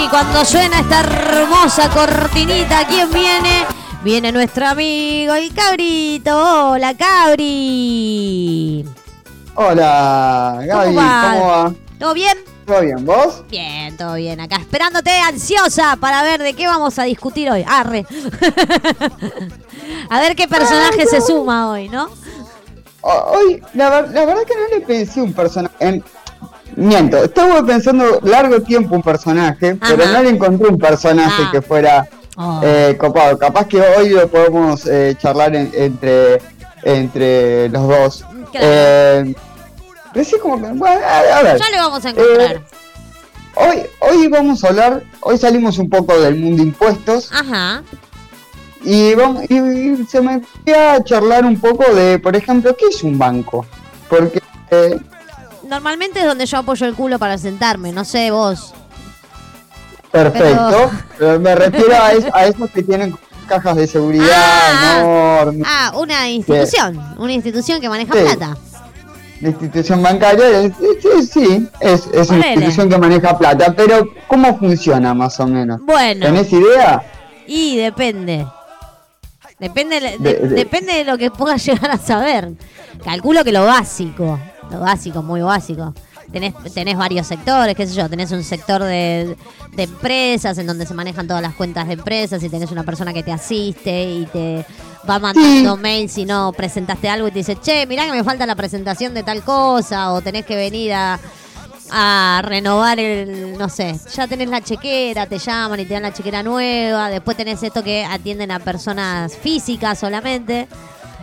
Cuando 0.09 0.43
suena 0.45 0.79
esta 0.79 1.01
hermosa 1.01 1.89
cortinita, 1.89 2.85
¿quién 2.87 3.11
viene? 3.11 3.65
Viene 4.03 4.31
nuestro 4.31 4.67
amigo 4.67 5.33
el 5.35 5.53
cabrito. 5.53 6.69
Hola, 6.71 6.93
cabri. 6.95 8.85
Hola, 9.55 10.59
Gaby, 10.65 10.95
¿cómo 10.95 11.47
va? 11.47 11.73
¿Todo 11.99 12.13
bien? 12.13 12.37
¿Todo 12.65 12.81
bien? 12.81 13.05
¿Vos? 13.05 13.43
Bien, 13.49 13.97
todo 13.97 14.13
bien. 14.15 14.39
Acá 14.39 14.55
esperándote 14.57 15.11
ansiosa 15.11 15.97
para 15.97 16.23
ver 16.23 16.41
de 16.41 16.53
qué 16.53 16.65
vamos 16.67 16.97
a 16.97 17.03
discutir 17.03 17.49
hoy. 17.51 17.65
Arre. 17.67 18.05
a 20.09 20.19
ver 20.21 20.35
qué 20.35 20.47
personaje 20.47 21.05
se 21.07 21.19
suma 21.21 21.69
hoy, 21.71 21.89
¿no? 21.89 22.09
Hoy, 23.01 23.61
la, 23.73 23.89
ver- 23.89 24.11
la 24.11 24.25
verdad 24.25 24.43
que 24.43 24.55
no 24.55 24.67
le 24.77 24.85
pensé 24.85 25.21
un 25.21 25.33
personaje. 25.33 25.75
en- 25.79 26.03
Miento, 26.79 27.17
estuve 27.25 27.63
pensando 27.63 28.19
largo 28.23 28.61
tiempo 28.61 28.95
un 28.95 29.01
personaje, 29.03 29.75
pero 29.75 30.05
no 30.05 30.23
le 30.23 30.29
encontré 30.29 30.67
un 30.69 30.77
personaje 30.79 31.43
Ah. 31.45 31.49
que 31.51 31.61
fuera 31.61 32.07
Oh. 32.37 32.61
eh, 32.63 32.95
copado. 32.97 33.37
Capaz 33.37 33.67
que 33.67 33.81
hoy 33.81 34.09
lo 34.09 34.27
podemos 34.29 34.85
eh, 34.85 35.15
charlar 35.21 35.53
en- 35.55 35.71
entre, 35.75 36.41
entre 36.83 37.67
los 37.69 37.85
dos. 37.87 38.25
Claro. 38.51 38.65
Eh, 38.69 39.35
pero 40.13 40.25
sí, 40.25 40.35
como 40.41 40.55
que. 40.55 40.67
Bueno, 40.73 41.01
a, 41.05 41.41
ver. 41.43 41.59
Ya 41.59 41.69
le 41.69 41.77
vamos 41.77 42.05
a 42.05 42.09
encontrar. 42.11 42.61
Hoy, 43.55 43.83
hoy 43.99 44.27
vamos 44.29 44.63
a 44.63 44.67
hablar. 44.69 45.03
Hoy 45.19 45.37
salimos 45.37 45.77
un 45.79 45.89
poco 45.89 46.17
del 46.19 46.35
mundo 46.35 46.63
impuestos. 46.63 47.29
Ajá. 47.33 47.83
Y, 48.85 49.13
vamos, 49.15 49.43
y, 49.49 49.55
y 49.57 50.05
se 50.09 50.21
me 50.21 50.41
quería 50.63 50.93
a 50.93 51.03
charlar 51.03 51.43
un 51.43 51.59
poco 51.59 51.93
de, 51.93 52.19
por 52.19 52.37
ejemplo, 52.37 52.73
¿qué 52.77 52.85
es 52.89 53.03
un 53.03 53.19
banco? 53.19 53.65
Porque 54.07 54.41
eh, 54.71 54.97
Normalmente 55.69 56.19
es 56.19 56.25
donde 56.25 56.45
yo 56.47 56.57
apoyo 56.57 56.87
el 56.87 56.95
culo 56.95 57.19
para 57.19 57.37
sentarme, 57.37 57.91
no 57.91 58.03
sé 58.03 58.31
vos. 58.31 58.73
perfecto, 60.11 60.89
pero 61.19 61.39
me 61.39 61.53
refiero 61.53 61.93
a, 61.95 62.11
es- 62.13 62.25
a 62.33 62.45
esos 62.47 62.69
que 62.71 62.81
tienen 62.81 63.15
cajas 63.47 63.75
de 63.75 63.85
seguridad 63.85 64.99
enormes, 64.99 65.67
Ah, 65.69 65.91
una 65.95 66.27
institución, 66.29 66.99
una 67.19 67.31
institución 67.33 67.79
que 67.79 67.87
maneja 67.89 68.13
Sí. 68.13 68.19
plata. 68.19 68.57
la 69.41 69.49
institución 69.49 70.01
bancaria, 70.03 70.61
es- 70.63 70.73
es- 70.81 71.29
sí, 71.29 71.67
es, 71.79 72.07
es 72.11 72.29
una 72.29 72.47
institución 72.53 72.89
que 72.89 72.97
maneja 72.97 73.37
plata, 73.37 73.73
pero 73.77 74.09
¿cómo 74.27 74.57
funciona 74.57 75.13
más 75.13 75.39
o 75.39 75.45
menos? 75.47 75.79
Bueno. 75.85 76.25
¿Tenés 76.25 76.51
idea? 76.51 77.03
Y 77.47 77.77
depende. 77.77 78.45
Depende, 79.59 79.99
de- 80.01 80.17
De- 80.17 80.33
de- 80.35 80.47
depende 80.55 80.93
de 80.93 81.03
lo 81.05 81.17
que 81.17 81.29
puedas 81.31 81.63
llegar 81.65 81.91
a 81.91 81.97
saber. 81.97 82.49
Calculo 83.03 83.43
que 83.45 83.51
lo 83.53 83.63
básico, 83.65 84.39
lo 84.71 84.79
básico, 84.79 85.21
muy 85.21 85.41
básico. 85.41 85.93
Tenés, 86.31 86.53
tenés 86.73 86.95
varios 86.95 87.25
sectores, 87.25 87.75
qué 87.75 87.87
sé 87.87 87.95
yo, 87.95 88.07
tenés 88.07 88.31
un 88.31 88.43
sector 88.43 88.83
de, 88.83 89.35
de 89.75 89.83
empresas 89.83 90.57
en 90.59 90.67
donde 90.67 90.85
se 90.85 90.93
manejan 90.93 91.27
todas 91.27 91.41
las 91.41 91.55
cuentas 91.55 91.87
de 91.87 91.93
empresas 91.93 92.43
y 92.43 92.49
tenés 92.49 92.71
una 92.71 92.83
persona 92.83 93.13
que 93.13 93.23
te 93.23 93.31
asiste 93.31 94.11
y 94.11 94.25
te 94.27 94.65
va 95.09 95.17
mandando 95.17 95.75
mails 95.77 96.11
si 96.11 96.25
no 96.25 96.51
presentaste 96.53 97.09
algo 97.09 97.27
y 97.27 97.31
te 97.31 97.39
dice, 97.39 97.55
che, 97.55 97.87
mirá 97.87 98.05
que 98.05 98.11
me 98.11 98.23
falta 98.23 98.45
la 98.45 98.55
presentación 98.55 99.13
de 99.15 99.23
tal 99.23 99.41
cosa 99.43 100.13
o 100.13 100.21
tenés 100.21 100.45
que 100.45 100.55
venir 100.55 100.93
a, 100.93 101.19
a 101.91 102.41
renovar 102.43 102.99
el, 102.99 103.57
no 103.57 103.69
sé, 103.69 103.99
ya 104.13 104.27
tenés 104.27 104.49
la 104.49 104.61
chequera, 104.61 105.25
te 105.25 105.39
llaman 105.39 105.79
y 105.79 105.85
te 105.85 105.93
dan 105.93 106.03
la 106.03 106.13
chequera 106.13 106.43
nueva, 106.43 107.09
después 107.09 107.35
tenés 107.37 107.63
esto 107.63 107.83
que 107.83 108.05
atienden 108.05 108.51
a 108.51 108.59
personas 108.59 109.35
físicas 109.35 109.97
solamente, 109.99 110.67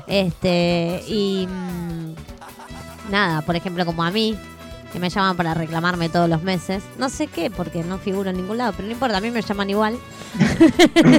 este, 0.06 1.05
y 1.06 1.47
mm, 1.47 2.06
nada, 3.11 3.43
por 3.43 3.57
ejemplo 3.57 3.85
como 3.87 4.03
a 4.03 4.11
mí, 4.11 4.39
que 4.93 4.99
me 4.99 5.11
llaman 5.11 5.37
para 5.37 5.55
reclamarme 5.55 6.09
todos 6.09 6.28
los 6.28 6.43
meses, 6.43 6.83
no 6.99 7.09
sé 7.09 7.27
qué, 7.27 7.51
porque 7.51 7.83
no 7.83 7.99
figuro 7.99 8.31
en 8.31 8.37
ningún 8.37 8.59
lado, 8.59 8.73
pero 8.77 8.87
no 8.87 8.93
importa, 8.93 9.19
a 9.19 9.20
mí 9.20 9.31
me 9.31 9.43
llaman 9.43 9.70
igual. 9.70 9.99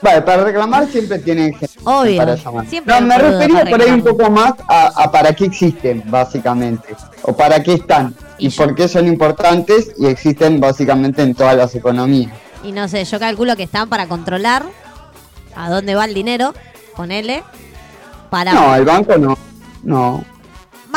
Vale, 0.00 0.22
para 0.22 0.44
reclamar 0.44 0.86
siempre 0.86 1.18
tienen 1.18 1.52
gente 1.54 1.74
Obvio, 1.82 2.18
para 2.18 2.36
llamar. 2.36 2.66
no, 2.86 3.00
me 3.00 3.18
refería 3.18 3.64
por 3.64 3.82
ahí 3.82 3.90
un 3.90 4.02
poco 4.02 4.30
más 4.30 4.54
a, 4.68 5.02
a 5.02 5.10
para 5.10 5.32
qué 5.32 5.46
existen, 5.46 6.04
básicamente. 6.06 6.94
O 7.22 7.36
para 7.36 7.60
qué 7.62 7.74
están. 7.74 8.14
Y, 8.38 8.50
por 8.50 8.76
qué 8.76 8.86
son 8.86 9.08
importantes 9.08 9.92
y 9.98 10.06
existen 10.06 10.60
básicamente 10.60 11.22
en 11.22 11.34
todas 11.34 11.56
las 11.56 11.74
economías. 11.74 12.32
Y 12.62 12.70
no 12.70 12.86
sé, 12.86 13.04
yo 13.04 13.18
calculo 13.18 13.56
que 13.56 13.64
están 13.64 13.88
para 13.88 14.06
controlar 14.06 14.64
a 15.56 15.68
dónde 15.68 15.96
va 15.96 16.04
el 16.04 16.14
dinero, 16.14 16.54
ponele, 16.94 17.42
para... 18.30 18.52
No, 18.52 18.76
el 18.76 18.84
banco 18.84 19.18
no. 19.18 19.36
No. 19.82 20.24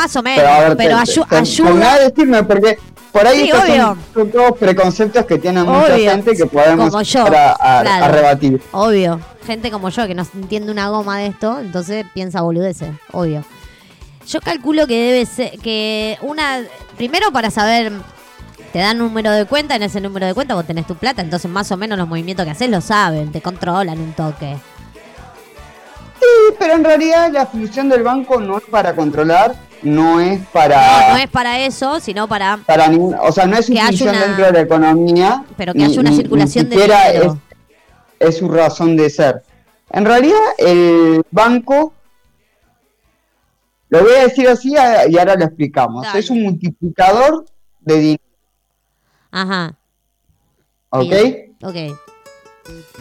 Más 0.02 0.16
o 0.16 0.22
menos, 0.22 0.42
Pero, 0.44 0.68
ver, 0.68 0.76
pero 0.76 0.96
te- 0.96 1.02
ayu- 1.04 1.28
te- 1.28 1.36
ayuda. 1.36 1.94
de 1.98 2.04
decirme, 2.10 2.42
porque 2.42 2.78
por 3.12 3.24
ahí 3.24 3.42
Sí, 3.42 3.50
estos 3.50 3.96
son, 4.14 4.30
todos 4.32 4.58
preconceptos 4.58 5.24
que 5.26 5.38
tienen 5.38 5.64
mucha 5.64 5.96
gente 5.96 6.34
que 6.34 6.44
podemos 6.46 6.90
como 6.90 7.02
yo, 7.02 7.24
a, 7.24 7.52
a- 7.52 7.82
claro. 7.82 8.04
a 8.04 8.08
rebatir. 8.08 8.60
Obvio, 8.72 9.20
gente 9.46 9.70
como 9.70 9.90
yo 9.90 10.04
que 10.08 10.14
no 10.16 10.26
entiende 10.34 10.72
una 10.72 10.88
goma 10.88 11.18
de 11.18 11.28
esto, 11.28 11.60
entonces 11.60 12.04
piensa 12.14 12.40
boludeces, 12.40 12.90
obvio. 13.12 13.44
Yo 14.26 14.40
calculo 14.40 14.88
que 14.88 14.94
debe 14.98 15.24
ser 15.26 15.52
que 15.60 16.18
una 16.22 16.62
primero 16.96 17.30
para 17.30 17.50
saber 17.52 17.92
te 18.72 18.80
dan 18.80 18.98
número 18.98 19.30
de 19.30 19.44
cuenta, 19.44 19.76
en 19.76 19.84
ese 19.84 20.00
número 20.00 20.26
de 20.26 20.34
cuenta 20.34 20.54
vos 20.54 20.66
tenés 20.66 20.86
tu 20.88 20.96
plata, 20.96 21.22
entonces 21.22 21.48
más 21.48 21.70
o 21.70 21.76
menos 21.76 21.96
los 21.96 22.08
movimientos 22.08 22.44
que 22.44 22.50
haces 22.50 22.68
lo 22.70 22.80
saben, 22.80 23.30
te 23.30 23.40
controlan 23.40 24.00
un 24.00 24.12
toque. 24.14 24.56
Sí, 26.18 26.54
pero 26.58 26.74
en 26.74 26.82
realidad 26.84 27.30
la 27.32 27.46
función 27.46 27.88
del 27.88 28.02
banco 28.02 28.40
no 28.40 28.58
es 28.58 28.64
para 28.70 28.94
controlar, 28.96 29.54
no 29.82 30.20
es 30.20 30.40
para... 30.48 31.08
No, 31.08 31.14
no 31.14 31.16
es 31.18 31.28
para 31.30 31.58
eso, 31.60 32.00
sino 32.00 32.28
para 32.28 32.58
para 32.66 32.88
ningún, 32.88 33.14
o 33.20 33.32
sea, 33.32 33.46
no 33.46 33.56
es 33.56 33.66
función 33.66 34.10
una- 34.14 34.26
dentro 34.26 34.44
de 34.46 34.52
la 34.52 34.60
economía, 34.60 35.44
Pero 35.56 35.74
que 35.74 35.84
haya 35.84 36.00
una 36.00 36.12
circulación 36.12 36.68
de 36.68 36.76
dinero. 36.76 37.38
Es, 38.20 38.28
es 38.28 38.38
su 38.38 38.48
razón 38.48 38.96
de 38.96 39.10
ser. 39.10 39.42
En 39.90 40.04
realidad, 40.04 40.38
el 40.58 41.22
banco, 41.30 41.92
lo 43.88 44.00
voy 44.02 44.12
a 44.14 44.22
decir 44.22 44.48
así 44.48 44.72
y 44.72 45.18
ahora 45.18 45.34
lo 45.34 45.44
explicamos, 45.44 46.04
Dale. 46.06 46.18
es 46.20 46.30
un 46.30 46.42
multiplicador 46.42 47.44
de 47.80 47.94
dinero, 47.98 48.22
Ajá. 49.30 49.74
¿ok? 50.90 51.02
bien, 51.10 51.56
Ok, 51.62 51.76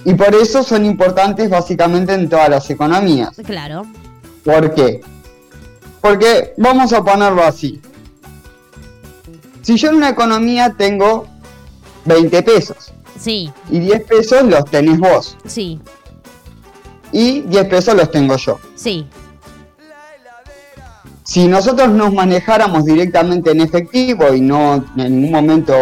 Y 0.06 0.14
por 0.16 0.34
eso 0.36 0.64
son 0.64 0.86
importantes 0.86 1.50
básicamente 1.50 2.14
en 2.14 2.28
todas 2.30 2.50
las 2.50 2.70
economías. 2.70 3.30
claro. 3.46 3.86
¿Por 4.44 4.74
qué? 4.74 5.02
Porque 6.02 6.54
vamos 6.58 6.92
a 6.94 7.04
ponerlo 7.04 7.44
así. 7.44 7.80
Si 9.62 9.78
yo 9.78 9.90
en 9.90 9.96
una 9.96 10.10
economía 10.10 10.74
tengo 10.76 11.28
20 12.06 12.42
pesos 12.42 12.92
Sí, 13.20 13.52
y 13.70 13.80
10 13.80 14.04
pesos 14.06 14.44
los 14.44 14.66
tenés 14.66 14.98
vos 14.98 15.38
sí, 15.46 15.80
y 17.12 17.42
10 17.42 17.66
pesos 17.68 17.94
los 17.96 18.10
tengo 18.10 18.36
yo. 18.38 18.60
sí. 18.76 19.06
Si 21.24 21.48
nosotros 21.48 21.90
nos 21.90 22.12
manejáramos 22.14 22.84
directamente 22.84 23.52
en 23.52 23.62
efectivo 23.62 24.34
y 24.34 24.42
no 24.42 24.84
en 24.98 25.22
ningún 25.22 25.32
momento 25.32 25.74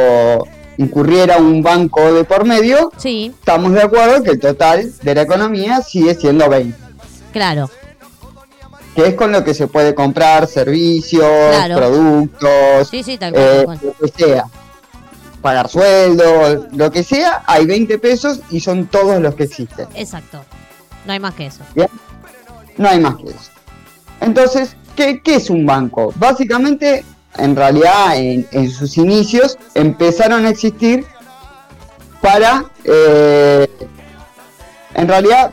incurriera 0.77 1.37
un 1.37 1.63
banco 1.63 2.13
de 2.13 2.23
por 2.25 2.45
medio, 2.45 2.91
Sí, 2.97 3.33
estamos 3.39 3.71
de 3.73 3.81
acuerdo 3.81 4.21
que 4.21 4.31
el 4.31 4.39
total 4.39 4.93
de 5.01 5.15
la 5.15 5.21
economía 5.23 5.81
sigue 5.81 6.13
siendo 6.13 6.47
20, 6.49 6.77
claro. 7.31 7.69
Que 9.01 9.07
es 9.09 9.15
con 9.15 9.31
lo 9.31 9.43
que 9.43 9.53
se 9.53 9.67
puede 9.67 9.95
comprar 9.95 10.45
servicios, 10.47 11.23
Claro. 11.51 11.75
productos, 11.77 12.89
Sí, 12.89 13.01
sí, 13.03 13.17
tal 13.17 13.31
cual, 13.33 13.43
eh, 13.43 13.55
tal 13.55 13.65
cual. 13.65 13.79
lo 13.83 13.93
que 14.07 14.23
sea. 14.23 14.45
Pagar 15.41 15.69
sueldo, 15.69 16.67
lo 16.73 16.91
que 16.91 17.03
sea, 17.03 17.43
hay 17.47 17.65
20 17.65 17.97
pesos 17.99 18.41
y 18.49 18.59
son 18.59 18.87
todos 18.87 19.21
los 19.21 19.35
que 19.35 19.43
existen. 19.43 19.87
Exacto. 19.95 20.41
No 21.05 21.13
hay 21.13 21.19
más 21.19 21.33
que 21.33 21.45
eso. 21.45 21.61
¿Bien? 21.75 21.87
No 22.77 22.89
hay 22.89 22.99
más 22.99 23.15
que 23.15 23.29
eso. 23.29 23.51
Entonces, 24.19 24.75
¿qué, 24.97 25.21
qué 25.23 25.35
es 25.35 25.49
un 25.49 25.65
banco? 25.65 26.11
Básicamente, 26.17 27.05
en 27.37 27.55
realidad, 27.55 28.17
en, 28.17 28.45
en 28.51 28.69
sus 28.69 28.97
inicios, 28.97 29.57
empezaron 29.75 30.45
a 30.45 30.49
existir 30.49 31.05
para, 32.21 32.65
eh, 32.83 33.65
en 34.93 35.07
realidad, 35.07 35.51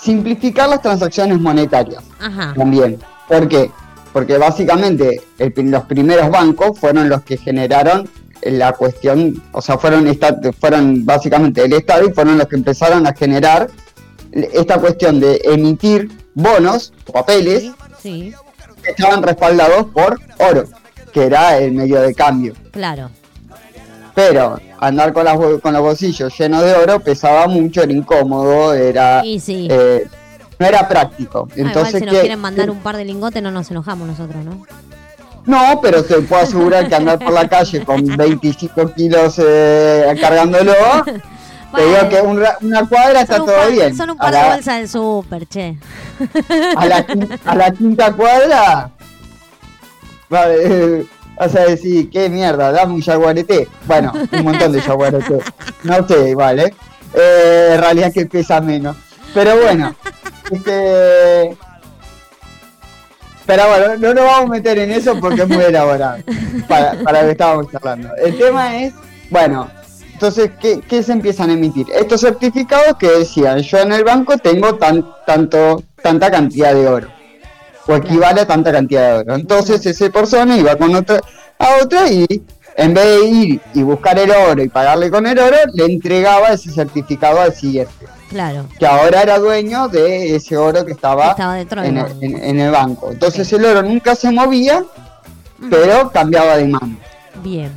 simplificar 0.00 0.68
las 0.68 0.82
transacciones 0.82 1.40
monetarias 1.40 2.02
Ajá. 2.18 2.54
también. 2.56 2.98
¿Por 3.28 3.48
qué? 3.48 3.70
Porque 4.12 4.38
básicamente 4.38 5.22
el 5.38 5.52
los 5.70 5.84
primeros 5.84 6.30
bancos 6.30 6.78
fueron 6.78 7.08
los 7.08 7.22
que 7.22 7.36
generaron 7.36 8.08
la 8.42 8.72
cuestión, 8.72 9.42
o 9.52 9.60
sea, 9.60 9.76
fueron, 9.78 10.06
fueron 10.58 11.04
básicamente 11.04 11.62
el 11.64 11.74
Estado 11.74 12.08
y 12.08 12.12
fueron 12.12 12.38
los 12.38 12.48
que 12.48 12.56
empezaron 12.56 13.06
a 13.06 13.12
generar 13.14 13.68
esta 14.32 14.78
cuestión 14.78 15.20
de 15.20 15.40
emitir 15.44 16.10
bonos, 16.34 16.92
papeles, 17.12 17.70
Sí, 18.00 18.32
que 18.82 18.90
estaban 18.92 19.22
respaldados 19.22 19.86
por 19.92 20.18
oro, 20.38 20.64
que 21.12 21.24
era 21.26 21.58
el 21.58 21.72
medio 21.72 22.00
de 22.00 22.14
cambio. 22.14 22.54
claro. 22.70 23.10
Pero 24.14 24.58
andar 24.80 25.12
con, 25.12 25.24
las, 25.24 25.38
con 25.62 25.72
los 25.72 25.82
bolsillos 25.82 26.36
llenos 26.38 26.62
de 26.64 26.74
oro 26.74 27.00
pesaba 27.00 27.46
mucho, 27.46 27.82
era 27.82 27.92
incómodo, 27.92 28.74
era... 28.74 29.22
Sí. 29.40 29.68
eh, 29.70 30.06
no 30.58 30.66
era 30.66 30.86
práctico. 30.88 31.46
Ah, 31.50 31.52
igual 31.56 31.68
Entonces, 31.68 32.00
si 32.00 32.04
nos 32.06 32.14
¿qué- 32.14 32.20
quieren 32.20 32.38
mandar 32.40 32.70
un 32.70 32.78
par 32.80 32.96
de 32.96 33.04
lingotes 33.04 33.42
no 33.42 33.50
nos 33.50 33.70
enojamos 33.70 34.06
nosotros, 34.08 34.44
¿no? 34.44 34.66
No, 35.46 35.80
pero 35.80 36.04
te 36.04 36.16
puedo 36.20 36.42
asegurar 36.42 36.86
que 36.88 36.94
andar 36.94 37.18
por 37.18 37.32
la 37.32 37.48
calle 37.48 37.82
con 37.84 38.04
25 38.16 38.92
kilos 38.94 39.36
eh, 39.42 40.14
cargándolo, 40.20 40.74
te 41.74 41.82
digo 41.86 42.08
que 42.10 42.20
un 42.20 42.42
una 42.60 42.86
cuadra 42.86 43.22
está 43.22 43.40
un 43.40 43.46
todo 43.46 43.56
par, 43.56 43.70
bien. 43.72 43.96
son 43.96 44.10
un 44.10 44.16
A 44.18 44.20
par 44.20 44.32
de 44.34 44.38
la- 44.42 44.54
bolsas 44.54 44.76
del 44.76 44.88
súper, 44.88 45.46
che. 45.46 45.76
a 46.76 46.86
la, 46.86 47.06
a 47.46 47.54
la 47.56 47.70
quinta 47.70 48.12
cuadra 48.12 48.90
va, 50.32 50.44
eh, 50.52 51.06
vas 51.40 51.54
a 51.56 51.60
decir, 51.60 52.10
qué 52.10 52.28
mierda, 52.28 52.70
dame 52.70 52.92
un 52.92 53.00
jaguarete. 53.00 53.66
Bueno, 53.86 54.12
un 54.32 54.44
montón 54.44 54.72
de 54.72 54.82
jaguarete. 54.82 55.38
No 55.84 56.06
sé, 56.06 56.34
vale. 56.34 56.74
Eh, 57.14 57.70
en 57.72 57.80
realidad 57.80 58.12
que 58.12 58.26
pesa 58.26 58.60
menos. 58.60 58.94
Pero 59.32 59.56
bueno, 59.56 59.94
este... 60.50 61.56
Pero 63.46 63.68
bueno, 63.68 63.96
no 63.96 64.14
nos 64.14 64.24
vamos 64.24 64.50
a 64.50 64.52
meter 64.52 64.78
en 64.78 64.90
eso 64.92 65.18
porque 65.18 65.42
es 65.42 65.48
muy 65.48 65.64
elaborado 65.64 66.18
para, 66.68 66.92
para 67.02 67.22
lo 67.22 67.26
que 67.26 67.32
estábamos 67.32 67.72
charlando. 67.72 68.10
El 68.22 68.38
tema 68.38 68.76
es, 68.76 68.92
bueno, 69.30 69.68
entonces, 70.12 70.50
¿qué, 70.60 70.80
qué 70.86 71.02
se 71.02 71.12
empiezan 71.12 71.50
a 71.50 71.54
emitir? 71.54 71.86
Estos 71.98 72.20
certificados 72.20 72.96
que 72.96 73.08
decían, 73.08 73.58
yo 73.60 73.78
en 73.78 73.92
el 73.92 74.04
banco 74.04 74.36
tengo 74.36 74.74
tan, 74.76 75.04
tanto, 75.26 75.82
tanta 76.00 76.30
cantidad 76.30 76.74
de 76.74 76.86
oro, 76.86 77.08
o 77.90 77.96
equivale 77.96 78.40
a 78.42 78.46
tanta 78.46 78.72
cantidad 78.72 79.14
de 79.16 79.18
oro. 79.22 79.34
Entonces, 79.34 79.84
esa 79.84 80.08
persona 80.10 80.56
iba 80.56 80.76
con 80.76 80.94
otra, 80.94 81.20
a 81.58 81.68
otra 81.82 82.08
y 82.10 82.26
en 82.76 82.94
vez 82.94 83.04
de 83.04 83.24
ir 83.26 83.60
y 83.74 83.82
buscar 83.82 84.18
el 84.18 84.30
oro 84.30 84.62
y 84.62 84.68
pagarle 84.68 85.10
con 85.10 85.26
el 85.26 85.38
oro, 85.38 85.56
le 85.74 85.84
entregaba 85.86 86.48
ese 86.48 86.70
certificado 86.70 87.40
al 87.40 87.52
siguiente, 87.52 87.92
Claro. 88.30 88.66
que 88.78 88.86
ahora 88.86 89.22
era 89.22 89.38
dueño 89.38 89.88
de 89.88 90.36
ese 90.36 90.56
oro 90.56 90.84
que 90.86 90.92
estaba, 90.92 91.30
Estaba 91.30 91.54
dentro 91.56 91.82
en, 91.82 91.96
el, 91.98 92.04
banco. 92.04 92.18
en- 92.22 92.44
en 92.44 92.60
el 92.60 92.70
banco. 92.70 93.10
Entonces, 93.10 93.52
el 93.52 93.64
oro 93.64 93.82
nunca 93.82 94.14
se 94.14 94.30
movía, 94.30 94.84
pero 95.68 96.10
cambiaba 96.10 96.56
de 96.56 96.68
mano. 96.68 96.96
Bien. 97.42 97.72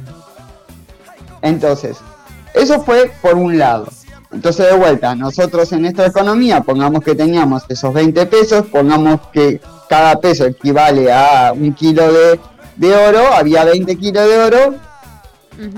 Entonces, 1.42 1.98
eso 2.54 2.82
fue 2.84 3.12
por 3.22 3.36
un 3.36 3.58
lado. 3.58 3.88
Entonces, 4.32 4.66
de 4.68 4.76
vuelta, 4.78 5.14
nosotros 5.16 5.72
en 5.74 5.82
nuestra 5.84 6.08
economía, 6.08 6.62
pongamos 6.62 7.04
que 7.04 7.14
teníamos 7.16 7.64
esos 7.70 7.94
20 7.94 8.26
pesos, 8.26 8.66
pongamos 8.68 9.20
que 9.32 9.60
cada 9.94 10.20
peso 10.20 10.46
equivale 10.48 11.14
a 11.14 11.54
un 11.56 11.72
kilo 11.76 12.12
de, 12.12 12.40
de 12.78 12.96
oro, 12.96 13.28
había 13.32 13.64
20 13.64 13.96
kilos 13.96 14.26
de 14.28 14.38
oro 14.40 14.76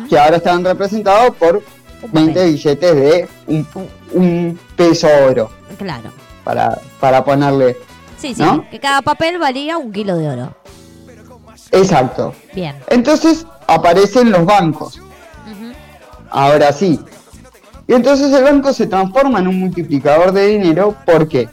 que 0.10 0.18
ahora 0.18 0.38
están 0.38 0.64
representados 0.64 1.36
por 1.36 1.62
20 2.14 2.46
billetes 2.46 2.96
de 2.96 3.28
un, 3.48 3.68
un 4.14 4.60
peso 4.78 5.10
oro, 5.30 5.50
Claro. 5.78 6.12
para, 6.46 6.80
para 7.02 7.26
ponerle. 7.26 7.76
Sí, 8.18 8.34
sí. 8.34 8.42
¿No? 8.42 8.66
Que 8.70 8.80
cada 8.80 9.02
papel 9.02 9.38
valía 9.38 9.78
un 9.78 9.92
kilo 9.92 10.16
de 10.16 10.30
oro. 10.30 10.56
Exacto. 11.74 12.34
Bien. 12.54 12.74
Entonces 12.88 13.46
aparecen 13.68 14.32
los 14.32 14.46
bancos. 14.46 15.02
Ahora 16.32 16.72
sí. 16.72 17.02
Y 17.86 17.94
entonces 17.94 18.32
el 18.32 18.46
banco 18.46 18.72
se 18.72 18.88
transforma 18.88 19.40
en 19.40 19.48
un 19.50 19.60
multiplicador 19.60 20.32
de 20.32 20.48
dinero. 20.48 20.96
¿Por 21.06 21.28
qué? 21.28 21.50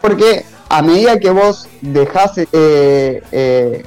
Porque 0.00 0.44
a 0.70 0.82
medida 0.82 1.18
que 1.18 1.30
vos 1.30 1.68
dejás, 1.80 2.38
eh, 2.38 2.46
eh, 2.52 3.82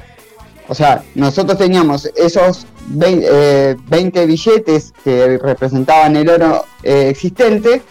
o 0.68 0.74
sea, 0.74 1.02
nosotros 1.14 1.56
teníamos 1.58 2.06
esos 2.14 2.66
20, 2.88 3.26
eh, 3.30 3.76
20 3.88 4.26
billetes 4.26 4.92
que 5.02 5.38
representaban 5.38 6.14
el 6.16 6.28
oro 6.28 6.66
existente 6.82 7.82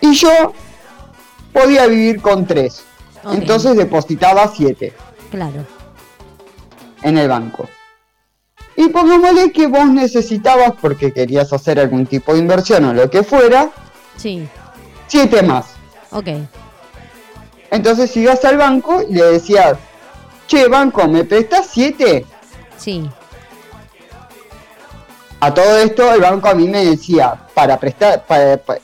y 0.00 0.14
yo 0.14 0.52
podía 1.52 1.86
vivir 1.86 2.20
con 2.22 2.46
3. 2.46 2.84
Ok. 3.24 3.34
Entonces 3.34 3.76
depositaba 3.76 4.50
7 4.54 4.92
Claro. 5.30 5.66
en 7.02 7.18
el 7.18 7.28
banco. 7.28 7.68
Y 8.76 8.88
pongámosle 8.88 9.50
que 9.52 9.66
vos 9.66 9.86
necesitabas, 9.88 10.72
porque 10.80 11.12
querías 11.12 11.52
hacer 11.52 11.78
algún 11.80 12.06
tipo 12.06 12.32
de 12.32 12.38
inversión 12.38 12.84
o 12.84 12.94
lo 12.94 13.10
que 13.10 13.22
fuera, 13.24 13.70
Sí. 14.16 14.46
7 15.08 15.42
más. 15.42 15.66
Ok. 16.10 16.28
Entonces 17.72 18.14
ibas 18.18 18.44
al 18.44 18.58
banco 18.58 19.00
y 19.02 19.14
le 19.14 19.24
decías, 19.24 19.78
che, 20.46 20.68
banco, 20.68 21.08
¿me 21.08 21.24
prestas 21.24 21.68
7? 21.72 22.26
Sí. 22.76 23.08
A 25.40 25.52
todo 25.54 25.78
esto 25.78 26.12
el 26.12 26.20
banco 26.20 26.48
a 26.48 26.54
mí 26.54 26.68
me 26.68 26.84
decía, 26.84 27.46
para 27.54 27.80
prestar, 27.80 28.26
para, 28.26 28.58
para- 28.58 28.80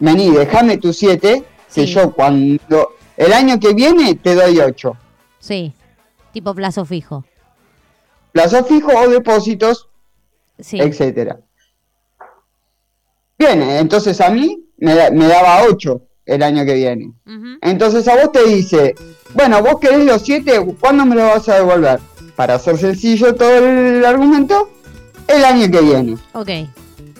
vení, 0.00 0.30
déjame 0.32 0.76
tus 0.78 0.96
7, 0.98 1.44
que 1.72 1.86
Sí. 1.86 1.94
yo 1.94 2.12
cuando, 2.12 2.94
el 3.16 3.32
año 3.32 3.60
que 3.60 3.72
viene 3.74 4.16
te 4.16 4.34
doy 4.34 4.58
8. 4.58 4.96
Sí. 5.38 5.72
Tipo 6.32 6.52
plazo 6.52 6.84
fijo. 6.84 7.24
Plazo 8.32 8.64
fijo 8.64 8.90
o 8.92 9.08
depósitos, 9.08 9.88
Sí. 10.58 10.80
etcétera. 10.80 11.38
Bien, 13.38 13.62
entonces 13.62 14.20
a 14.20 14.30
mí 14.30 14.64
me, 14.78 15.10
me 15.12 15.28
daba 15.28 15.62
8 15.70 16.02
el 16.26 16.42
año 16.42 16.64
que 16.64 16.74
viene. 16.74 17.12
Entonces 17.62 18.06
a 18.08 18.16
vos 18.16 18.32
te 18.32 18.44
dice, 18.44 18.94
bueno, 19.34 19.62
vos 19.62 19.78
querés 19.80 20.04
los 20.04 20.22
7, 20.22 20.74
¿cuándo 20.78 21.06
me 21.06 21.14
lo 21.14 21.22
vas 21.22 21.48
a 21.48 21.56
devolver? 21.56 22.00
Para 22.34 22.56
hacer 22.56 22.76
sencillo 22.78 23.34
todo 23.34 23.56
el 23.56 24.04
argumento, 24.04 24.68
el 25.28 25.44
año 25.44 25.70
que 25.70 25.80
viene. 25.80 26.16
Ok. 26.34 26.50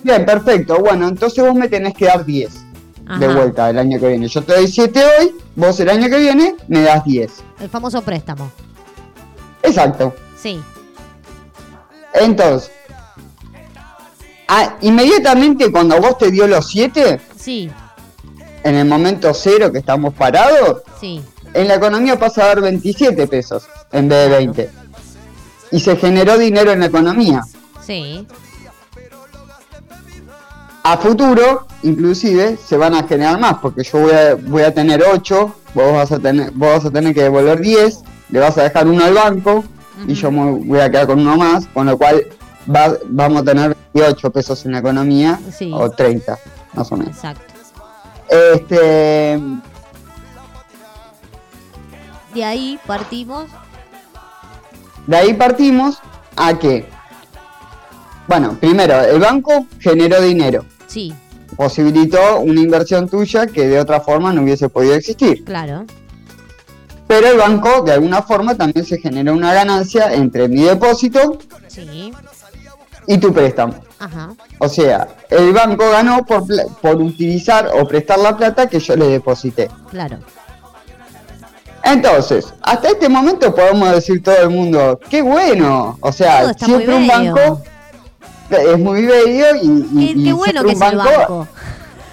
Bien, 0.02 0.26
perfecto. 0.26 0.78
Bueno, 0.78 1.08
entonces 1.08 1.42
vos 1.42 1.54
me 1.54 1.68
tenés 1.68 1.94
que 1.94 2.04
dar 2.06 2.24
10 2.24 2.52
de 3.18 3.28
vuelta 3.34 3.70
el 3.70 3.78
año 3.78 3.98
que 4.00 4.08
viene. 4.08 4.28
Yo 4.28 4.42
te 4.42 4.54
doy 4.54 4.66
7 4.68 5.00
hoy, 5.20 5.34
vos 5.54 5.78
el 5.80 5.88
año 5.88 6.08
que 6.10 6.18
viene 6.18 6.56
me 6.68 6.82
das 6.82 7.04
10. 7.04 7.32
El 7.60 7.68
famoso 7.70 8.02
préstamo. 8.02 8.50
Exacto. 9.62 10.14
Sí. 10.40 10.60
Entonces, 12.14 12.70
ah, 14.48 14.76
inmediatamente 14.80 15.70
cuando 15.70 16.00
vos 16.00 16.18
te 16.18 16.30
dio 16.30 16.46
los 16.46 16.66
7, 16.68 17.20
Sí. 17.36 17.70
En 18.66 18.74
el 18.74 18.86
momento 18.86 19.32
cero 19.32 19.70
que 19.70 19.78
estamos 19.78 20.12
parados, 20.14 20.82
Sí. 21.00 21.22
en 21.54 21.68
la 21.68 21.76
economía 21.76 22.18
pasa 22.18 22.42
a 22.44 22.46
dar 22.48 22.60
27 22.60 23.26
pesos 23.28 23.64
en 23.92 24.08
vez 24.08 24.28
de 24.28 24.36
20. 24.36 24.70
Y 25.70 25.80
se 25.80 25.96
generó 25.96 26.36
dinero 26.36 26.72
en 26.72 26.80
la 26.80 26.86
economía. 26.86 27.42
Sí. 27.86 28.26
A 30.82 30.96
futuro, 30.98 31.66
inclusive, 31.82 32.56
se 32.64 32.76
van 32.76 32.94
a 32.94 33.04
generar 33.06 33.38
más, 33.40 33.54
porque 33.60 33.82
yo 33.82 33.98
voy 34.00 34.12
a, 34.12 34.34
voy 34.36 34.62
a 34.62 34.72
tener 34.74 35.02
8, 35.02 35.54
vos 35.74 35.92
vas 35.92 36.12
a 36.12 36.18
tener, 36.18 36.50
vos 36.52 36.70
vas 36.76 36.84
a 36.86 36.90
tener 36.90 37.12
que 37.14 37.22
devolver 37.24 37.60
10, 37.60 38.00
le 38.30 38.38
vas 38.40 38.56
a 38.58 38.62
dejar 38.64 38.86
uno 38.86 39.04
al 39.04 39.14
banco, 39.14 39.64
y 40.06 40.14
yo 40.14 40.30
me 40.30 40.50
voy 40.64 40.78
a 40.80 40.90
quedar 40.90 41.06
con 41.06 41.20
uno 41.20 41.36
más, 41.36 41.66
con 41.72 41.86
lo 41.86 41.98
cual 41.98 42.26
va- 42.72 42.96
vamos 43.06 43.42
a 43.42 43.44
tener 43.44 43.76
28 43.94 44.30
pesos 44.30 44.64
en 44.64 44.72
la 44.72 44.78
economía, 44.78 45.40
Sí. 45.56 45.70
o 45.74 45.90
30, 45.90 46.38
más 46.74 46.90
o 46.92 46.96
menos. 46.96 47.16
Exacto. 47.16 47.54
Este, 48.28 49.40
De 52.34 52.44
ahí 52.44 52.78
partimos. 52.86 53.46
de 55.06 55.16
ahí 55.16 55.34
partimos 55.34 55.98
a 56.36 56.58
que, 56.58 56.86
bueno, 58.26 58.56
primero, 58.60 59.00
el 59.00 59.20
banco 59.20 59.66
generó 59.78 60.20
dinero, 60.20 60.64
Sí. 60.86 61.14
posibilitó 61.56 62.40
una 62.40 62.60
inversión 62.60 63.08
tuya 63.08 63.46
que 63.46 63.66
de 63.68 63.78
otra 63.80 64.00
forma 64.00 64.32
no 64.32 64.42
hubiese 64.42 64.68
podido 64.68 64.94
existir. 64.94 65.44
Claro. 65.44 65.84
Pero 67.06 67.28
el 67.28 67.38
banco, 67.38 67.82
de 67.82 67.92
alguna 67.92 68.20
forma, 68.22 68.56
también 68.56 68.84
se 68.84 68.98
generó 68.98 69.32
una 69.32 69.54
ganancia 69.54 70.12
entre 70.12 70.48
mi 70.48 70.62
depósito 70.64 71.38
Sí. 71.68 72.12
y 73.06 73.18
tu 73.18 73.32
préstamo. 73.32 73.74
Ajá. 73.98 74.32
O 74.58 74.68
sea, 74.68 75.08
el 75.30 75.52
banco 75.52 75.84
ganó 75.90 76.24
por, 76.26 76.44
por 76.82 76.96
utilizar 77.00 77.70
o 77.74 77.86
prestar 77.88 78.18
la 78.18 78.36
plata 78.36 78.68
que 78.68 78.78
yo 78.78 78.94
le 78.96 79.08
deposité. 79.08 79.70
Claro. 79.90 80.18
Entonces, 81.82 82.52
hasta 82.62 82.88
este 82.88 83.08
momento 83.08 83.54
podemos 83.54 83.92
decir 83.92 84.22
todo 84.22 84.36
el 84.42 84.50
mundo, 84.50 84.98
qué 85.08 85.22
bueno. 85.22 85.96
O 86.00 86.12
sea, 86.12 86.52
siempre 86.54 86.94
un 86.94 87.06
banco 87.06 87.62
es 88.50 88.78
muy 88.78 89.06
bello 89.06 89.46
y, 89.62 89.66
y- 89.66 90.06
Qué, 90.14 90.20
y 90.20 90.24
qué 90.24 90.32
bueno 90.32 90.62
que 90.64 90.72
es 90.72 90.76
un 90.76 90.82
el 90.82 90.96
banco 90.96 91.10
banco. 91.18 91.48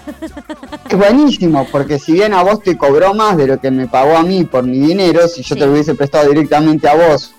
es 0.90 0.96
buenísimo, 0.96 1.66
porque 1.72 1.98
si 1.98 2.12
bien 2.12 2.34
a 2.34 2.42
vos 2.42 2.60
te 2.62 2.76
cobró 2.78 3.14
más 3.14 3.36
de 3.36 3.46
lo 3.48 3.58
que 3.60 3.70
me 3.70 3.88
pagó 3.88 4.16
a 4.16 4.22
mí 4.22 4.44
por 4.44 4.62
mi 4.64 4.78
dinero, 4.78 5.26
si 5.28 5.42
yo 5.42 5.56
te 5.56 5.66
lo 5.66 5.72
hubiese 5.72 5.94
prestado 5.94 6.28
directamente 6.28 6.88
a 6.88 6.94
vos, 6.94 7.32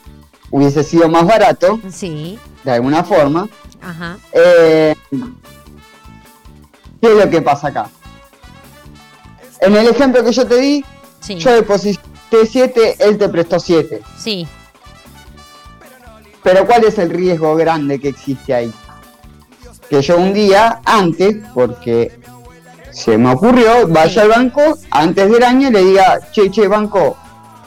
hubiese 0.55 0.83
sido 0.85 1.09
más 1.09 1.25
barato, 1.27 1.81
Sí. 1.91 2.39
de 2.63 2.71
alguna 2.71 3.03
forma. 3.03 3.49
Ajá. 3.81 4.17
Eh, 4.31 4.95
¿Qué 7.01 7.07
es 7.11 7.13
lo 7.25 7.29
que 7.29 7.41
pasa 7.41 7.67
acá? 7.67 7.89
En 9.59 9.75
el 9.75 9.87
ejemplo 9.87 10.23
que 10.23 10.31
yo 10.31 10.47
te 10.47 10.55
di, 10.55 10.85
Sí. 11.19 11.35
yo 11.35 11.51
deposité 11.51 12.45
7, 12.49 12.95
él 12.99 13.17
te 13.17 13.27
prestó 13.27 13.59
7. 13.59 14.01
Sí. 14.17 14.47
Pero 16.41 16.65
¿cuál 16.65 16.85
es 16.85 16.97
el 16.99 17.09
riesgo 17.09 17.55
grande 17.55 17.99
que 17.99 18.07
existe 18.09 18.53
ahí? 18.53 18.71
Que 19.89 20.01
yo 20.01 20.17
un 20.17 20.33
día 20.33 20.79
antes, 20.85 21.35
porque 21.53 22.17
se 22.91 23.17
me 23.17 23.33
ocurrió, 23.33 23.87
vaya 23.89 24.21
al 24.21 24.29
banco 24.29 24.61
antes 24.89 25.29
del 25.29 25.43
año 25.43 25.67
y 25.67 25.71
le 25.73 25.83
diga, 25.83 26.31
che, 26.31 26.49
che, 26.49 26.67
banco, 26.69 27.17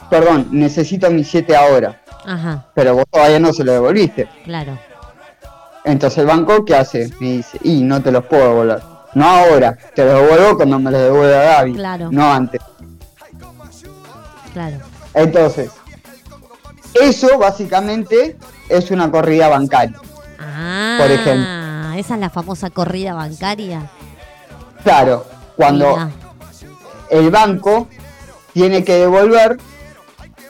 perdón, 0.09 0.47
necesito 0.51 1.11
mis 1.11 1.27
7 1.27 1.55
ahora, 1.55 1.98
Ajá, 2.31 2.65
pero 2.75 2.93
vos 2.95 3.05
todavía 3.11 3.39
no 3.39 3.51
se 3.53 3.63
lo 3.63 3.71
devolviste. 3.73 4.29
claro. 4.45 4.77
Entonces 5.85 6.19
el 6.19 6.25
banco, 6.27 6.65
¿qué 6.65 6.75
hace? 6.75 7.09
Me 7.19 7.31
dice, 7.37 7.57
y 7.63 7.81
no 7.81 8.01
te 8.03 8.11
los 8.11 8.25
puedo 8.25 8.43
devolver. 8.49 8.81
No 9.15 9.25
ahora, 9.25 9.75
te 9.95 10.03
los 10.05 10.21
devuelvo 10.21 10.57
cuando 10.57 10.77
me 10.77 10.91
los 10.91 11.01
devuelva 11.01 11.41
Gaby, 11.41 11.73
Claro. 11.73 12.09
no 12.11 12.31
antes. 12.31 12.61
Claro. 14.53 14.77
Entonces, 15.13 15.71
eso 17.01 17.37
básicamente 17.39 18.37
es 18.67 18.91
una 18.91 19.09
corrida 19.09 19.47
bancaria. 19.47 19.97
Ah, 20.39 20.97
Por 20.99 21.11
ejemplo. 21.11 21.93
esa 21.97 22.13
es 22.15 22.19
la 22.19 22.29
famosa 22.29 22.69
corrida 22.69 23.13
bancaria. 23.13 23.89
Claro, 24.83 25.25
cuando 25.55 25.89
Mira, 25.91 26.09
el 27.09 27.31
banco 27.31 27.87
tiene 28.53 28.83
que 28.83 28.95
devolver 28.95 29.57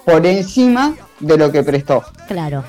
por 0.05 0.25
encima 0.25 0.95
de 1.19 1.37
lo 1.37 1.51
que 1.51 1.63
prestó. 1.63 2.03
Claro, 2.27 2.63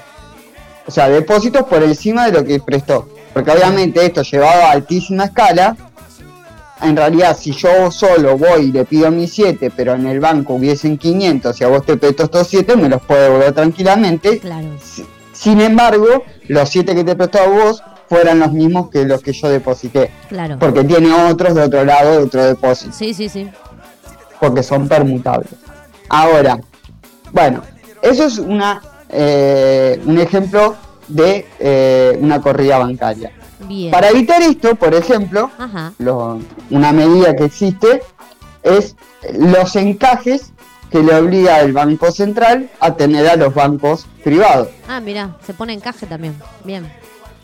O 0.87 0.91
sea, 0.91 1.09
depósitos 1.09 1.65
por 1.65 1.83
encima 1.83 2.27
de 2.27 2.33
lo 2.33 2.45
que 2.45 2.59
prestó. 2.61 3.09
Porque 3.33 3.51
obviamente 3.53 4.05
esto 4.05 4.23
llevado 4.23 4.63
a 4.65 4.71
altísima 4.73 5.25
escala, 5.27 5.77
en 6.83 6.97
realidad 6.97 7.37
si 7.39 7.53
yo 7.53 7.91
solo 7.91 8.37
voy 8.39 8.63
y 8.67 8.73
le 8.73 8.85
pido 8.85 9.11
mis 9.11 9.33
7, 9.35 9.71
pero 9.77 9.95
en 9.95 10.07
el 10.07 10.19
banco 10.19 10.55
hubiesen 10.55 10.99
500 10.99 11.61
y 11.61 11.65
a 11.65 11.69
vos 11.69 11.85
te 11.85 11.97
presto 11.97 12.25
estos 12.25 12.49
7, 12.49 12.77
me 12.77 12.89
los 12.89 13.03
puedo 13.03 13.23
devolver 13.23 13.53
tranquilamente. 13.53 14.39
claro. 14.41 14.69
Sin 15.33 15.61
embargo, 15.61 16.25
los 16.49 16.69
7 16.69 16.95
que 16.95 17.05
te 17.05 17.17
prestó 17.17 17.39
a 17.41 17.47
vos 17.47 17.83
fueran 18.09 18.41
los 18.41 18.53
mismos 18.53 18.91
que 18.91 19.05
los 19.05 19.23
que 19.23 19.33
yo 19.33 19.49
deposité. 19.49 20.11
Claro. 20.29 20.59
Porque 20.59 20.83
tiene 20.85 21.13
otros 21.31 21.55
de 21.55 21.63
otro 21.63 21.85
lado 21.85 22.11
de 22.13 22.19
otro 22.19 22.45
depósito. 22.45 22.93
Sí, 22.93 23.15
sí, 23.15 23.29
sí. 23.29 23.49
porque 24.41 24.63
son 24.63 24.89
permutables. 24.89 25.51
Ahora, 26.09 26.59
bueno, 27.33 27.63
eso 28.03 28.25
es 28.25 28.39
una 28.39 28.83
eh, 29.09 30.01
un 30.07 30.19
ejemplo 30.19 30.77
de 31.09 31.47
eh, 31.59 32.19
una 32.21 32.41
corrida 32.41 32.79
bancaria. 32.79 33.33
Bien. 33.61 33.91
Para 33.91 34.09
evitar 34.09 34.41
esto, 34.43 34.75
por 34.77 34.95
ejemplo, 34.95 35.51
lo- 35.99 36.41
una 36.71 36.93
medida 36.93 37.35
que 37.37 37.45
existe 37.45 38.03
es 38.63 38.97
los 39.35 39.75
encajes 39.77 40.53
que 40.91 41.03
le 41.03 41.15
obliga 41.15 41.61
el 41.61 41.73
Banco 41.73 42.11
Central 42.11 42.71
a 42.81 42.95
tener 42.95 43.29
a 43.29 43.37
los 43.37 43.53
bancos 43.55 44.07
privados. 44.25 44.69
Ah, 44.89 45.01
mira, 45.01 45.37
se 45.47 45.55
pone 45.55 45.73
encaje 45.73 46.07
también. 46.07 46.35
Bien. 46.65 46.91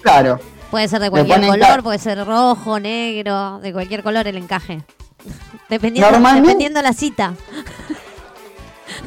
Claro, 0.03 0.39
Puede 0.71 0.89
ser 0.89 1.01
de 1.01 1.11
cualquier 1.11 1.47
color, 1.47 1.83
puede 1.85 1.99
ser 1.99 2.25
rojo, 2.27 2.81
negro, 2.81 3.61
de 3.61 3.73
cualquier 3.73 4.03
color 4.03 4.27
el 4.27 4.37
encaje. 4.37 4.83
Dependiendo, 5.69 6.11
Normalmente- 6.11 6.49
dependiendo 6.49 6.83
la 6.83 6.93
cita. 6.93 7.35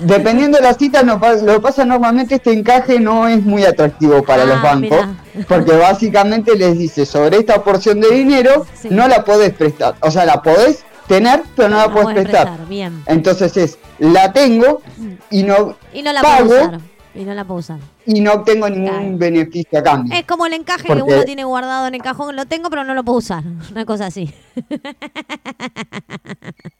Dependiendo 0.02 0.58
de 0.58 0.64
la 0.64 0.74
cita, 0.74 1.04
no 1.04 1.20
lo 1.20 1.54
que 1.56 1.60
pasa 1.60 1.86
normalmente 1.86 2.36
este 2.36 2.54
encaje 2.54 3.00
no 3.00 3.28
es 3.28 3.44
muy 3.44 3.64
atractivo 3.66 4.24
para 4.24 4.44
Ah, 4.44 4.46
los 4.46 4.62
bancos, 4.62 5.08
mirá. 5.08 5.46
porque 5.48 5.72
básicamente 5.74 6.56
les 6.58 6.78
dice 6.78 7.06
sobre 7.06 7.38
esta 7.38 7.64
porción 7.64 8.00
de 8.00 8.10
dinero 8.12 8.66
Sí. 8.74 8.90
no 8.92 9.08
la 9.08 9.24
podés 9.24 9.54
prestar, 9.54 9.96
o 10.02 10.12
sea, 10.12 10.26
la 10.26 10.42
podés 10.42 10.84
tener, 11.08 11.42
pero 11.56 11.70
no 11.70 11.78
la 11.78 11.88
La 11.88 11.94
podés 11.94 12.14
prestar. 12.16 12.48
prestar, 12.48 12.68
bien. 12.68 13.04
Entonces 13.08 13.56
es, 13.58 13.78
la 14.00 14.32
tengo 14.34 14.82
y 15.30 15.44
no 15.44 15.76
Y 15.94 16.02
no 16.04 16.14
la 16.14 16.22
pago 16.22 16.48
puedo 16.48 16.62
usar. 16.68 16.80
Y 17.16 17.24
no 17.26 17.34
la 17.34 17.44
puedo 17.44 17.60
usar. 17.60 17.80
y 18.06 18.22
no 18.22 18.34
obtengo 18.34 18.70
ningún 18.70 18.88
Claro. 18.90 19.18
beneficio 19.18 19.80
a 19.80 19.84
cambio. 19.84 20.16
Es 20.18 20.26
como 20.26 20.46
el 20.46 20.54
encaje 20.54 20.88
que 20.88 21.02
uno 21.02 21.24
tiene 21.24 21.44
guardado 21.44 21.88
en 21.88 21.96
el 21.96 22.02
cajón. 22.04 22.36
Lo 22.36 22.46
tengo, 22.46 22.70
pero 22.70 22.84
no 22.84 22.94
lo 22.94 23.04
puedo 23.04 23.18
usar. 23.18 23.44
Una 23.72 23.84
cosa 23.86 24.06
así. 24.06 24.32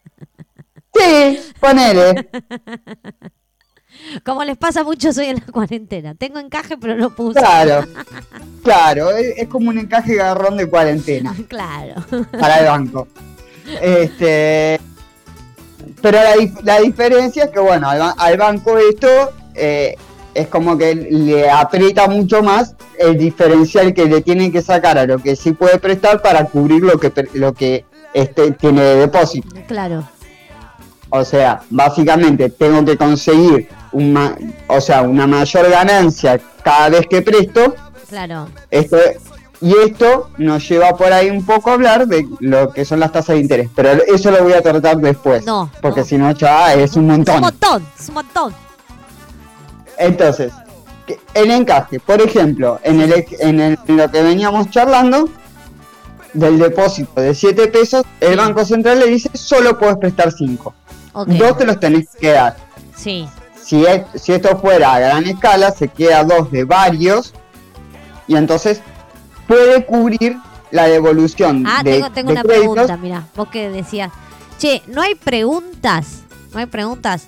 Sí, 1.00 1.40
ponele. 1.58 2.28
Como 4.24 4.44
les 4.44 4.56
pasa 4.56 4.82
mucho 4.82 5.10
hoy 5.16 5.26
en 5.26 5.36
la 5.36 5.52
cuarentena. 5.52 6.14
Tengo 6.14 6.38
encaje, 6.38 6.76
pero 6.78 6.96
no 6.96 7.12
usar. 7.16 7.42
Claro, 7.42 7.86
claro, 8.64 9.10
es, 9.10 9.34
es 9.36 9.48
como 9.48 9.68
un 9.68 9.78
encaje 9.78 10.14
garrón 10.14 10.56
de 10.56 10.68
cuarentena. 10.68 11.34
Claro. 11.48 11.94
para 12.38 12.60
el 12.60 12.66
banco. 12.66 13.08
Este, 13.80 14.80
pero 16.00 16.18
la, 16.18 16.34
la 16.62 16.80
diferencia 16.80 17.44
es 17.44 17.50
que, 17.50 17.60
bueno, 17.60 17.88
al, 17.88 18.14
al 18.16 18.36
banco 18.36 18.78
esto 18.78 19.08
eh, 19.54 19.96
es 20.34 20.48
como 20.48 20.78
que 20.78 20.94
le 20.94 21.50
aprieta 21.50 22.08
mucho 22.08 22.42
más 22.42 22.74
el 22.98 23.18
diferencial 23.18 23.92
que 23.92 24.06
le 24.06 24.22
tienen 24.22 24.52
que 24.52 24.62
sacar 24.62 24.98
a 24.98 25.06
lo 25.06 25.18
que 25.18 25.36
sí 25.36 25.52
puede 25.52 25.78
prestar 25.78 26.22
para 26.22 26.44
cubrir 26.46 26.82
lo 26.82 26.98
que 26.98 27.12
lo 27.34 27.52
que 27.52 27.84
este 28.14 28.52
tiene 28.52 28.82
de 28.82 28.96
depósito. 28.96 29.48
Claro. 29.66 30.04
O 31.10 31.24
sea, 31.24 31.60
básicamente 31.70 32.50
tengo 32.50 32.84
que 32.84 32.96
conseguir 32.96 33.68
una, 33.92 34.36
o 34.68 34.80
sea, 34.80 35.02
una 35.02 35.26
mayor 35.26 35.68
ganancia 35.68 36.40
cada 36.62 36.88
vez 36.90 37.06
que 37.08 37.20
presto 37.22 37.74
Claro. 38.08 38.46
esto, 38.70 38.96
y 39.60 39.74
esto 39.76 40.30
nos 40.38 40.68
lleva 40.68 40.96
por 40.96 41.12
ahí 41.12 41.28
un 41.30 41.44
poco 41.44 41.70
a 41.70 41.74
hablar 41.74 42.06
de 42.06 42.26
lo 42.38 42.70
que 42.72 42.84
son 42.84 43.00
las 43.00 43.10
tasas 43.12 43.34
de 43.34 43.40
interés, 43.42 43.68
pero 43.74 43.90
eso 43.90 44.30
lo 44.30 44.42
voy 44.44 44.52
a 44.52 44.62
tratar 44.62 44.98
después, 44.98 45.44
No, 45.44 45.70
porque 45.82 46.00
no. 46.00 46.06
si 46.06 46.16
no 46.18 46.30
ya 46.32 46.74
es 46.74 46.78
un 46.78 46.84
Es 46.84 46.96
un 46.96 47.06
montón. 47.08 47.40
montón. 47.40 47.86
Es 47.98 48.08
un 48.08 48.14
montón. 48.14 48.54
Entonces, 49.98 50.52
el 51.34 51.50
encaje, 51.50 51.98
por 52.00 52.20
ejemplo, 52.22 52.78
en, 52.84 53.00
el, 53.00 53.26
en, 53.40 53.60
el- 53.60 53.78
en 53.86 53.96
lo 53.96 54.10
que 54.10 54.22
veníamos 54.22 54.70
charlando, 54.70 55.28
del 56.32 56.58
depósito 56.60 57.20
de 57.20 57.34
7 57.34 57.66
pesos, 57.66 58.04
el 58.20 58.36
Banco 58.36 58.64
Central 58.64 59.00
le 59.00 59.08
dice 59.08 59.28
solo 59.34 59.76
puedes 59.78 59.96
prestar 59.96 60.30
5. 60.30 60.72
Dos 61.14 61.58
te 61.58 61.64
los 61.64 61.78
tenés 61.80 62.08
que 62.20 62.30
dar. 62.32 62.56
Sí. 62.96 63.28
Si, 63.62 63.84
es- 63.84 64.02
si 64.20 64.32
esto 64.32 64.58
fuera 64.58 64.94
a 64.94 64.98
gran 64.98 65.24
escala, 65.26 65.70
se 65.72 65.88
queda 65.88 66.24
dos 66.24 66.50
de 66.50 66.64
varios 66.64 67.32
y 68.26 68.36
entonces 68.36 68.80
puede 69.46 69.84
cubrir 69.86 70.36
la 70.70 70.86
devolución 70.86 71.64
Ah, 71.66 71.82
de, 71.82 71.94
tengo, 71.94 72.10
tengo 72.10 72.28
de 72.28 72.32
una 72.34 72.42
créditos. 72.42 72.74
pregunta, 72.74 72.96
mira, 72.96 73.26
vos 73.36 73.48
que 73.48 73.68
decías, 73.70 74.10
che, 74.58 74.82
no 74.86 75.02
hay 75.02 75.14
preguntas, 75.16 76.22
no 76.52 76.60
hay 76.60 76.66
preguntas. 76.66 77.26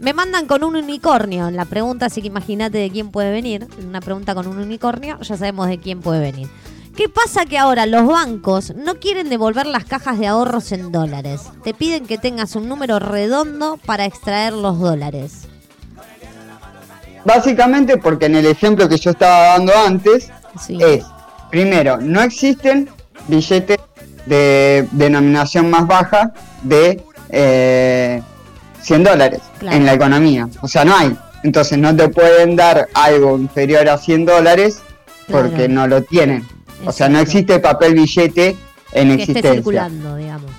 Me 0.00 0.12
mandan 0.14 0.46
con 0.46 0.64
un 0.64 0.74
unicornio, 0.74 1.50
la 1.52 1.64
pregunta, 1.64 2.06
así 2.06 2.20
que 2.22 2.26
imagínate 2.26 2.78
de 2.78 2.90
quién 2.90 3.10
puede 3.12 3.30
venir, 3.30 3.68
una 3.86 4.00
pregunta 4.00 4.34
con 4.34 4.48
un 4.48 4.58
unicornio, 4.58 5.16
ya 5.20 5.36
sabemos 5.36 5.68
de 5.68 5.78
quién 5.78 6.00
puede 6.00 6.18
venir. 6.20 6.48
¿Qué 6.96 7.08
pasa 7.08 7.46
que 7.46 7.56
ahora 7.58 7.86
los 7.86 8.06
bancos 8.06 8.74
no 8.76 8.96
quieren 8.96 9.28
devolver 9.30 9.66
las 9.66 9.84
cajas 9.84 10.18
de 10.18 10.26
ahorros 10.26 10.72
en 10.72 10.92
dólares? 10.92 11.40
Te 11.64 11.72
piden 11.72 12.06
que 12.06 12.18
tengas 12.18 12.54
un 12.54 12.68
número 12.68 12.98
redondo 12.98 13.78
para 13.86 14.04
extraer 14.04 14.52
los 14.52 14.78
dólares. 14.78 15.46
Básicamente 17.24 17.96
porque 17.98 18.26
en 18.26 18.36
el 18.36 18.46
ejemplo 18.46 18.88
que 18.88 18.98
yo 18.98 19.10
estaba 19.12 19.46
dando 19.58 19.72
antes 19.86 20.28
Sí. 20.66 20.76
es, 20.82 21.04
primero, 21.50 21.96
no 21.98 22.20
existen 22.20 22.90
billetes 23.26 23.78
de 24.26 24.86
denominación 24.92 25.70
más 25.70 25.86
baja 25.86 26.32
de 26.62 27.02
eh, 27.30 28.20
100 28.82 29.04
dólares 29.04 29.40
Claro. 29.58 29.76
en 29.78 29.86
la 29.86 29.94
economía. 29.94 30.48
O 30.60 30.68
sea, 30.68 30.84
no 30.84 30.94
hay. 30.94 31.16
Entonces 31.42 31.78
no 31.78 31.96
te 31.96 32.08
pueden 32.10 32.54
dar 32.56 32.88
algo 32.92 33.38
inferior 33.38 33.88
a 33.88 33.96
100 33.96 34.26
dólares 34.26 34.82
porque 35.30 35.54
Claro. 35.68 35.72
no 35.72 35.86
lo 35.86 36.02
tienen. 36.02 36.46
O 36.84 36.92
sea, 36.92 37.08
no 37.08 37.18
existe 37.18 37.58
papel 37.60 37.94
billete 37.94 38.56
en 38.92 39.08
Que 39.08 39.12
esté 39.14 39.22
existencia. 39.22 39.52
circulando, 39.54 40.16
digamos. 40.16 40.50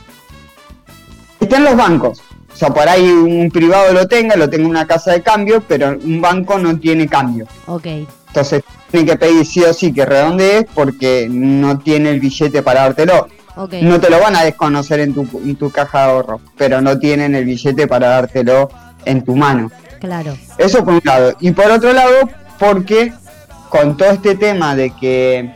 Está 1.40 1.58
en 1.58 1.64
los 1.66 1.76
bancos. 1.76 2.22
O 2.52 2.56
sea, 2.56 2.70
por 2.70 2.88
ahí 2.88 3.10
un 3.10 3.50
privado 3.52 3.91
lo 3.94 4.08
tenga, 4.08 4.36
lo 4.36 4.50
tenga 4.50 4.64
en 4.66 4.70
una 4.70 4.86
casa 4.88 5.12
de 5.12 5.22
cambio, 5.22 5.64
pero 5.68 5.98
un 6.04 6.22
banco 6.22 6.58
no 6.60 6.78
tiene 6.80 7.08
cambio. 7.08 7.48
Ok, 7.66 7.88
Entonces 8.28 8.64
tiene 8.91 9.08
que 9.08 9.18
pedir 9.18 9.45
sí 9.45 9.62
o 9.64 9.74
sí 9.74 9.91
que 9.91 10.06
redondees 10.06 10.66
porque 10.74 11.28
no 11.30 11.80
tiene 11.80 12.12
el 12.12 12.20
billete 12.20 12.62
para 12.62 12.82
dártelo. 12.82 13.28
ok. 13.56 13.74
No 13.82 14.00
te 14.00 14.10
lo 14.10 14.20
van 14.20 14.36
a 14.36 14.44
desconocer 14.44 15.00
en 15.00 15.14
tu, 15.14 15.28
en 15.44 15.56
tu 15.56 15.72
caja 15.72 16.06
de 16.06 16.12
ahorro, 16.12 16.41
pero 16.58 16.80
no 16.80 16.98
tienen 17.00 17.34
el 17.36 17.45
billete 17.45 17.88
para 17.88 18.08
dártelo 18.10 18.70
en 19.06 19.24
tu 19.24 19.36
mano. 19.36 19.72
Claro. 20.00 20.38
Eso 20.58 20.84
por 20.86 20.94
un 20.95 21.02
lado. 21.04 21.34
Y 21.40 21.52
por 21.52 21.72
otro 21.72 21.91
lado, 21.91 22.30
porque 22.60 23.12
con 23.70 23.98
todo 23.98 24.12
este 24.12 24.36
tema 24.36 24.76
de 24.76 24.91
que 24.91 25.52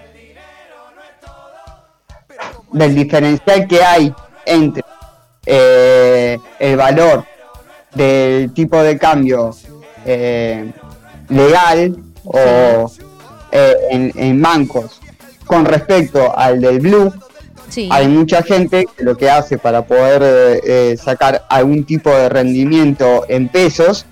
del 2.78 2.96
diferencial 2.96 3.68
que 3.68 3.84
hay 3.84 4.14
entre 4.46 4.84
eh, 5.46 6.38
el 6.60 6.78
valor 6.78 7.24
del 7.94 8.54
tipo 8.54 8.82
de 8.82 8.98
cambio 8.98 9.56
eh, 10.06 10.72
legal 11.30 11.98
o 12.26 12.92
eh, 13.52 13.76
en, 13.92 14.12
en 14.16 14.42
bancos 14.42 15.00
con 15.46 15.66
respecto 15.66 16.38
al 16.38 16.60
del 16.62 16.80
blue, 16.80 17.14
Sí. 17.70 17.90
hay 17.92 18.08
mucha 18.08 18.42
gente 18.44 18.86
que 18.96 19.04
lo 19.04 19.18
que 19.18 19.30
hace 19.30 19.58
para 19.58 19.82
poder 19.86 20.62
eh, 20.66 20.96
sacar 20.98 21.44
algún 21.50 21.84
tipo 21.84 22.10
de 22.10 22.30
rendimiento 22.30 23.26
en 23.28 23.50
pesos 23.50 24.06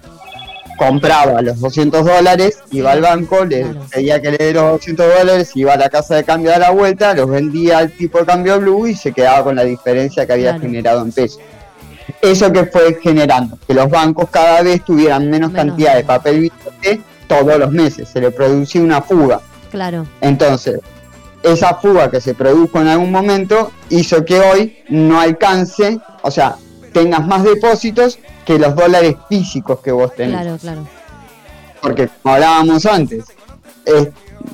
compraba 0.77 1.41
los 1.41 1.59
200 1.59 2.05
dólares, 2.05 2.59
iba 2.71 2.91
al 2.91 3.01
banco, 3.01 3.45
le 3.45 3.65
pedía 3.91 4.21
que 4.21 4.31
le 4.31 4.37
dé 4.37 4.53
los 4.53 4.71
200 4.73 5.05
dólares, 5.19 5.51
iba 5.55 5.73
a 5.73 5.77
la 5.77 5.89
casa 5.89 6.15
de 6.15 6.23
cambio 6.23 6.53
a 6.53 6.59
la 6.59 6.71
vuelta, 6.71 7.13
los 7.13 7.29
vendía 7.29 7.79
al 7.79 7.91
tipo 7.91 8.19
de 8.19 8.25
cambio 8.25 8.59
blue 8.59 8.87
y 8.87 8.95
se 8.95 9.11
quedaba 9.13 9.43
con 9.43 9.55
la 9.55 9.63
diferencia 9.63 10.25
que 10.25 10.33
había 10.33 10.51
Claro. 10.51 10.61
generado 10.61 11.01
en 11.03 11.11
pesos. 11.11 11.39
Eso 12.21 12.51
que 12.51 12.65
fue 12.65 12.99
generando, 13.01 13.57
que 13.67 13.73
los 13.73 13.89
bancos 13.89 14.29
cada 14.29 14.61
vez 14.61 14.83
tuvieran 14.83 15.29
menos, 15.29 15.51
Menos 15.51 15.65
cantidad 15.69 15.95
de 15.95 16.03
papel 16.03 16.39
billete 16.41 17.01
todos 17.27 17.57
los 17.57 17.71
meses, 17.71 18.09
se 18.09 18.21
le 18.21 18.31
producía 18.31 18.81
una 18.81 19.01
fuga. 19.01 19.39
Claro. 19.71 20.05
Entonces, 20.21 20.79
esa 21.43 21.75
fuga 21.75 22.09
que 22.09 22.21
se 22.21 22.33
produjo 22.33 22.79
en 22.81 22.87
algún 22.87 23.11
momento 23.11 23.71
hizo 23.89 24.23
que 24.25 24.39
hoy 24.39 24.77
no 24.89 25.19
alcance, 25.19 25.99
o 26.21 26.31
sea, 26.31 26.55
tengas 26.93 27.25
más 27.25 27.43
depósitos 27.43 28.19
que 28.45 28.59
los 28.59 28.75
dólares 28.75 29.15
físicos 29.27 29.79
que 29.79 29.91
vos 29.91 30.13
tenés. 30.15 30.39
Claro, 30.41 30.57
claro. 30.57 30.87
Porque 31.81 32.09
como 32.21 32.35
hablábamos 32.35 32.85
antes, 32.85 33.25
es- 33.85 34.09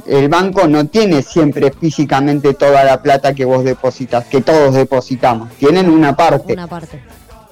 el 0.08 0.30
banco 0.30 0.68
no 0.68 0.86
tiene 0.88 1.22
siempre 1.22 1.72
físicamente 1.72 2.54
toda 2.54 2.84
la 2.84 3.02
plata 3.02 3.34
que 3.34 3.44
vos 3.46 3.64
depositas, 3.64 4.26
que 4.26 4.42
todos 4.42 4.74
depositamos. 4.74 5.50
Tienen 5.54 5.90
una 5.90 6.16
parte, 6.16 6.54
Una 6.54 6.68
parte. 6.68 7.02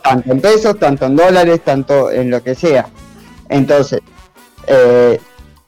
tanto 0.02 0.32
en 0.32 0.40
pesos, 0.40 0.80
tanto 0.80 1.06
en 1.06 1.16
dólares, 1.18 1.61
tanto 1.64 2.10
en 2.11 2.30
lo 2.32 2.41
que 2.41 2.56
sea. 2.56 2.88
Entonces, 3.49 3.99
eh, 4.68 5.20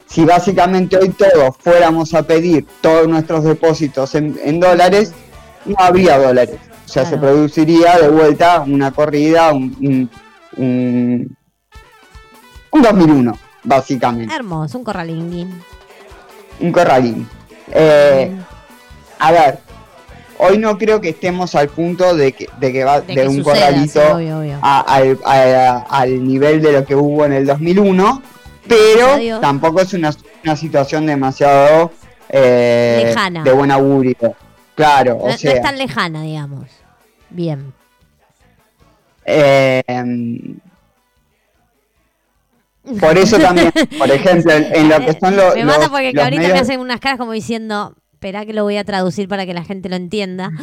si 0.06 0.24
básicamente 0.24 0.96
hoy 0.96 1.10
todos 1.10 1.56
fuéramos 1.58 2.14
a 2.14 2.22
pedir 2.22 2.66
todos 2.80 3.06
nuestros 3.08 3.44
depósitos 3.44 4.14
en, 4.14 4.38
en 4.42 4.58
dólares, 4.60 5.12
no 5.66 5.74
habría 5.78 6.18
dólares. 6.18 6.56
O 6.86 6.88
sea, 6.88 7.04
se 7.06 7.16
produciría 7.16 7.96
de 7.98 8.08
vuelta 8.08 8.60
una 8.66 8.90
corrida, 8.92 9.52
un, 9.52 9.76
un, 9.80 10.10
un, 10.56 11.36
un 12.70 12.82
2001, 12.82 13.38
básicamente. 13.64 14.34
Hermoso, 14.34 14.78
un 14.78 14.84
corralingui. 14.84 15.46
Un 16.60 16.72
corralín. 16.72 17.28
Eh, 17.72 18.32
a 19.18 19.32
ver, 19.32 19.58
hoy 20.38 20.58
no 20.58 20.76
creo 20.78 21.00
que 21.00 21.10
estemos 21.10 21.54
al 21.54 21.68
punto 21.68 22.14
de 22.14 22.32
que, 22.32 22.48
de 22.58 22.72
que 22.72 22.84
va 22.84 23.00
De 23.00 23.14
de, 23.14 23.22
que 23.22 23.28
un 23.28 23.36
suceda, 23.44 23.66
corralito 23.66 23.92
sí, 24.00 24.12
obvio, 24.12 24.38
obvio. 24.40 24.58
a- 24.62 24.80
al, 24.80 25.18
a- 25.24 25.86
al 25.88 26.26
nivel 26.26 26.60
de 26.62 26.72
lo 26.72 26.84
que 26.84 26.94
hubo 26.94 27.24
en 27.24 27.32
el 27.32 27.46
2001, 27.46 28.22
pero 28.68 29.40
tampoco 29.40 29.80
es 29.80 29.92
una, 29.94 30.12
una 30.44 30.56
situación 30.56 31.06
demasiado 31.06 31.92
eh, 32.28 33.02
Lejana. 33.06 33.42
de 33.44 33.52
buen 33.52 33.70
augurio. 33.70 34.16
Claro, 34.74 35.14
No, 35.18 35.24
o 35.24 35.28
no 35.30 35.36
sea, 35.38 35.52
es 35.52 35.62
tan 35.62 35.76
lejana, 35.78 36.22
digamos. 36.22 36.68
Bien. 37.30 37.72
Eh, 39.24 39.82
por 43.00 43.16
eso 43.16 43.38
también, 43.38 43.72
por 43.98 44.10
ejemplo, 44.10 44.52
en, 44.52 44.88
lo 44.88 44.98
que 44.98 45.16
son 45.18 45.36
los, 45.36 45.54
me 45.54 45.64
mata 45.64 45.88
porque 45.88 46.12
los 46.12 46.24
ahorita 46.24 46.48
me 46.48 46.58
hacen 46.58 46.80
unas 46.80 47.00
caras 47.00 47.18
como 47.18 47.32
diciendo, 47.32 47.94
espera 48.12 48.44
que 48.44 48.52
lo 48.52 48.64
voy 48.64 48.76
a 48.76 48.84
traducir 48.84 49.28
para 49.28 49.46
que 49.46 49.54
la 49.54 49.64
gente 49.64 49.88
lo 49.88 49.96
entienda. 49.96 50.50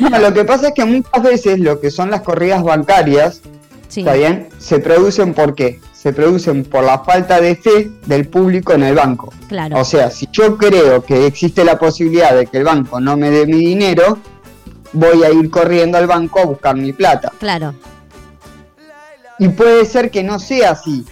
No, 0.00 0.18
lo 0.18 0.32
que 0.32 0.46
pasa 0.46 0.68
es 0.68 0.74
que 0.74 0.84
muchas 0.86 1.22
veces 1.22 1.58
lo 1.58 1.78
que 1.78 1.90
son 1.90 2.10
las 2.10 2.22
corridas 2.22 2.62
bancarias, 2.62 3.42
Sí. 3.88 4.00
¿está 4.00 4.14
bien? 4.14 4.48
Se 4.58 4.78
producen 4.78 5.34
por 5.34 5.54
qué? 5.54 5.80
Se 5.92 6.12
producen 6.12 6.64
por 6.64 6.84
la 6.84 7.00
falta 7.00 7.40
de 7.40 7.56
fe 7.56 7.90
del 8.06 8.28
público 8.28 8.72
en 8.72 8.82
el 8.82 8.94
banco. 8.94 9.32
Claro. 9.48 9.78
O 9.78 9.84
sea, 9.84 10.10
si 10.10 10.28
yo 10.32 10.56
creo 10.56 11.04
que 11.04 11.26
existe 11.26 11.64
la 11.64 11.78
posibilidad 11.78 12.34
de 12.34 12.46
que 12.46 12.58
el 12.58 12.64
banco 12.64 13.00
no 13.00 13.16
me 13.16 13.30
dé 13.30 13.46
mi 13.46 13.58
dinero, 13.58 14.18
voy 14.92 15.22
a 15.24 15.30
ir 15.30 15.50
corriendo 15.50 15.98
al 15.98 16.06
banco 16.06 16.40
a 16.40 16.44
buscar 16.44 16.76
mi 16.76 16.92
plata. 16.92 17.32
Claro. 17.38 17.74
Y 19.38 19.48
puede 19.50 19.84
ser 19.84 20.10
que 20.10 20.22
no 20.22 20.38
sea 20.38 20.72
así, 20.72 21.04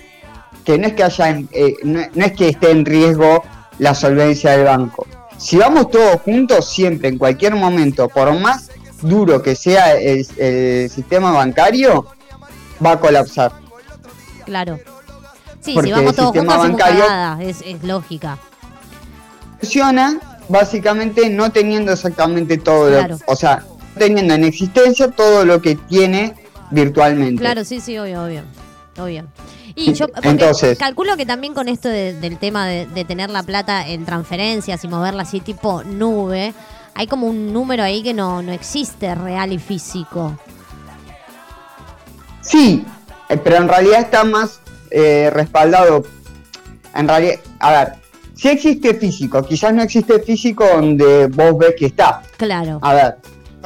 que 0.65 0.79
no 0.79 0.87
es 0.89 0.95
que 0.95 1.05
haya, 1.05 1.29
en- 1.31 1.49
eh, 1.53 1.75
no, 1.85 2.01
no 2.15 2.25
es 2.25 2.33
que 2.33 2.49
esté 2.49 2.71
en 2.73 2.85
riesgo 2.85 3.43
la 3.79 3.95
solvencia 3.95 4.53
del 4.53 4.65
banco. 4.65 5.07
Si 5.37 5.57
vamos 5.59 5.91
todos 5.91 6.21
juntos, 6.23 6.69
siempre, 6.69 7.09
en 7.09 7.19
cualquier 7.19 7.55
momento, 7.55 8.09
por 8.09 8.33
más 8.39 8.71
duro 9.03 9.43
que 9.43 9.55
sea 9.55 9.95
el, 9.95 10.27
el 10.39 10.91
sistema 10.91 11.31
bancario, 11.31 12.07
va 12.85 12.93
a 12.93 13.01
colapsar. 13.01 13.53
Claro. 14.45 14.79
Sí, 15.61 15.75
Porque 15.75 15.89
si 15.89 15.93
vamos 15.93 16.17
todos 16.17 16.33
juntos 16.37 16.57
bancario- 16.57 17.41
es, 17.41 17.61
es 17.65 17.83
lógica. 17.85 18.39
Funciona 19.61 20.19
básicamente 20.49 21.29
no 21.31 21.51
teniendo 21.51 21.93
exactamente 21.93 22.57
todo 22.59 22.89
Claro. 22.89 23.17
lo, 23.27 23.33
o 23.33 23.37
sea, 23.37 23.65
teniendo 23.99 24.35
en 24.35 24.45
existencia 24.45 25.11
todo 25.11 25.45
lo 25.45 25.61
que 25.63 25.75
tiene 25.77 26.35
virtualmente. 26.71 27.41
Claro, 27.41 27.65
sí, 27.65 27.81
sí, 27.81 27.97
obvio, 27.99 28.25
obvio. 28.25 28.43
Obvio. 28.99 29.25
Y 29.75 29.93
yo 29.93 30.07
Entonces- 30.23 30.79
calculo 30.79 31.17
que 31.17 31.27
también 31.27 31.53
con 31.53 31.69
esto 31.69 31.89
de- 31.89 32.15
del 32.15 32.39
tema 32.39 32.67
de, 32.67 32.87
de 32.87 33.05
tener 33.05 33.29
la 33.31 33.43
plata 33.43 33.87
en 33.87 34.07
transferencias 34.07 34.83
y 34.85 34.89
moverla 34.89 35.23
así 35.23 35.41
tipo 35.41 35.83
nube, 35.85 36.55
hay 36.95 37.07
como 37.07 37.27
un 37.27 37.53
número 37.53 37.83
ahí 37.83 38.03
que 38.03 38.15
no, 38.15 38.41
no 38.43 38.53
existe 38.53 39.15
real 39.15 39.53
y 39.53 39.59
físico. 39.59 40.39
Sí, 42.41 42.85
eh, 43.29 43.37
pero 43.37 43.57
en 43.57 43.69
realidad 43.69 44.01
está 44.01 44.25
más 44.25 44.61
eh, 44.91 45.31
respaldado. 45.33 46.05
En 46.95 47.09
realidad, 47.09 47.35
a 47.59 47.71
ver, 47.73 47.93
si 48.37 48.49
existe 48.49 48.95
físico, 48.95 49.43
quizás 49.43 49.73
no 49.75 49.83
existe 49.83 50.21
físico 50.21 50.65
donde 50.73 51.27
vos 51.29 51.57
ves 51.59 51.75
que 51.79 51.87
está. 51.87 52.23
Claro. 52.37 52.79
A 52.83 52.95
ver, 52.95 53.17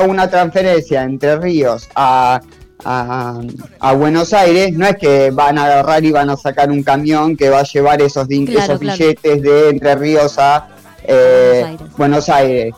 una 0.09 0.31
transferencia 0.31 1.03
entre 1.03 1.37
Ríos 1.37 1.89
a, 1.95 2.41
a, 2.85 3.41
a 3.81 3.93
Buenos 3.95 4.33
Aires, 4.33 4.73
no 4.73 4.87
es 4.87 4.97
que 4.97 5.31
van 5.33 5.59
a 5.59 5.65
agarrar 5.65 6.05
y 6.05 6.13
van 6.13 6.31
a 6.31 6.37
sacar 6.37 6.71
un 6.71 6.83
camión 6.83 7.37
que 7.37 7.51
va 7.51 7.61
a 7.61 7.65
llevar 7.65 8.01
esos, 8.01 8.27
din- 8.29 8.47
Claro, 8.47 8.63
esos 8.75 8.79
claro. 8.81 8.99
billetes 8.99 9.43
de 9.43 9.69
Entre 9.71 9.95
Ríos 9.97 10.39
a 10.39 10.69
eh, 11.05 11.63
Buenos 11.63 11.69
Aires. 11.69 11.97
Buenos 11.97 12.29
Aires. 12.29 12.75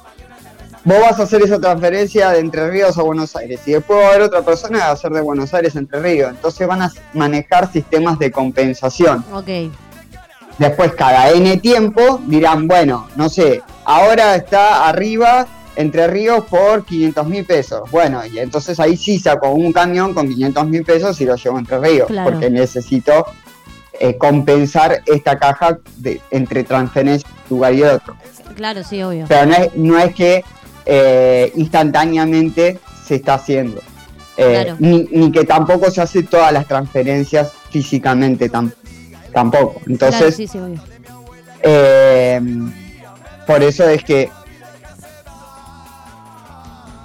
Vos 0.85 0.99
vas 1.01 1.21
a 1.21 1.23
hacer 1.23 1.43
esa 1.43 1.61
transferencia 1.61 2.31
de 2.31 2.41
Entre 2.41 2.69
Ríos 2.69 2.99
a 2.99 3.03
Buenos 3.03 3.37
Aires 3.37 3.61
y 3.67 3.73
después 3.73 4.01
va 4.01 4.07
a 4.07 4.09
haber 4.09 4.23
otra 4.23 4.43
persona 4.43 4.79
que 4.79 4.85
va 4.85 4.91
a 4.91 4.93
hacer 4.95 5.13
de 5.13 5.21
Buenos 5.21 5.55
Aires 5.55 5.77
a 5.77 5.79
Entre 5.79 6.01
Ríos. 6.01 6.31
Entonces 6.31 6.67
van 6.67 6.83
a 6.83 6.93
manejar 7.15 7.71
sistemas 7.71 8.19
de 8.19 8.33
compensación. 8.33 9.25
Ok. 9.33 9.49
Después 10.63 10.93
cada 10.93 11.29
N 11.31 11.57
tiempo 11.57 12.21
dirán, 12.25 12.69
bueno, 12.69 13.09
no 13.17 13.29
sé, 13.29 13.63
ahora 13.85 14.37
está 14.37 14.89
arriba 14.89 15.45
Entre 15.75 16.07
Ríos 16.07 16.45
por 16.45 16.85
500 16.85 17.27
mil 17.27 17.45
pesos. 17.45 17.91
Bueno, 17.91 18.25
y 18.25 18.39
entonces 18.39 18.79
ahí 18.79 18.97
sí 18.97 19.19
saco 19.19 19.51
un 19.51 19.73
camión 19.73 20.15
con 20.15 20.29
500 20.29 20.67
mil 20.69 20.85
pesos 20.85 21.21
y 21.21 21.25
lo 21.25 21.35
llevo 21.35 21.57
a 21.57 21.61
Entre 21.61 21.79
Ríos, 21.81 22.07
Claro. 22.07 22.31
porque 22.31 22.49
necesito 22.49 23.27
eh, 23.99 24.17
compensar 24.17 25.03
esta 25.07 25.37
caja 25.37 25.79
de, 25.97 26.21
entre 26.31 26.63
transferencia 26.63 27.29
de 27.29 27.35
un 27.55 27.59
lugar 27.59 27.75
y 27.75 27.83
otro. 27.83 28.15
Claro, 28.55 28.85
sí, 28.85 29.03
obvio. 29.03 29.25
Pero 29.29 29.47
no 29.47 29.55
es, 29.57 29.75
no 29.75 29.99
es 29.99 30.15
que 30.15 30.45
eh, 30.87 31.51
instantáneamente 31.57 32.79
se 33.05 33.17
está 33.17 33.35
haciendo. 33.35 33.81
Eh, 34.37 34.63
Claro. 34.63 34.77
ni, 34.79 35.09
ni 35.11 35.33
que 35.33 35.45
tampoco 35.45 35.91
se 35.91 36.01
hace 36.03 36.23
todas 36.23 36.53
las 36.53 36.67
transferencias 36.69 37.51
físicamente 37.71 38.51
tam- 38.51 38.73
tampoco. 39.33 39.81
Entonces, 39.87 40.19
claro, 40.19 40.33
sí, 40.37 40.47
sí, 40.47 40.59
obvio. 40.59 40.81
eh, 41.63 42.41
por 43.47 43.63
eso 43.63 43.89
es 43.89 44.03
que 44.05 44.31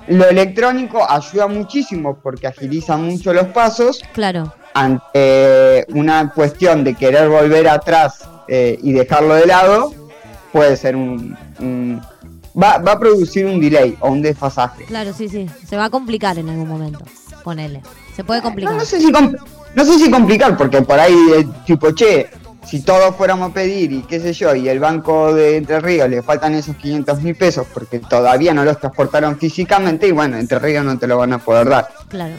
lo 0.08 0.26
electrónico 0.30 1.06
ayuda 1.10 1.48
muchísimo 1.48 2.18
porque 2.22 2.48
agiliza 2.48 2.96
mucho 2.98 3.34
los 3.34 3.48
pasos 3.48 4.02
Claro. 4.14 4.54
ante 4.74 5.86
una 5.90 6.32
cuestión 6.34 6.84
de 6.84 6.94
querer 6.94 7.28
volver 7.28 7.68
atrás 7.68 8.28
eh, 8.48 8.80
y 8.82 8.94
dejarlo 8.94 9.34
de 9.36 9.46
lado, 9.48 9.94
puede 10.54 10.78
ser 10.78 10.96
un... 10.96 11.38
un- 11.60 12.02
va, 12.60 12.78
va 12.78 12.94
a 12.94 13.00
producir 13.00 13.46
un 13.46 13.60
delay 13.60 13.98
o 14.00 14.10
un 14.10 14.22
desfasaje. 14.22 14.86
Claro, 14.86 15.12
sí, 15.14 15.28
sí. 15.28 15.48
Se 15.68 15.76
va 15.76 15.86
a 15.86 15.90
complicar 15.90 16.40
en 16.40 16.48
algún 16.50 16.68
momento. 16.70 17.04
Ponele. 17.44 17.82
Se 18.16 18.24
puede 18.24 18.42
complicar. 18.42 18.74
No, 18.74 18.80
no 18.80 18.86
sé 18.86 19.00
si 19.02 19.12
no 19.76 19.86
sé 19.86 20.00
si 20.00 20.10
complicar, 20.10 20.58
porque 20.58 20.82
por 20.82 21.00
ahí, 21.00 21.16
eh, 21.36 21.48
tipo, 21.66 21.92
che, 21.92 22.30
si 22.66 22.82
todos 22.82 23.16
fuéramos 23.16 23.52
a 23.52 23.54
pedir 23.54 23.92
y 23.94 24.02
qué 24.02 24.20
sé 24.20 24.34
yo, 24.34 24.54
y 24.56 24.68
el 24.68 24.80
banco 24.80 25.34
de 25.34 25.58
Entre 25.58 25.80
Ríos 25.80 26.10
le 26.10 26.22
faltan 26.22 26.54
esos 26.56 26.76
500 26.76 27.22
mil 27.22 27.36
pesos 27.36 27.66
porque 27.74 28.00
todavía 28.00 28.54
no 28.54 28.66
los 28.66 28.80
transportaron 28.80 29.38
físicamente, 29.38 30.08
y 30.08 30.12
bueno, 30.12 30.38
Entre 30.38 30.60
Ríos 30.60 30.84
no 30.84 30.98
te 30.98 31.08
lo 31.08 31.18
van 31.18 31.34
a 31.34 31.38
poder 31.38 31.70
dar. 31.70 31.88
Claro. 32.10 32.36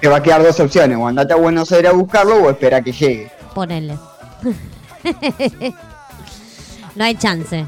Te 0.00 0.08
va 0.08 0.16
a 0.16 0.22
quedar 0.22 0.42
dos 0.42 0.58
opciones, 0.60 0.96
o 0.98 1.06
andate 1.06 1.32
a 1.32 1.36
Buenos 1.36 1.70
Aires 1.72 1.90
a 1.90 1.94
buscarlo 1.94 2.36
o 2.36 2.50
espera 2.50 2.82
que 2.82 2.92
llegue. 2.92 3.30
Ponele. 3.54 3.96
no 6.94 7.04
hay 7.04 7.14
chance. 7.16 7.66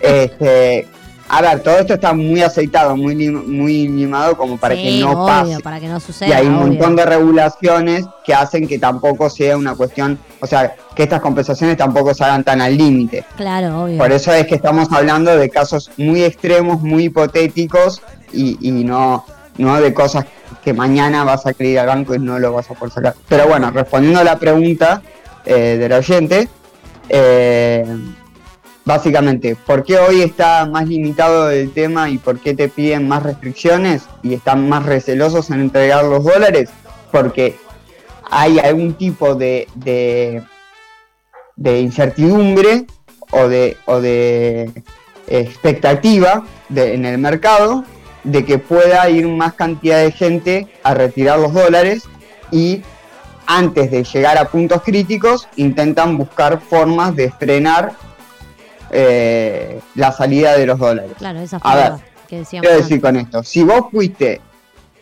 Este, 0.00 0.86
a 1.32 1.42
ver, 1.42 1.62
todo 1.62 1.78
esto 1.78 1.94
está 1.94 2.12
muy 2.12 2.42
aceitado, 2.42 2.96
muy, 2.96 3.14
muy 3.30 3.86
limado 3.86 4.36
como 4.36 4.56
para 4.56 4.74
Sí, 4.74 4.82
que 4.82 5.00
no 5.00 5.12
obvio, 5.12 5.26
pase. 5.26 5.60
para 5.60 5.78
que 5.78 5.86
no 5.88 6.00
suceda. 6.00 6.28
Y 6.28 6.32
hay 6.32 6.46
un 6.46 6.54
montón 6.56 6.96
de 6.96 7.06
regulaciones 7.06 8.04
que 8.24 8.34
hacen 8.34 8.66
que 8.66 8.78
tampoco 8.80 9.30
sea 9.30 9.56
una 9.56 9.74
cuestión, 9.76 10.18
o 10.40 10.46
sea, 10.46 10.74
que 10.96 11.04
estas 11.04 11.20
compensaciones 11.20 11.76
tampoco 11.76 12.12
se 12.14 12.24
hagan 12.24 12.42
tan 12.42 12.60
al 12.60 12.76
límite. 12.76 13.24
Claro, 13.36 13.84
obvio. 13.84 13.98
Por 13.98 14.10
eso 14.10 14.32
es 14.32 14.46
que 14.48 14.56
estamos 14.56 14.88
hablando 14.90 15.36
de 15.36 15.48
casos 15.50 15.90
muy 15.96 16.24
extremos, 16.24 16.80
muy 16.82 17.04
hipotéticos 17.04 18.02
y, 18.32 18.58
y 18.60 18.84
no, 18.84 19.24
no 19.56 19.80
de 19.80 19.94
cosas 19.94 20.24
que 20.64 20.72
mañana 20.72 21.22
vas 21.22 21.46
a 21.46 21.52
querer 21.54 21.72
ir 21.72 21.78
al 21.78 21.86
banco 21.86 22.14
y 22.14 22.18
no 22.18 22.38
lo 22.40 22.52
vas 22.52 22.70
a 22.70 22.74
poder 22.74 22.92
sacar. 22.92 23.14
Pero 23.28 23.46
bueno, 23.46 23.70
respondiendo 23.70 24.18
a 24.20 24.24
la 24.24 24.36
pregunta 24.36 25.00
eh, 25.46 25.76
del 25.78 25.92
oyente, 25.92 26.48
eh, 27.08 27.84
básicamente, 28.84 29.56
¿por 29.56 29.84
qué 29.84 29.98
hoy 29.98 30.22
está 30.22 30.66
más 30.66 30.88
limitado 30.88 31.50
el 31.50 31.72
tema 31.72 32.10
y 32.10 32.18
por 32.18 32.38
qué 32.38 32.54
te 32.54 32.68
piden 32.68 33.08
más 33.08 33.22
restricciones 33.22 34.02
y 34.22 34.34
están 34.34 34.68
más 34.68 34.86
recelosos 34.86 35.50
en 35.50 35.60
entregar 35.60 36.04
los 36.04 36.24
dólares? 36.24 36.70
Porque 37.12 37.56
hay 38.30 38.58
algún 38.58 38.94
tipo 38.94 39.34
de, 39.34 39.66
de, 41.56 41.80
incertidumbre 41.80 42.86
o 43.32 43.48
de, 43.48 43.76
o 43.86 44.00
de 44.00 44.70
expectativa 45.26 46.44
en 46.74 47.04
el 47.04 47.18
mercado 47.18 47.84
de 48.24 48.44
que 48.44 48.58
pueda 48.58 49.08
ir 49.08 49.26
más 49.28 49.54
cantidad 49.54 50.02
de 50.02 50.12
gente 50.12 50.68
a 50.82 50.94
retirar 50.94 51.38
los 51.38 51.52
dólares 51.52 52.04
y 52.50 52.82
antes 53.46 53.90
de 53.90 54.04
llegar 54.04 54.38
a 54.38 54.46
puntos 54.46 54.82
críticos 54.82 55.48
intentan 55.56 56.16
buscar 56.16 56.60
formas 56.60 57.16
de 57.16 57.30
frenar 57.30 57.92
eh, 58.90 59.80
la 59.94 60.12
salida 60.12 60.56
de 60.56 60.66
los 60.66 60.78
dólares. 60.78 61.12
Claro, 61.18 61.40
esa 61.40 61.58
A 61.58 61.76
ver, 61.76 61.92
fue 61.92 62.00
que 62.28 62.36
decíamos. 62.38 62.66
Quiero 62.68 62.82
decir 62.82 63.00
con 63.00 63.16
esto, 63.16 63.42
si 63.42 63.62
vos 63.64 63.86
fuiste 63.90 64.40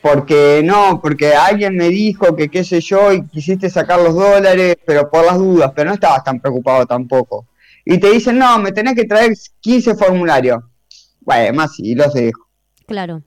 porque 0.00 0.62
no, 0.64 1.00
porque 1.02 1.34
alguien 1.34 1.76
me 1.76 1.88
dijo 1.88 2.34
que 2.36 2.48
qué 2.48 2.62
sé 2.64 2.80
yo 2.80 3.12
y 3.12 3.26
quisiste 3.26 3.68
sacar 3.68 4.00
los 4.00 4.14
dólares, 4.14 4.76
pero 4.86 5.10
por 5.10 5.24
las 5.26 5.36
dudas, 5.38 5.72
pero 5.74 5.88
no 5.90 5.94
estabas 5.94 6.22
tan 6.24 6.38
preocupado 6.40 6.86
tampoco. 6.86 7.46
Y 7.84 7.98
te 7.98 8.10
dicen, 8.10 8.38
no, 8.38 8.58
me 8.58 8.70
tenés 8.72 8.94
que 8.94 9.04
traer 9.04 9.32
15 9.60 9.94
formularios. 9.96 10.62
Bueno, 11.20 11.54
más 11.56 11.74
si 11.74 11.94
los 11.94 12.12
dejo. 12.14 12.46
Claro, 12.86 13.22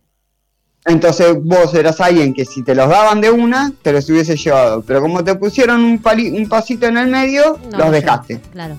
Entonces 0.85 1.35
vos 1.43 1.73
eras 1.75 1.99
alguien 2.01 2.33
que 2.33 2.45
si 2.45 2.63
te 2.63 2.73
los 2.73 2.87
daban 2.89 3.21
de 3.21 3.29
una, 3.31 3.71
te 3.81 3.91
los 3.91 4.09
hubiese 4.09 4.35
llevado. 4.37 4.81
Pero 4.81 5.01
como 5.01 5.23
te 5.23 5.35
pusieron 5.35 5.83
un, 5.83 5.99
pali- 6.01 6.31
un 6.31 6.47
pasito 6.47 6.87
en 6.87 6.97
el 6.97 7.07
medio, 7.07 7.59
no, 7.71 7.77
los 7.79 7.91
dejaste. 7.91 8.39
Claro, 8.51 8.75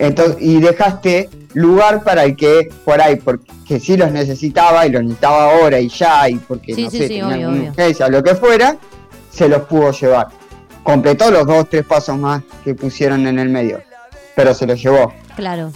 Entonces, 0.00 0.36
y 0.40 0.60
dejaste 0.60 1.28
lugar 1.54 2.04
para 2.04 2.22
el 2.24 2.36
que 2.36 2.68
por 2.84 3.00
ahí, 3.00 3.16
porque 3.16 3.80
sí 3.80 3.96
los 3.96 4.12
necesitaba 4.12 4.86
y 4.86 4.90
los 4.90 5.02
necesitaba 5.02 5.50
ahora 5.52 5.80
y 5.80 5.88
ya, 5.88 6.28
y 6.28 6.36
porque 6.36 6.72
Sí, 6.74 6.84
no 6.84 6.90
sí, 6.90 6.98
sé, 6.98 7.08
sí, 7.08 7.20
obvio, 7.20 7.50
lo 8.10 8.22
que 8.22 8.34
fuera, 8.36 8.76
se 9.30 9.48
los 9.48 9.62
pudo 9.62 9.90
llevar. 9.90 10.28
Completó 10.84 11.30
los 11.32 11.46
dos, 11.46 11.68
tres 11.68 11.84
pasos 11.84 12.16
más 12.16 12.42
que 12.64 12.74
pusieron 12.76 13.26
en 13.26 13.40
el 13.40 13.48
medio, 13.48 13.82
pero 14.36 14.54
se 14.54 14.66
los 14.66 14.80
llevó. 14.80 15.12
claro. 15.36 15.72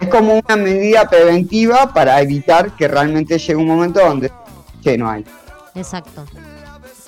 Es 0.00 0.08
como 0.08 0.34
una 0.34 0.56
medida 0.56 1.08
preventiva 1.08 1.92
para 1.94 2.20
evitar 2.20 2.74
que 2.74 2.88
realmente 2.88 3.38
llegue 3.38 3.54
un 3.54 3.68
momento 3.68 4.00
donde 4.00 4.30
que 4.82 4.98
no 4.98 5.08
hay. 5.08 5.24
Exacto. 5.76 6.24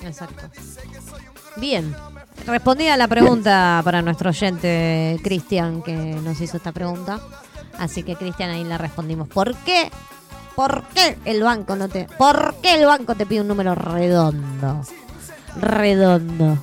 Exacto. 0.01 0.43
Bien. 1.57 1.93
Respondí 2.47 2.87
a 2.87 2.95
la 2.95 3.09
pregunta 3.09 3.81
para 3.83 4.01
nuestro 4.01 4.29
oyente 4.29 5.19
Cristian 5.21 5.81
que 5.81 5.93
nos 5.93 6.39
hizo 6.39 6.55
esta 6.55 6.71
pregunta. 6.71 7.19
Así 7.77 8.03
que 8.03 8.15
Cristian 8.15 8.49
ahí 8.49 8.63
le 8.63 8.77
respondimos. 8.77 9.27
¿Por 9.27 9.53
qué? 9.57 9.91
¿Por 10.55 10.85
qué 10.95 11.17
el 11.25 11.43
banco 11.43 11.75
no 11.75 11.89
te 11.89 12.07
¿Por 12.17 12.55
qué 12.61 12.75
el 12.75 12.85
banco 12.85 13.15
te 13.15 13.25
pide 13.25 13.41
un 13.41 13.49
número 13.49 13.75
redondo? 13.75 14.81
Redondo. 15.59 16.57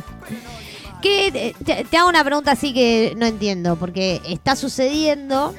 que 1.02 1.54
te, 1.64 1.84
te 1.84 1.96
hago 1.96 2.10
una 2.10 2.22
pregunta 2.22 2.52
así 2.52 2.74
que 2.74 3.14
no 3.16 3.24
entiendo, 3.24 3.76
porque 3.76 4.20
está 4.26 4.54
sucediendo 4.54 5.54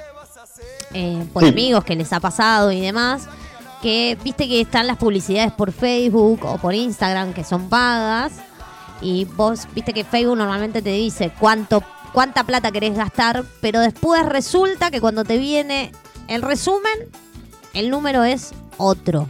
eh, 0.93 1.25
por 1.33 1.43
amigos 1.45 1.83
que 1.83 1.95
les 1.95 2.13
ha 2.13 2.19
pasado 2.19 2.71
y 2.71 2.79
demás, 2.79 3.27
que 3.81 4.19
viste 4.23 4.47
que 4.47 4.61
están 4.61 4.85
las 4.85 4.97
publicidades 4.97 5.51
por 5.51 5.71
Facebook 5.71 6.45
o 6.45 6.59
por 6.59 6.75
Instagram 6.75 7.33
que 7.33 7.43
son 7.43 7.69
pagas 7.69 8.33
y 9.01 9.25
vos 9.25 9.67
viste 9.73 9.93
que 9.93 10.03
Facebook 10.03 10.37
normalmente 10.37 10.81
te 10.81 10.91
dice 10.91 11.31
cuánto 11.39 11.83
cuánta 12.13 12.43
plata 12.43 12.71
querés 12.71 12.95
gastar, 12.95 13.45
pero 13.61 13.79
después 13.79 14.25
resulta 14.25 14.91
que 14.91 15.01
cuando 15.01 15.23
te 15.23 15.37
viene 15.37 15.91
el 16.27 16.41
resumen, 16.41 17.09
el 17.73 17.89
número 17.89 18.23
es 18.23 18.51
otro. 18.77 19.27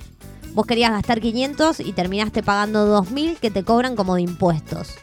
Vos 0.54 0.66
querías 0.66 0.92
gastar 0.92 1.22
500 1.22 1.80
y 1.80 1.94
terminaste 1.94 2.42
pagando 2.44 2.86
2000 2.86 3.38
que 3.38 3.52
te 3.52 3.64
cobran 3.64 3.96
como 3.96 4.16
de 4.16 4.22
impuestos. 4.22 4.96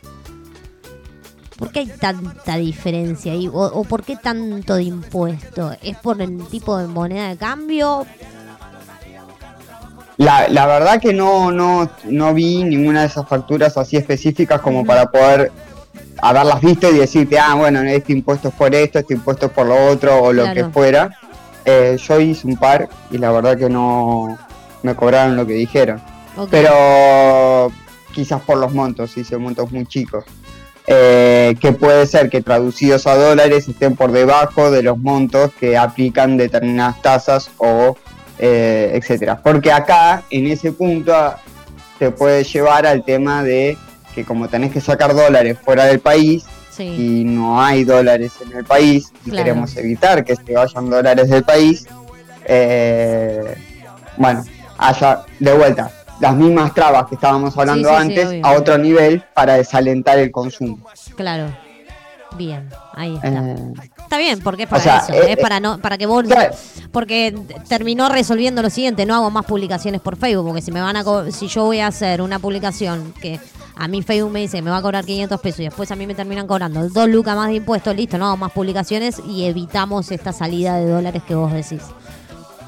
¿Por 1.56 1.72
qué 1.72 1.80
hay 1.80 1.86
tanta 1.86 2.56
diferencia 2.56 3.32
ahí? 3.32 3.48
¿O, 3.50 3.84
por 3.84 4.02
qué 4.02 4.16
tanto 4.16 4.74
de 4.74 4.82
impuesto? 4.82 5.74
¿Es 5.82 5.96
por 5.98 6.20
el 6.20 6.46
tipo 6.48 6.76
de 6.76 6.86
moneda 6.86 7.28
de 7.28 7.36
cambio? 7.38 8.06
La, 10.18 10.48
la 10.48 10.66
verdad 10.66 11.00
que 11.00 11.12
no, 11.12 11.52
no, 11.52 11.90
no 12.04 12.32
vi 12.34 12.64
ninguna 12.64 13.00
de 13.02 13.06
esas 13.08 13.28
facturas 13.28 13.76
así 13.76 13.96
específicas 13.96 14.60
como 14.62 14.84
para 14.84 15.10
poder 15.10 15.52
haberlas 16.22 16.60
visto 16.62 16.90
y 16.90 16.98
decirte, 16.98 17.38
ah, 17.38 17.54
bueno, 17.54 17.80
este 17.82 18.12
impuesto 18.12 18.48
es 18.48 18.54
por 18.54 18.74
esto, 18.74 18.98
este 18.98 19.12
impuesto 19.14 19.46
es 19.46 19.52
por 19.52 19.66
lo 19.66 19.86
otro 19.88 20.22
o 20.22 20.32
lo 20.32 20.44
Claro. 20.44 20.54
que 20.66 20.72
fuera. 20.72 21.10
Eh, 21.66 21.98
yo 22.02 22.20
hice 22.20 22.46
un 22.46 22.56
par 22.56 22.88
y 23.10 23.18
la 23.18 23.30
verdad 23.32 23.58
que 23.58 23.68
no 23.68 24.38
me 24.82 24.94
cobraron 24.94 25.36
lo 25.36 25.46
que 25.46 25.54
dijeron. 25.54 26.00
Pero 26.50 27.70
quizás 28.14 28.40
por 28.42 28.58
los 28.58 28.72
montos, 28.72 29.16
hice 29.16 29.36
montos 29.36 29.70
muy 29.72 29.84
chicos. 29.86 30.24
Eh, 30.86 31.56
que 31.60 31.72
puede 31.72 32.06
ser 32.06 32.30
que 32.30 32.40
traducidos 32.42 33.06
a 33.08 33.16
dólares 33.16 33.66
estén 33.68 33.96
por 33.96 34.12
debajo 34.12 34.70
de 34.70 34.82
los 34.84 34.96
montos 34.98 35.50
que 35.58 35.76
aplican 35.76 36.36
determinadas 36.36 37.02
tasas 37.02 37.50
o 37.58 37.96
eh, 38.38 38.92
etcétera. 38.94 39.40
Porque 39.42 39.70
acá, 39.72 40.22
en 40.30 40.46
ese 40.46 40.72
punto, 40.72 41.12
te 41.98 42.10
puede 42.10 42.44
llevar 42.44 42.86
al 42.86 43.04
tema 43.04 43.42
de 43.42 43.76
que 44.14 44.24
como 44.24 44.48
tenés 44.48 44.72
que 44.72 44.80
sacar 44.80 45.14
dólares 45.14 45.58
fuera 45.64 45.84
del 45.84 46.00
país 46.00 46.44
Sí, 46.70 46.84
y 46.84 47.24
no 47.24 47.62
hay 47.62 47.84
dólares 47.84 48.32
en 48.44 48.54
el 48.58 48.64
país 48.64 49.10
y 49.24 49.30
Claro. 49.30 49.44
queremos 49.44 49.74
evitar 49.78 50.22
que 50.24 50.36
se 50.36 50.52
vayan 50.52 50.90
dólares 50.90 51.30
del 51.30 51.42
país, 51.42 51.86
eh, 52.44 53.54
bueno, 54.18 54.44
haya 54.78 55.24
de 55.38 55.52
vuelta 55.54 55.90
las 56.20 56.34
mismas 56.34 56.72
trabas 56.74 57.06
que 57.06 57.14
estábamos 57.14 57.56
hablando 57.56 57.88
Sí, 57.88 57.94
sí, 58.08 58.14
sí, 58.14 58.20
antes 58.20 58.44
a 58.44 58.52
otro 58.52 58.76
nivel 58.78 59.22
para 59.34 59.54
desalentar 59.54 60.18
el 60.18 60.30
consumo. 60.30 60.78
claro. 61.16 61.46
Bien, 62.36 62.68
ahí 62.94 63.14
está. 63.14 63.28
Eh, 63.28 63.56
Está 63.98 64.18
bien, 64.18 64.40
porque 64.40 64.64
es 64.64 64.68
para 64.68 64.82
sea, 64.82 64.98
eso. 64.98 65.12
eh, 65.14 65.32
es 65.32 65.36
para 65.38 65.58
no 65.60 65.78
para 65.78 65.96
que 65.98 66.06
vos 66.06 66.24
claro. 66.24 66.54
porque 66.92 67.36
terminó 67.68 68.08
resolviendo 68.08 68.62
lo 68.62 68.70
siguiente, 68.70 69.04
no 69.06 69.14
hago 69.14 69.30
más 69.30 69.44
publicaciones 69.46 70.00
por 70.00 70.16
Facebook, 70.16 70.46
porque 70.46 70.62
si 70.62 70.70
me 70.70 70.80
van 70.80 70.96
a 70.96 71.02
co- 71.04 71.30
si 71.32 71.48
yo 71.48 71.64
voy 71.64 71.80
a 71.80 71.88
hacer 71.88 72.20
una 72.22 72.38
publicación 72.38 73.12
que 73.20 73.40
a 73.74 73.88
mí 73.88 74.02
Facebook 74.02 74.30
me 74.30 74.40
dice 74.40 74.62
me 74.62 74.70
va 74.70 74.76
a 74.78 74.82
cobrar 74.82 75.04
500 75.04 75.40
pesos 75.40 75.60
y 75.60 75.64
después 75.64 75.90
a 75.90 75.96
mí 75.96 76.06
me 76.06 76.14
terminan 76.14 76.46
cobrando 76.46 76.88
dos 76.88 77.08
lucas 77.08 77.34
más 77.36 77.48
de 77.48 77.56
impuestos, 77.56 77.96
listo, 77.96 78.16
no 78.18 78.26
hago 78.26 78.36
más 78.36 78.52
publicaciones 78.52 79.20
y 79.26 79.44
evitamos 79.46 80.10
esta 80.12 80.32
salida 80.32 80.76
de 80.76 80.88
dólares 80.88 81.22
que 81.26 81.34
vos 81.34 81.52
decís. 81.52 81.82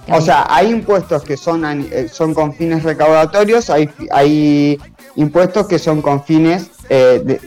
Que 0.07 0.12
O 0.15 0.20
sea, 0.20 0.47
hay 0.49 0.70
impuestos 0.70 1.23
que 1.23 1.36
son, 1.36 1.65
eh, 1.93 2.09
son 2.11 2.32
con 2.35 2.53
fines 2.55 2.82
recaudatorios, 2.82 3.69
hay, 3.70 3.89
hay 4.11 4.78
impuestos 5.16 5.66
que 5.66 5.78
son 5.78 6.01
con 6.03 6.24
fines 6.24 6.69
eh, 6.89 7.20
de, 7.24 7.40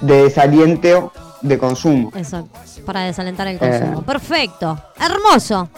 de 0.00 0.22
desaliento 0.24 1.12
de 1.42 1.58
consumo. 1.58 2.12
Exacto, 2.16 2.58
para 2.84 3.02
desalentar 3.02 3.46
el 3.48 3.56
Eh. 3.56 3.58
consumo. 3.58 4.02
Perfecto, 4.02 4.78
hermoso, 5.00 5.68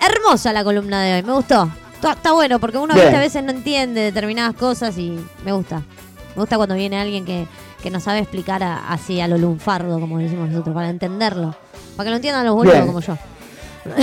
hermosa 0.00 0.52
la 0.52 0.64
columna 0.64 1.02
de 1.02 1.14
hoy, 1.14 1.22
me 1.22 1.32
gustó. 1.32 1.70
Está, 2.02 2.32
bueno 2.32 2.58
porque 2.58 2.76
uno 2.76 2.92
a 2.92 2.96
veces 3.18 3.42
no 3.42 3.50
entiende 3.50 4.00
determinadas 4.02 4.54
cosas 4.54 4.98
y 4.98 5.18
me 5.44 5.52
gusta. 5.52 5.78
Me 6.36 6.40
gusta 6.42 6.56
cuando 6.56 6.74
viene 6.74 7.00
alguien 7.00 7.24
que, 7.24 7.46
que 7.82 7.90
nos 7.90 8.02
sabe 8.02 8.18
explicar 8.18 8.62
a- 8.62 8.88
así 8.92 9.20
a 9.20 9.28
lo 9.28 9.38
lunfardo, 9.38 9.98
como 10.00 10.18
decimos 10.18 10.50
nosotros, 10.50 10.74
para 10.74 10.90
entenderlo. 10.90 11.54
Para 11.96 12.04
que 12.04 12.10
lo 12.10 12.16
entiendan 12.16 12.44
los 12.44 12.54
boludos 12.56 12.84
como 12.84 13.00
yo. 13.00 13.16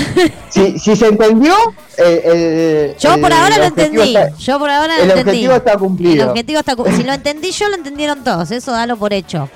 Si, 0.50 0.78
si 0.80 0.96
se 0.96 1.08
entendió, 1.08 1.54
eh, 1.98 2.22
eh, 2.24 2.96
Yo 3.00 3.10
por 3.20 3.32
el 3.32 3.38
ahora 3.38 3.58
lo 3.58 3.64
entendí. 3.66 4.00
está- 4.16 4.36
Yo 4.38 4.60
por 4.60 4.70
ahora 4.70 4.98
lo 4.98 5.04
el 5.04 5.10
entendí. 5.12 5.30
objetivo 5.32 5.54
está 5.56 5.78
cumplido. 5.78 6.24
El 6.24 6.30
objetivo 6.30 6.60
está 6.60 6.76
Si 6.96 7.04
lo 7.04 7.14
entendí 7.14 7.52
yo, 7.52 7.70
lo 7.70 7.76
entendieron 7.76 8.24
todos. 8.24 8.52
Eso 8.52 8.72
dalo 8.72 8.96
por 8.98 9.12
hecho. 9.14 9.50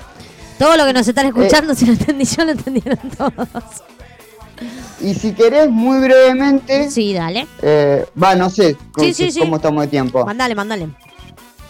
Todo 0.58 0.76
lo 0.76 0.84
que 0.86 0.92
nos 0.92 1.06
están 1.06 1.26
escuchando, 1.26 1.72
Eh. 1.72 1.76
si 1.76 1.86
lo 1.86 1.92
entendí 1.92 2.24
yo, 2.24 2.44
lo 2.44 2.52
entendieron 2.52 2.98
todos. 3.16 3.48
Y 5.00 5.12
si 5.14 5.32
querés, 5.32 5.68
muy 5.68 5.98
brevemente, 6.00 6.90
Sí, 6.90 7.12
dale. 7.12 7.46
eh, 7.62 8.06
va, 8.22 8.34
no 8.34 8.48
sé 8.48 8.76
co- 8.92 9.02
Sí, 9.02 9.12
sí, 9.12 9.30
sí. 9.30 9.40
cómo 9.40 9.56
estamos 9.56 9.82
de 9.82 9.88
tiempo. 9.88 10.24
Mandale, 10.24 10.54
mandale. 10.54 10.88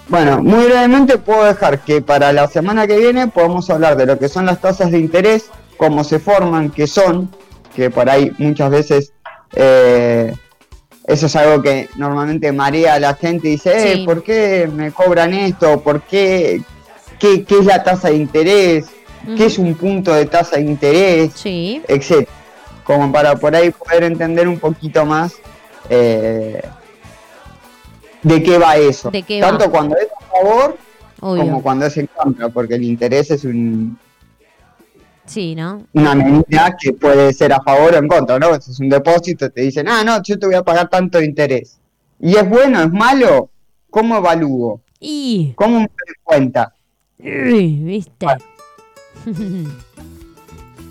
Bueno, 0.08 0.40
muy 0.40 0.66
brevemente 0.66 1.18
puedo 1.18 1.44
dejar 1.44 1.80
que 1.80 2.00
para 2.00 2.32
la 2.32 2.46
semana 2.46 2.86
que 2.86 2.96
viene 2.96 3.26
podamos 3.26 3.68
hablar 3.70 3.96
de 3.96 4.06
lo 4.06 4.18
que 4.20 4.28
son 4.28 4.46
las 4.46 4.60
tasas 4.60 4.92
de 4.92 5.00
interés, 5.00 5.46
cómo 5.76 6.04
se 6.04 6.20
forman, 6.20 6.70
qué 6.70 6.86
son, 6.86 7.28
que 7.74 7.90
por 7.90 8.08
ahí 8.08 8.30
muchas 8.38 8.70
veces 8.70 9.12
eh, 9.56 10.32
eso 11.08 11.26
es 11.26 11.34
algo 11.34 11.60
que 11.60 11.88
normalmente 11.96 12.52
marea 12.52 12.94
a 12.94 13.00
la 13.00 13.14
gente 13.14 13.48
y 13.48 13.52
dice, 13.52 13.94
eh. 13.94 14.04
¿por 14.04 14.22
qué 14.22 14.70
me 14.72 14.92
cobran 14.92 15.34
esto? 15.34 15.80
¿Por 15.80 16.02
qué? 16.02 16.62
¿Qué, 17.18 17.44
qué 17.44 17.58
es 17.58 17.64
la 17.64 17.82
tasa 17.82 18.08
de 18.08 18.16
interés? 18.16 18.86
¿Qué 19.36 19.46
es 19.46 19.58
un 19.58 19.74
punto 19.74 20.12
de 20.14 20.26
tasa 20.26 20.56
de 20.56 20.62
interés? 20.62 21.32
Sí. 21.34 21.82
etcétera, 21.88 22.30
como 22.84 23.10
para 23.10 23.34
por 23.36 23.54
ahí 23.56 23.70
poder 23.70 24.04
entender 24.04 24.46
un 24.46 24.58
poquito 24.58 25.04
más 25.04 25.34
eh, 25.88 26.62
de 28.22 28.42
qué 28.42 28.58
va 28.58 28.76
eso. 28.76 29.10
¿De 29.10 29.22
qué 29.22 29.40
Tanto 29.40 29.64
va? 29.64 29.70
cuando 29.70 29.96
es 29.96 30.06
a 30.16 30.30
favor 30.30 30.78
Obvio. 31.20 31.42
como 31.42 31.62
cuando 31.62 31.86
es 31.86 31.96
en 31.96 32.06
contra, 32.06 32.48
porque 32.50 32.74
el 32.74 32.84
interés 32.84 33.30
es 33.32 33.44
un, 33.44 33.98
Sí, 35.24 35.56
¿no? 35.56 35.82
una 35.92 36.14
medida 36.14 36.76
que 36.80 36.92
puede 36.92 37.32
ser 37.32 37.52
a 37.52 37.60
favor 37.60 37.94
o 37.94 37.98
en 37.98 38.06
contra, 38.06 38.38
¿no? 38.38 38.60
Si 38.60 38.70
es 38.70 38.78
un 38.78 38.88
depósito, 38.88 39.50
te 39.50 39.62
dicen, 39.62 39.88
ah, 39.88 40.04
no, 40.04 40.22
yo 40.22 40.38
te 40.38 40.46
voy 40.46 40.54
a 40.54 40.62
pagar 40.62 40.88
tanto 40.88 41.18
de 41.18 41.24
interés. 41.24 41.78
¿Y 42.20 42.36
es 42.36 42.48
bueno, 42.48 42.80
es 42.80 42.92
malo? 42.92 43.50
¿Cómo 43.90 44.16
evalúo? 44.18 44.80
Y. 45.00 45.52
¿Cómo 45.56 45.80
me 45.80 45.86
doy 45.86 46.14
cuenta? 46.22 46.72
Uy, 47.18 47.76
¿Viste? 47.82 48.26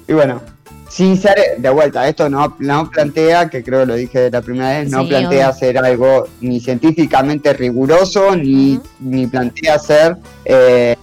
Y 0.07 0.14
bueno, 0.14 0.39
sin 0.88 1.18
ser, 1.18 1.35
de 1.57 1.69
vuelta, 1.72 2.07
esto 2.07 2.30
no, 2.30 2.56
no 2.60 2.91
plantea, 2.91 3.49
que 3.49 3.64
creo 3.64 3.80
que 3.80 3.85
lo 3.88 3.95
dije 3.95 4.30
la 4.30 4.41
primera 4.43 4.69
vez, 4.77 4.91
no 4.91 5.02
Sí, 5.02 5.07
plantea 5.07 5.52
ser 5.52 5.77
algo 5.80 6.27
ni 6.41 6.60
científicamente 6.60 7.52
riguroso, 7.53 8.35
ni, 8.35 8.80
ni 8.99 9.26
plantea 9.26 9.80
ser 9.80 10.15
eh, 10.45 10.95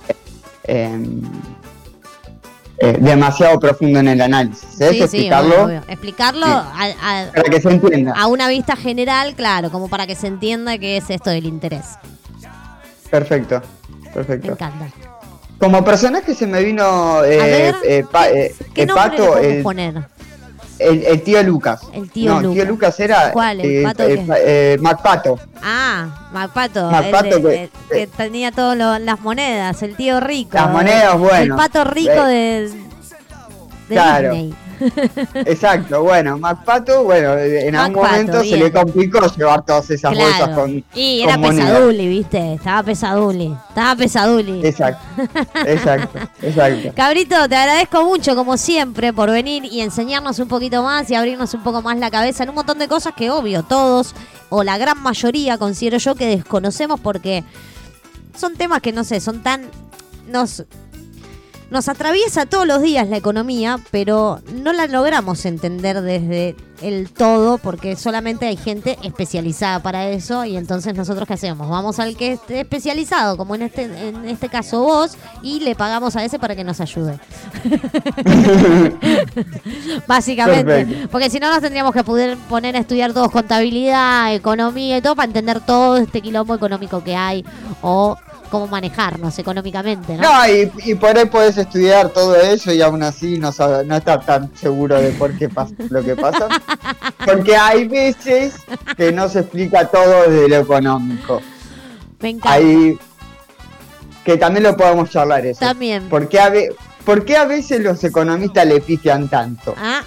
em, 0.62 1.20
eh, 2.78 2.96
demasiado 3.00 3.58
profundo 3.58 3.98
en 3.98 4.06
el 4.08 4.20
análisis. 4.20 4.68
Sí, 4.70 4.84
sí, 4.90 5.02
explicarlo 5.02 5.64
obvio, 5.64 5.78
obvio. 5.80 5.82
Explicarlo 5.88 6.46
a, 6.46 6.84
a- 7.02 7.32
para 7.32 7.42
que 7.50 7.60
se 7.60 7.68
entienda. 7.70 8.14
a 8.16 8.26
una 8.28 8.46
vista 8.48 8.76
general, 8.76 9.34
claro, 9.34 9.72
como 9.72 9.88
para 9.88 10.06
que 10.06 10.14
se 10.14 10.28
entienda 10.28 10.78
qué 10.78 10.96
es 10.98 11.10
esto 11.10 11.30
del 11.30 11.46
interés. 11.46 11.86
Perfecto, 13.10 13.60
Me 14.04 14.10
perfecto. 14.12 14.52
encanta. 14.52 14.86
Como 15.62 15.84
personaje 15.84 16.34
se 16.34 16.44
me 16.48 16.60
vino 16.60 17.22
eh, 17.22 17.36
ver, 17.38 17.74
eh, 17.84 18.04
pa- 18.10 18.28
eh, 18.30 18.52
¿Qué 18.74 18.82
eh, 18.82 18.86
le 18.86 18.92
Pato, 18.94 19.38
el, 19.38 19.62
poner? 19.62 19.94
el- 20.80 21.04
el 21.04 21.22
tío 21.22 21.40
Lucas. 21.44 21.82
El 21.92 22.10
tío 22.10 22.32
no, 22.42 22.48
el 22.48 22.52
tío 22.56 22.64
Lucas. 22.64 22.98
Era 22.98 23.30
¿Cuál? 23.30 23.60
¿El 23.60 23.70
eh, 23.70 23.82
Pato 23.84 24.02
eh, 24.02 24.24
qué? 24.26 24.34
eh, 24.44 24.78
Macpato. 24.80 25.38
Ah, 25.62 26.28
Macpato. 26.32 26.90
Macpato 26.90 27.36
el 27.36 27.42
de- 27.44 27.70
que- 27.88 28.08
tenía 28.08 28.50
todas 28.50 29.00
las 29.00 29.20
monedas, 29.20 29.80
el 29.84 29.94
tío 29.94 30.18
rico. 30.18 30.50
Las 30.54 30.68
monedas, 30.68 31.16
bueno. 31.16 31.54
El 31.54 31.54
pato 31.54 31.84
rico 31.84 32.10
Eh, 32.26 32.26
de, 32.26 32.68
de 32.70 32.74
claro. 33.94 34.32
Disney. 34.32 34.54
Exacto, 35.34 36.02
bueno, 36.02 36.38
Macpato, 36.38 37.04
bueno, 37.04 37.36
en 37.38 37.74
algún 37.74 38.02
momento 38.02 38.40
se 38.42 38.56
le 38.56 38.72
complicó 38.72 39.20
llevar 39.34 39.64
todas 39.64 39.90
esas 39.90 40.14
bolsas 40.14 40.48
con. 40.50 40.84
y 40.94 41.22
era 41.22 41.38
pesaduli, 41.38 42.08
¿viste? 42.08 42.54
Estaba 42.54 42.82
pesaduli. 42.82 43.54
Estaba 43.68 43.96
pesaduli. 43.96 44.66
Exacto, 44.66 45.04
exacto, 45.66 46.18
exacto. 46.42 46.92
Cabrito, 46.94 47.48
te 47.48 47.56
agradezco 47.56 48.04
mucho, 48.04 48.34
como 48.34 48.56
siempre, 48.56 49.12
por 49.12 49.30
venir 49.30 49.64
y 49.64 49.80
enseñarnos 49.80 50.38
un 50.38 50.48
poquito 50.48 50.82
más 50.82 51.10
y 51.10 51.14
abrirnos 51.14 51.54
un 51.54 51.62
poco 51.62 51.82
más 51.82 51.98
la 51.98 52.10
cabeza 52.10 52.42
en 52.42 52.50
un 52.50 52.56
montón 52.56 52.78
de 52.78 52.88
cosas 52.88 53.14
que, 53.14 53.30
obvio, 53.30 53.62
todos 53.62 54.14
o 54.48 54.62
la 54.64 54.76
gran 54.76 55.02
mayoría 55.02 55.56
considero 55.56 55.96
yo 55.96 56.14
que 56.14 56.26
desconocemos 56.26 57.00
porque 57.00 57.42
son 58.36 58.54
temas 58.54 58.82
que, 58.82 58.92
no 58.92 59.04
sé, 59.04 59.20
son 59.20 59.42
tan... 59.42 59.62
Nos, 60.28 60.64
nos 61.72 61.88
atraviesa 61.88 62.46
todos 62.46 62.66
los 62.66 62.82
días 62.82 63.08
la 63.08 63.16
economía, 63.16 63.78
pero 63.90 64.40
no 64.62 64.72
la 64.72 64.86
logramos 64.86 65.44
entender 65.46 66.02
desde 66.02 66.54
el 66.82 67.10
todo 67.10 67.58
porque 67.58 67.96
solamente 67.96 68.46
hay 68.46 68.56
gente 68.56 68.98
especializada 69.02 69.80
para 69.80 70.08
eso 70.08 70.44
y 70.44 70.56
entonces 70.56 70.94
nosotros 70.94 71.26
qué 71.26 71.34
hacemos? 71.34 71.68
Vamos 71.68 71.98
al 71.98 72.16
que 72.16 72.32
esté 72.32 72.60
especializado, 72.60 73.36
como 73.36 73.54
en 73.54 73.62
este 73.62 73.84
en 73.84 74.28
este 74.28 74.48
caso 74.48 74.82
vos, 74.82 75.16
y 75.42 75.60
le 75.60 75.74
pagamos 75.74 76.16
a 76.16 76.24
ese 76.24 76.38
para 76.38 76.54
que 76.54 76.64
nos 76.64 76.80
ayude. 76.80 77.18
Básicamente, 80.06 80.64
Perfecto. 80.64 81.08
porque 81.10 81.30
si 81.30 81.40
no 81.40 81.50
nos 81.50 81.60
tendríamos 81.60 81.92
que 81.92 82.04
poder 82.04 82.36
poner 82.48 82.76
a 82.76 82.80
estudiar 82.80 83.12
todos 83.12 83.30
contabilidad, 83.30 84.34
economía 84.34 84.98
y 84.98 85.02
todo 85.02 85.16
para 85.16 85.26
entender 85.26 85.60
todo 85.60 85.96
este 85.96 86.20
quilombo 86.20 86.54
económico 86.54 87.02
que 87.02 87.16
hay 87.16 87.44
o 87.80 88.16
cómo 88.52 88.66
manejarnos 88.66 89.38
económicamente, 89.38 90.14
¿no? 90.14 90.22
No, 90.30 90.46
y, 90.46 90.70
y 90.84 90.94
por 90.94 91.16
ahí 91.16 91.24
puedes 91.24 91.56
estudiar 91.56 92.10
todo 92.10 92.36
eso 92.36 92.70
y 92.70 92.82
aún 92.82 93.02
así 93.02 93.38
no, 93.38 93.50
sabe- 93.50 93.82
no 93.86 93.96
estar 93.96 94.24
tan 94.26 94.54
seguro 94.54 95.00
de 95.00 95.08
por 95.12 95.36
qué 95.38 95.48
pasa 95.48 95.72
lo 95.88 96.04
que 96.04 96.14
pasa. 96.14 96.48
Porque 97.24 97.56
hay 97.56 97.88
veces 97.88 98.56
que 98.94 99.10
no 99.10 99.30
se 99.30 99.40
explica 99.40 99.88
todo 99.88 100.28
desde 100.28 100.48
lo 100.50 100.56
económico. 100.56 101.40
Me 102.20 102.28
encanta. 102.28 102.52
Hay 102.52 102.98
que 104.22 104.36
también 104.36 104.64
lo 104.64 104.76
podemos 104.76 105.08
charlar 105.08 105.46
eso. 105.46 105.60
También. 105.60 106.10
¿Por 106.10 106.28
qué 106.28 106.38
a, 106.38 106.50
ve- 106.50 106.76
por 107.06 107.24
qué 107.24 107.38
a 107.38 107.46
veces 107.46 107.80
los 107.80 108.04
economistas 108.04 108.66
le 108.66 108.82
pifian 108.82 109.28
tanto? 109.30 109.74
Ah, 109.78 110.02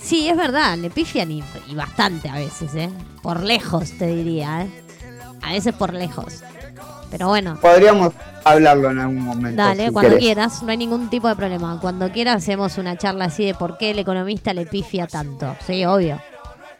sí, 0.00 0.30
es 0.30 0.36
verdad, 0.36 0.78
le 0.78 0.88
pifian 0.88 1.30
y, 1.30 1.44
y 1.68 1.74
bastante 1.74 2.30
a 2.30 2.36
veces, 2.36 2.74
¿eh? 2.74 2.88
Por 3.22 3.42
lejos, 3.42 3.90
te 3.98 4.06
diría, 4.06 4.62
¿eh? 4.62 4.70
A 5.42 5.52
veces 5.52 5.74
por 5.74 5.92
lejos. 5.92 6.42
Pero 7.12 7.28
bueno, 7.28 7.58
Podríamos 7.60 8.12
hablarlo 8.42 8.90
en 8.90 8.98
algún 8.98 9.20
momento. 9.20 9.62
dale, 9.62 9.86
si 9.86 9.92
cuando 9.92 10.10
querés. 10.12 10.24
quieras, 10.24 10.62
no 10.62 10.70
hay 10.70 10.78
ningún 10.78 11.08
tipo 11.10 11.28
de 11.28 11.36
problema. 11.36 11.78
Cuando 11.80 12.10
quieras 12.10 12.36
hacemos 12.36 12.78
una 12.78 12.96
charla 12.96 13.26
así 13.26 13.44
de 13.44 13.54
por 13.54 13.76
qué 13.78 13.90
el 13.90 13.98
economista 14.00 14.52
le 14.54 14.66
pifia 14.66 15.06
tanto. 15.06 15.54
Sí, 15.66 15.84
obvio. 15.84 16.18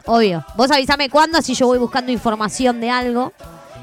Obvio. 0.06 0.44
Vos 0.56 0.70
avísame 0.70 1.08
cuándo, 1.10 1.38
así 1.38 1.54
yo 1.54 1.66
voy 1.66 1.78
buscando 1.78 2.10
información 2.10 2.80
de 2.80 2.90
algo 2.90 3.32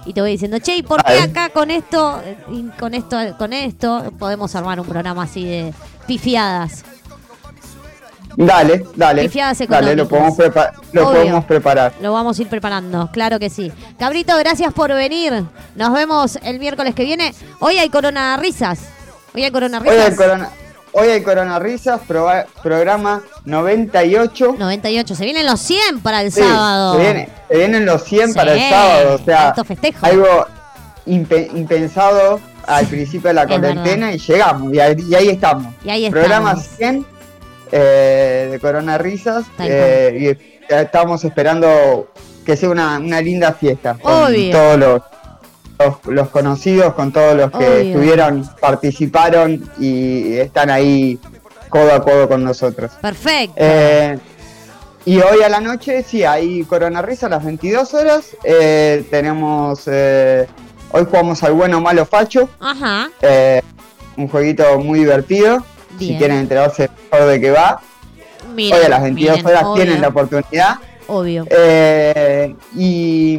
y 0.05 0.13
te 0.13 0.21
voy 0.21 0.31
diciendo, 0.31 0.57
che, 0.59 0.75
¿y 0.75 0.81
por 0.83 1.03
qué 1.03 1.19
acá 1.19 1.49
con 1.49 1.69
esto, 1.71 2.21
con 2.79 2.93
esto, 2.93 3.17
con 3.37 3.53
esto, 3.53 4.11
podemos 4.17 4.53
armar 4.55 4.79
un 4.79 4.87
programa 4.87 5.23
así 5.23 5.45
de 5.45 5.73
pifiadas? 6.07 6.83
Dale, 8.45 8.85
dale. 8.95 9.23
Pifiadas 9.23 9.59
Dale, 9.67 9.97
lo, 9.97 10.07
podemos, 10.07 10.37
prepa- 10.37 10.71
lo 10.93 11.03
podemos 11.11 11.43
preparar. 11.43 11.91
Lo 12.01 12.13
vamos 12.13 12.39
a 12.39 12.41
ir 12.41 12.47
preparando, 12.47 13.09
claro 13.11 13.37
que 13.37 13.49
sí. 13.49 13.69
Cabrito, 13.99 14.37
gracias 14.37 14.73
por 14.73 14.93
venir. 14.93 15.43
Nos 15.75 15.93
vemos 15.93 16.39
el 16.43 16.57
miércoles 16.57 16.95
que 16.95 17.03
viene. 17.03 17.33
Hoy 17.59 17.77
hay 17.79 17.89
Corona 17.89 18.37
Risas. 18.37 18.79
Hoy 19.35 19.43
hay 19.43 19.51
Corona 19.51 19.79
Hoy 19.79 19.89
Risas. 19.89 20.05
hay 20.11 20.15
Corona, 20.15 20.49
hoy 20.93 21.07
hay 21.09 21.21
corona 21.21 21.59
Risas, 21.59 21.99
proba- 22.07 22.45
programa 22.63 23.21
98. 23.43 24.55
98. 24.57 25.15
Se 25.15 25.25
vienen 25.25 25.45
los 25.45 25.59
100 25.59 25.99
para 25.99 26.21
el 26.21 26.31
Sí, 26.31 26.39
sábado. 26.39 26.93
Se, 26.93 26.99
viene- 27.01 27.29
se 27.49 27.57
vienen 27.57 27.85
los 27.85 28.03
100 28.05 28.33
para 28.33 28.53
el 28.53 28.69
sábado. 28.69 29.15
O 29.21 29.25
sea, 29.25 29.53
algo 30.01 30.45
impe- 31.05 31.49
impensado 31.55 32.39
al 32.65 32.85
principio 32.87 33.27
de 33.27 33.33
la 33.33 33.45
cuarentena 33.47 34.13
y 34.13 34.17
llegamos. 34.17 34.73
Y 34.73 34.79
ahí, 34.79 34.95
y 35.09 35.15
ahí 35.15 35.27
estamos. 35.27 35.73
Y 35.83 35.89
ahí 35.89 36.09
Programa 36.09 36.51
estamos. 36.53 36.77
100 36.77 37.18
eh, 37.71 38.47
de 38.51 38.59
Corona 38.59 38.97
Risas. 38.97 39.45
Eh, 39.59 40.35
y 40.69 40.73
estamos 40.73 41.23
esperando 41.23 42.11
que 42.45 42.55
sea 42.57 42.69
una, 42.69 42.97
una 42.99 43.21
linda 43.21 43.53
fiesta. 43.53 43.95
Con 44.01 44.13
Obvio. 44.13 44.51
todos 44.51 44.77
los, 44.79 45.01
los, 45.79 45.95
los 46.05 46.29
conocidos, 46.29 46.93
con 46.93 47.11
todos 47.11 47.35
los 47.35 47.51
que 47.51 47.57
Obvio. 47.57 47.77
estuvieron, 47.77 48.49
participaron 48.59 49.69
y 49.79 50.33
están 50.37 50.69
ahí 50.69 51.19
codo 51.69 51.93
a 51.93 52.03
codo 52.03 52.27
con 52.27 52.43
nosotros. 52.43 52.91
Perfecto. 53.01 53.53
Eh, 53.57 54.17
y 55.05 55.19
hoy 55.19 55.41
a 55.43 55.49
la 55.49 55.59
noche, 55.61 56.03
sí, 56.03 56.23
hay 56.23 56.63
Corona 56.63 57.01
Risa 57.01 57.27
a 57.27 57.29
las 57.29 57.43
22 57.43 57.93
horas. 57.93 58.25
Eh, 58.43 59.05
tenemos. 59.09 59.83
eh, 59.87 60.45
hoy 60.91 61.05
jugamos 61.05 61.41
al 61.43 61.53
bueno 61.53 61.79
malo 61.81 62.05
facho. 62.05 62.49
Ajá. 62.59 63.09
un 64.17 64.27
jueguito 64.27 64.79
muy 64.79 64.99
divertido. 64.99 65.63
Bien. 65.99 66.13
Si 66.13 66.17
quieren 66.17 66.37
enterarse 66.37 66.89
mejor 67.11 67.27
de 67.27 67.41
qué 67.41 67.51
va. 67.51 67.81
Miren, 68.55 68.79
hoy 68.79 68.85
a 68.85 68.89
las 68.89 69.01
22 69.03 69.35
miren, 69.37 69.47
horas 69.47 69.63
obvio, 69.65 69.83
tienen 69.83 70.01
la 70.01 70.07
oportunidad. 70.07 70.75
Obvio. 71.07 71.45
Eh, 71.49 72.55
y. 72.75 73.37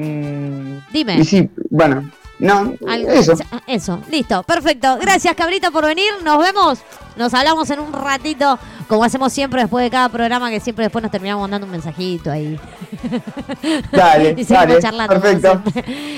Dime. 0.92 1.16
Y 1.18 1.24
sí, 1.24 1.48
bueno, 1.70 2.10
no, 2.38 2.74
Algo- 2.86 3.10
eso. 3.10 3.34
Eso, 3.66 4.00
listo, 4.10 4.42
perfecto. 4.44 4.98
Gracias, 5.00 5.34
Cabrito, 5.34 5.70
por 5.72 5.84
venir. 5.86 6.10
Nos 6.24 6.38
vemos. 6.38 6.78
Nos 7.16 7.34
hablamos 7.34 7.68
en 7.70 7.80
un 7.80 7.92
ratito, 7.92 8.58
como 8.88 9.04
hacemos 9.04 9.32
siempre 9.32 9.60
después 9.62 9.82
de 9.84 9.90
cada 9.90 10.08
programa, 10.08 10.48
que 10.48 10.60
siempre 10.60 10.84
después 10.84 11.02
nos 11.02 11.10
terminamos 11.10 11.42
mandando 11.42 11.66
un 11.66 11.72
mensajito 11.72 12.30
ahí. 12.30 12.58
Dale, 13.92 14.30
y 14.38 14.44
seguimos 14.44 14.68
dale, 14.68 14.80
charlando. 14.80 15.20
perfecto. 15.20 15.62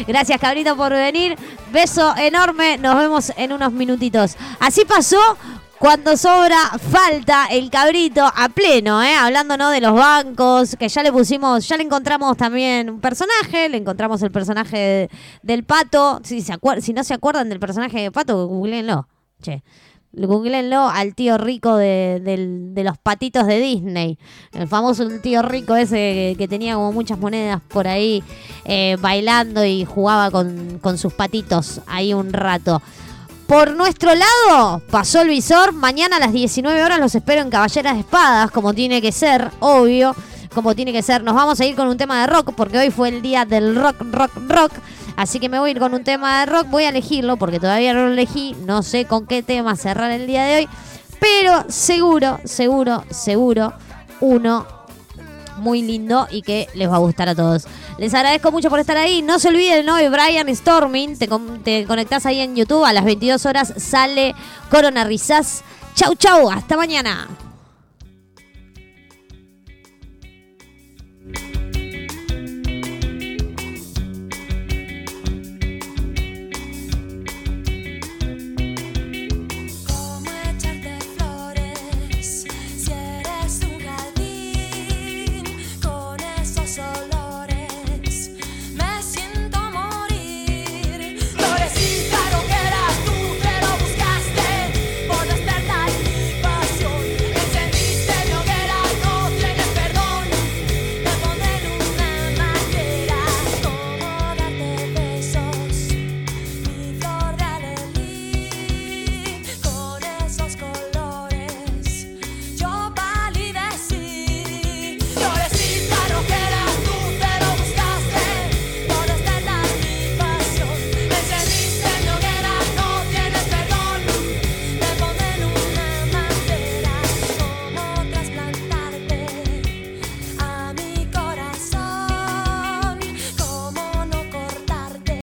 Gracias, 0.07 0.39
Cabrito, 0.41 0.77
por 0.77 0.93
venir. 0.93 1.37
Beso 1.73 2.15
enorme. 2.17 2.79
Nos 2.79 2.97
vemos 2.97 3.33
en 3.37 3.53
unos 3.53 3.73
minutitos. 3.73 4.37
Así 4.61 4.85
pasó. 4.85 5.19
Cuando 5.83 6.17
sobra, 6.17 6.79
falta 6.79 7.47
el 7.51 7.69
cabrito 7.69 8.25
a 8.25 8.49
pleno, 8.51 9.03
¿eh? 9.03 9.17
hablando 9.17 9.57
¿no? 9.57 9.69
de 9.69 9.81
los 9.81 9.95
bancos, 9.95 10.77
que 10.79 10.89
ya 10.89 11.03
le 11.03 11.11
pusimos, 11.11 11.67
ya 11.67 11.77
le 11.77 11.83
encontramos 11.83 12.37
también 12.37 12.89
un 12.89 13.01
personaje, 13.01 13.69
le 13.69 13.79
encontramos 13.79 14.23
el 14.23 14.31
personaje 14.31 14.77
de- 14.77 15.11
del 15.43 15.65
pato. 15.65 16.21
Si, 16.23 16.41
se 16.41 16.55
si 16.81 16.93
no 16.93 17.03
se 17.03 17.15
acuerdan 17.15 17.49
del 17.49 17.59
personaje 17.59 18.01
de 18.01 18.13
pato, 18.13 18.47
googleenlo. 18.47 19.09
Che. 19.43 19.65
Googleenlo 20.13 20.89
al 20.89 21.17
tío 21.17 21.37
rico 21.37 21.75
de, 21.75 22.71
los 22.77 22.99
patitos 22.99 23.49
de 23.49 23.59
Disney. 23.59 24.19
El 24.53 24.69
famoso 24.69 25.09
tío 25.21 25.43
rico 25.43 25.75
ese 25.75 25.97
que, 25.97 26.35
que 26.39 26.47
tenía 26.47 26.77
como 26.77 26.93
muchas 26.93 27.19
monedas 27.19 27.61
por 27.61 27.89
ahí 27.89 28.23
eh, 28.67 28.97
bailando 29.01 29.65
y 29.65 29.85
jugaba 29.85 30.31
con, 30.31 30.79
con 30.81 30.97
sus 30.97 31.13
patitos 31.13 31.81
ahí 31.89 32.15
un 32.15 32.33
rato. 32.33 32.81
Por 33.53 33.77
nuestro 33.77 34.13
lado, 34.15 34.81
pasó 34.91 35.21
el 35.21 35.29
visor. 35.29 35.75
Mañana 35.75 36.17
a 36.17 36.21
las 36.21 36.33
19 36.33 36.83
horas 36.83 36.99
los 36.99 37.15
espero 37.15 37.43
en 37.43 37.51
Caballeras 37.51 37.93
de 37.93 38.01
Espadas, 38.01 38.51
como 38.51 38.73
tiene 38.73 39.03
que 39.03 39.13
ser, 39.13 39.51
obvio. 39.61 40.17
como 40.55 40.75
tiene 40.75 40.91
que 40.91 41.03
ser. 41.03 41.23
Nos 41.23 41.35
vamos 41.35 41.61
a 41.61 41.67
ir 41.67 41.77
con 41.77 41.87
un 41.87 41.99
tema 41.99 42.23
de 42.23 42.29
rock 42.29 42.55
porque 42.57 42.79
hoy 42.79 42.91
fue 42.91 43.11
el 43.11 43.21
día 43.21 43.45
del 43.45 43.77
rock, 43.77 43.97
rock, 44.11 44.33
rock. 44.49 44.73
Así 45.17 45.39
que 45.39 45.51
me 45.51 45.59
voy 45.59 45.69
a 45.69 45.73
ir 45.73 45.81
con 45.81 45.93
un 45.93 46.03
tema 46.03 46.41
de 46.41 46.47
rock. 46.47 46.71
Voy 46.71 46.85
a 46.85 46.89
elegirlo 46.89 47.37
porque 47.37 47.61
todavía 47.61 47.93
no 47.93 48.07
lo 48.07 48.13
elegí. 48.15 48.57
No 48.65 48.83
sé 48.83 49.05
con 49.05 49.27
qué 49.27 49.43
tema 49.43 49.77
cerrar 49.77 50.11
el 50.13 50.27
día 50.27 50.45
de 50.45 50.57
hoy. 50.57 50.69
Pero 51.21 51.67
seguro, 51.69 52.41
seguro, 52.47 53.05
seguro, 53.11 53.75
uno 54.23 54.67
muy 55.59 55.83
lindo 55.83 56.27
y 56.31 56.41
que 56.41 56.69
les 56.73 56.89
va 56.89 56.95
a 56.95 57.01
gustar 57.01 57.29
a 57.29 57.35
todos. 57.35 57.67
Les 58.03 58.13
agradezco 58.15 58.51
mucho 58.51 58.69
por 58.69 58.81
estar 58.81 58.97
ahí. 58.97 59.23
No 59.23 59.39
se 59.39 59.47
olviden, 59.47 59.89
hoy 59.89 60.09
Brian 60.09 60.53
Storming, 60.53 61.17
te, 61.17 61.29
con- 61.29 61.63
conectás 61.87 62.27
ahí 62.27 62.41
en 62.41 62.57
YouTube. 62.57 62.85
A 62.85 62.93
las 62.93 63.05
22 63.05 63.47
horas 63.47 63.73
sale 63.77 64.35
Corona 64.73 65.05
Rizás. 65.05 65.63
Chau, 65.95 66.17
chau. 66.17 66.51
Hasta 66.51 66.77
mañana. 66.77 67.29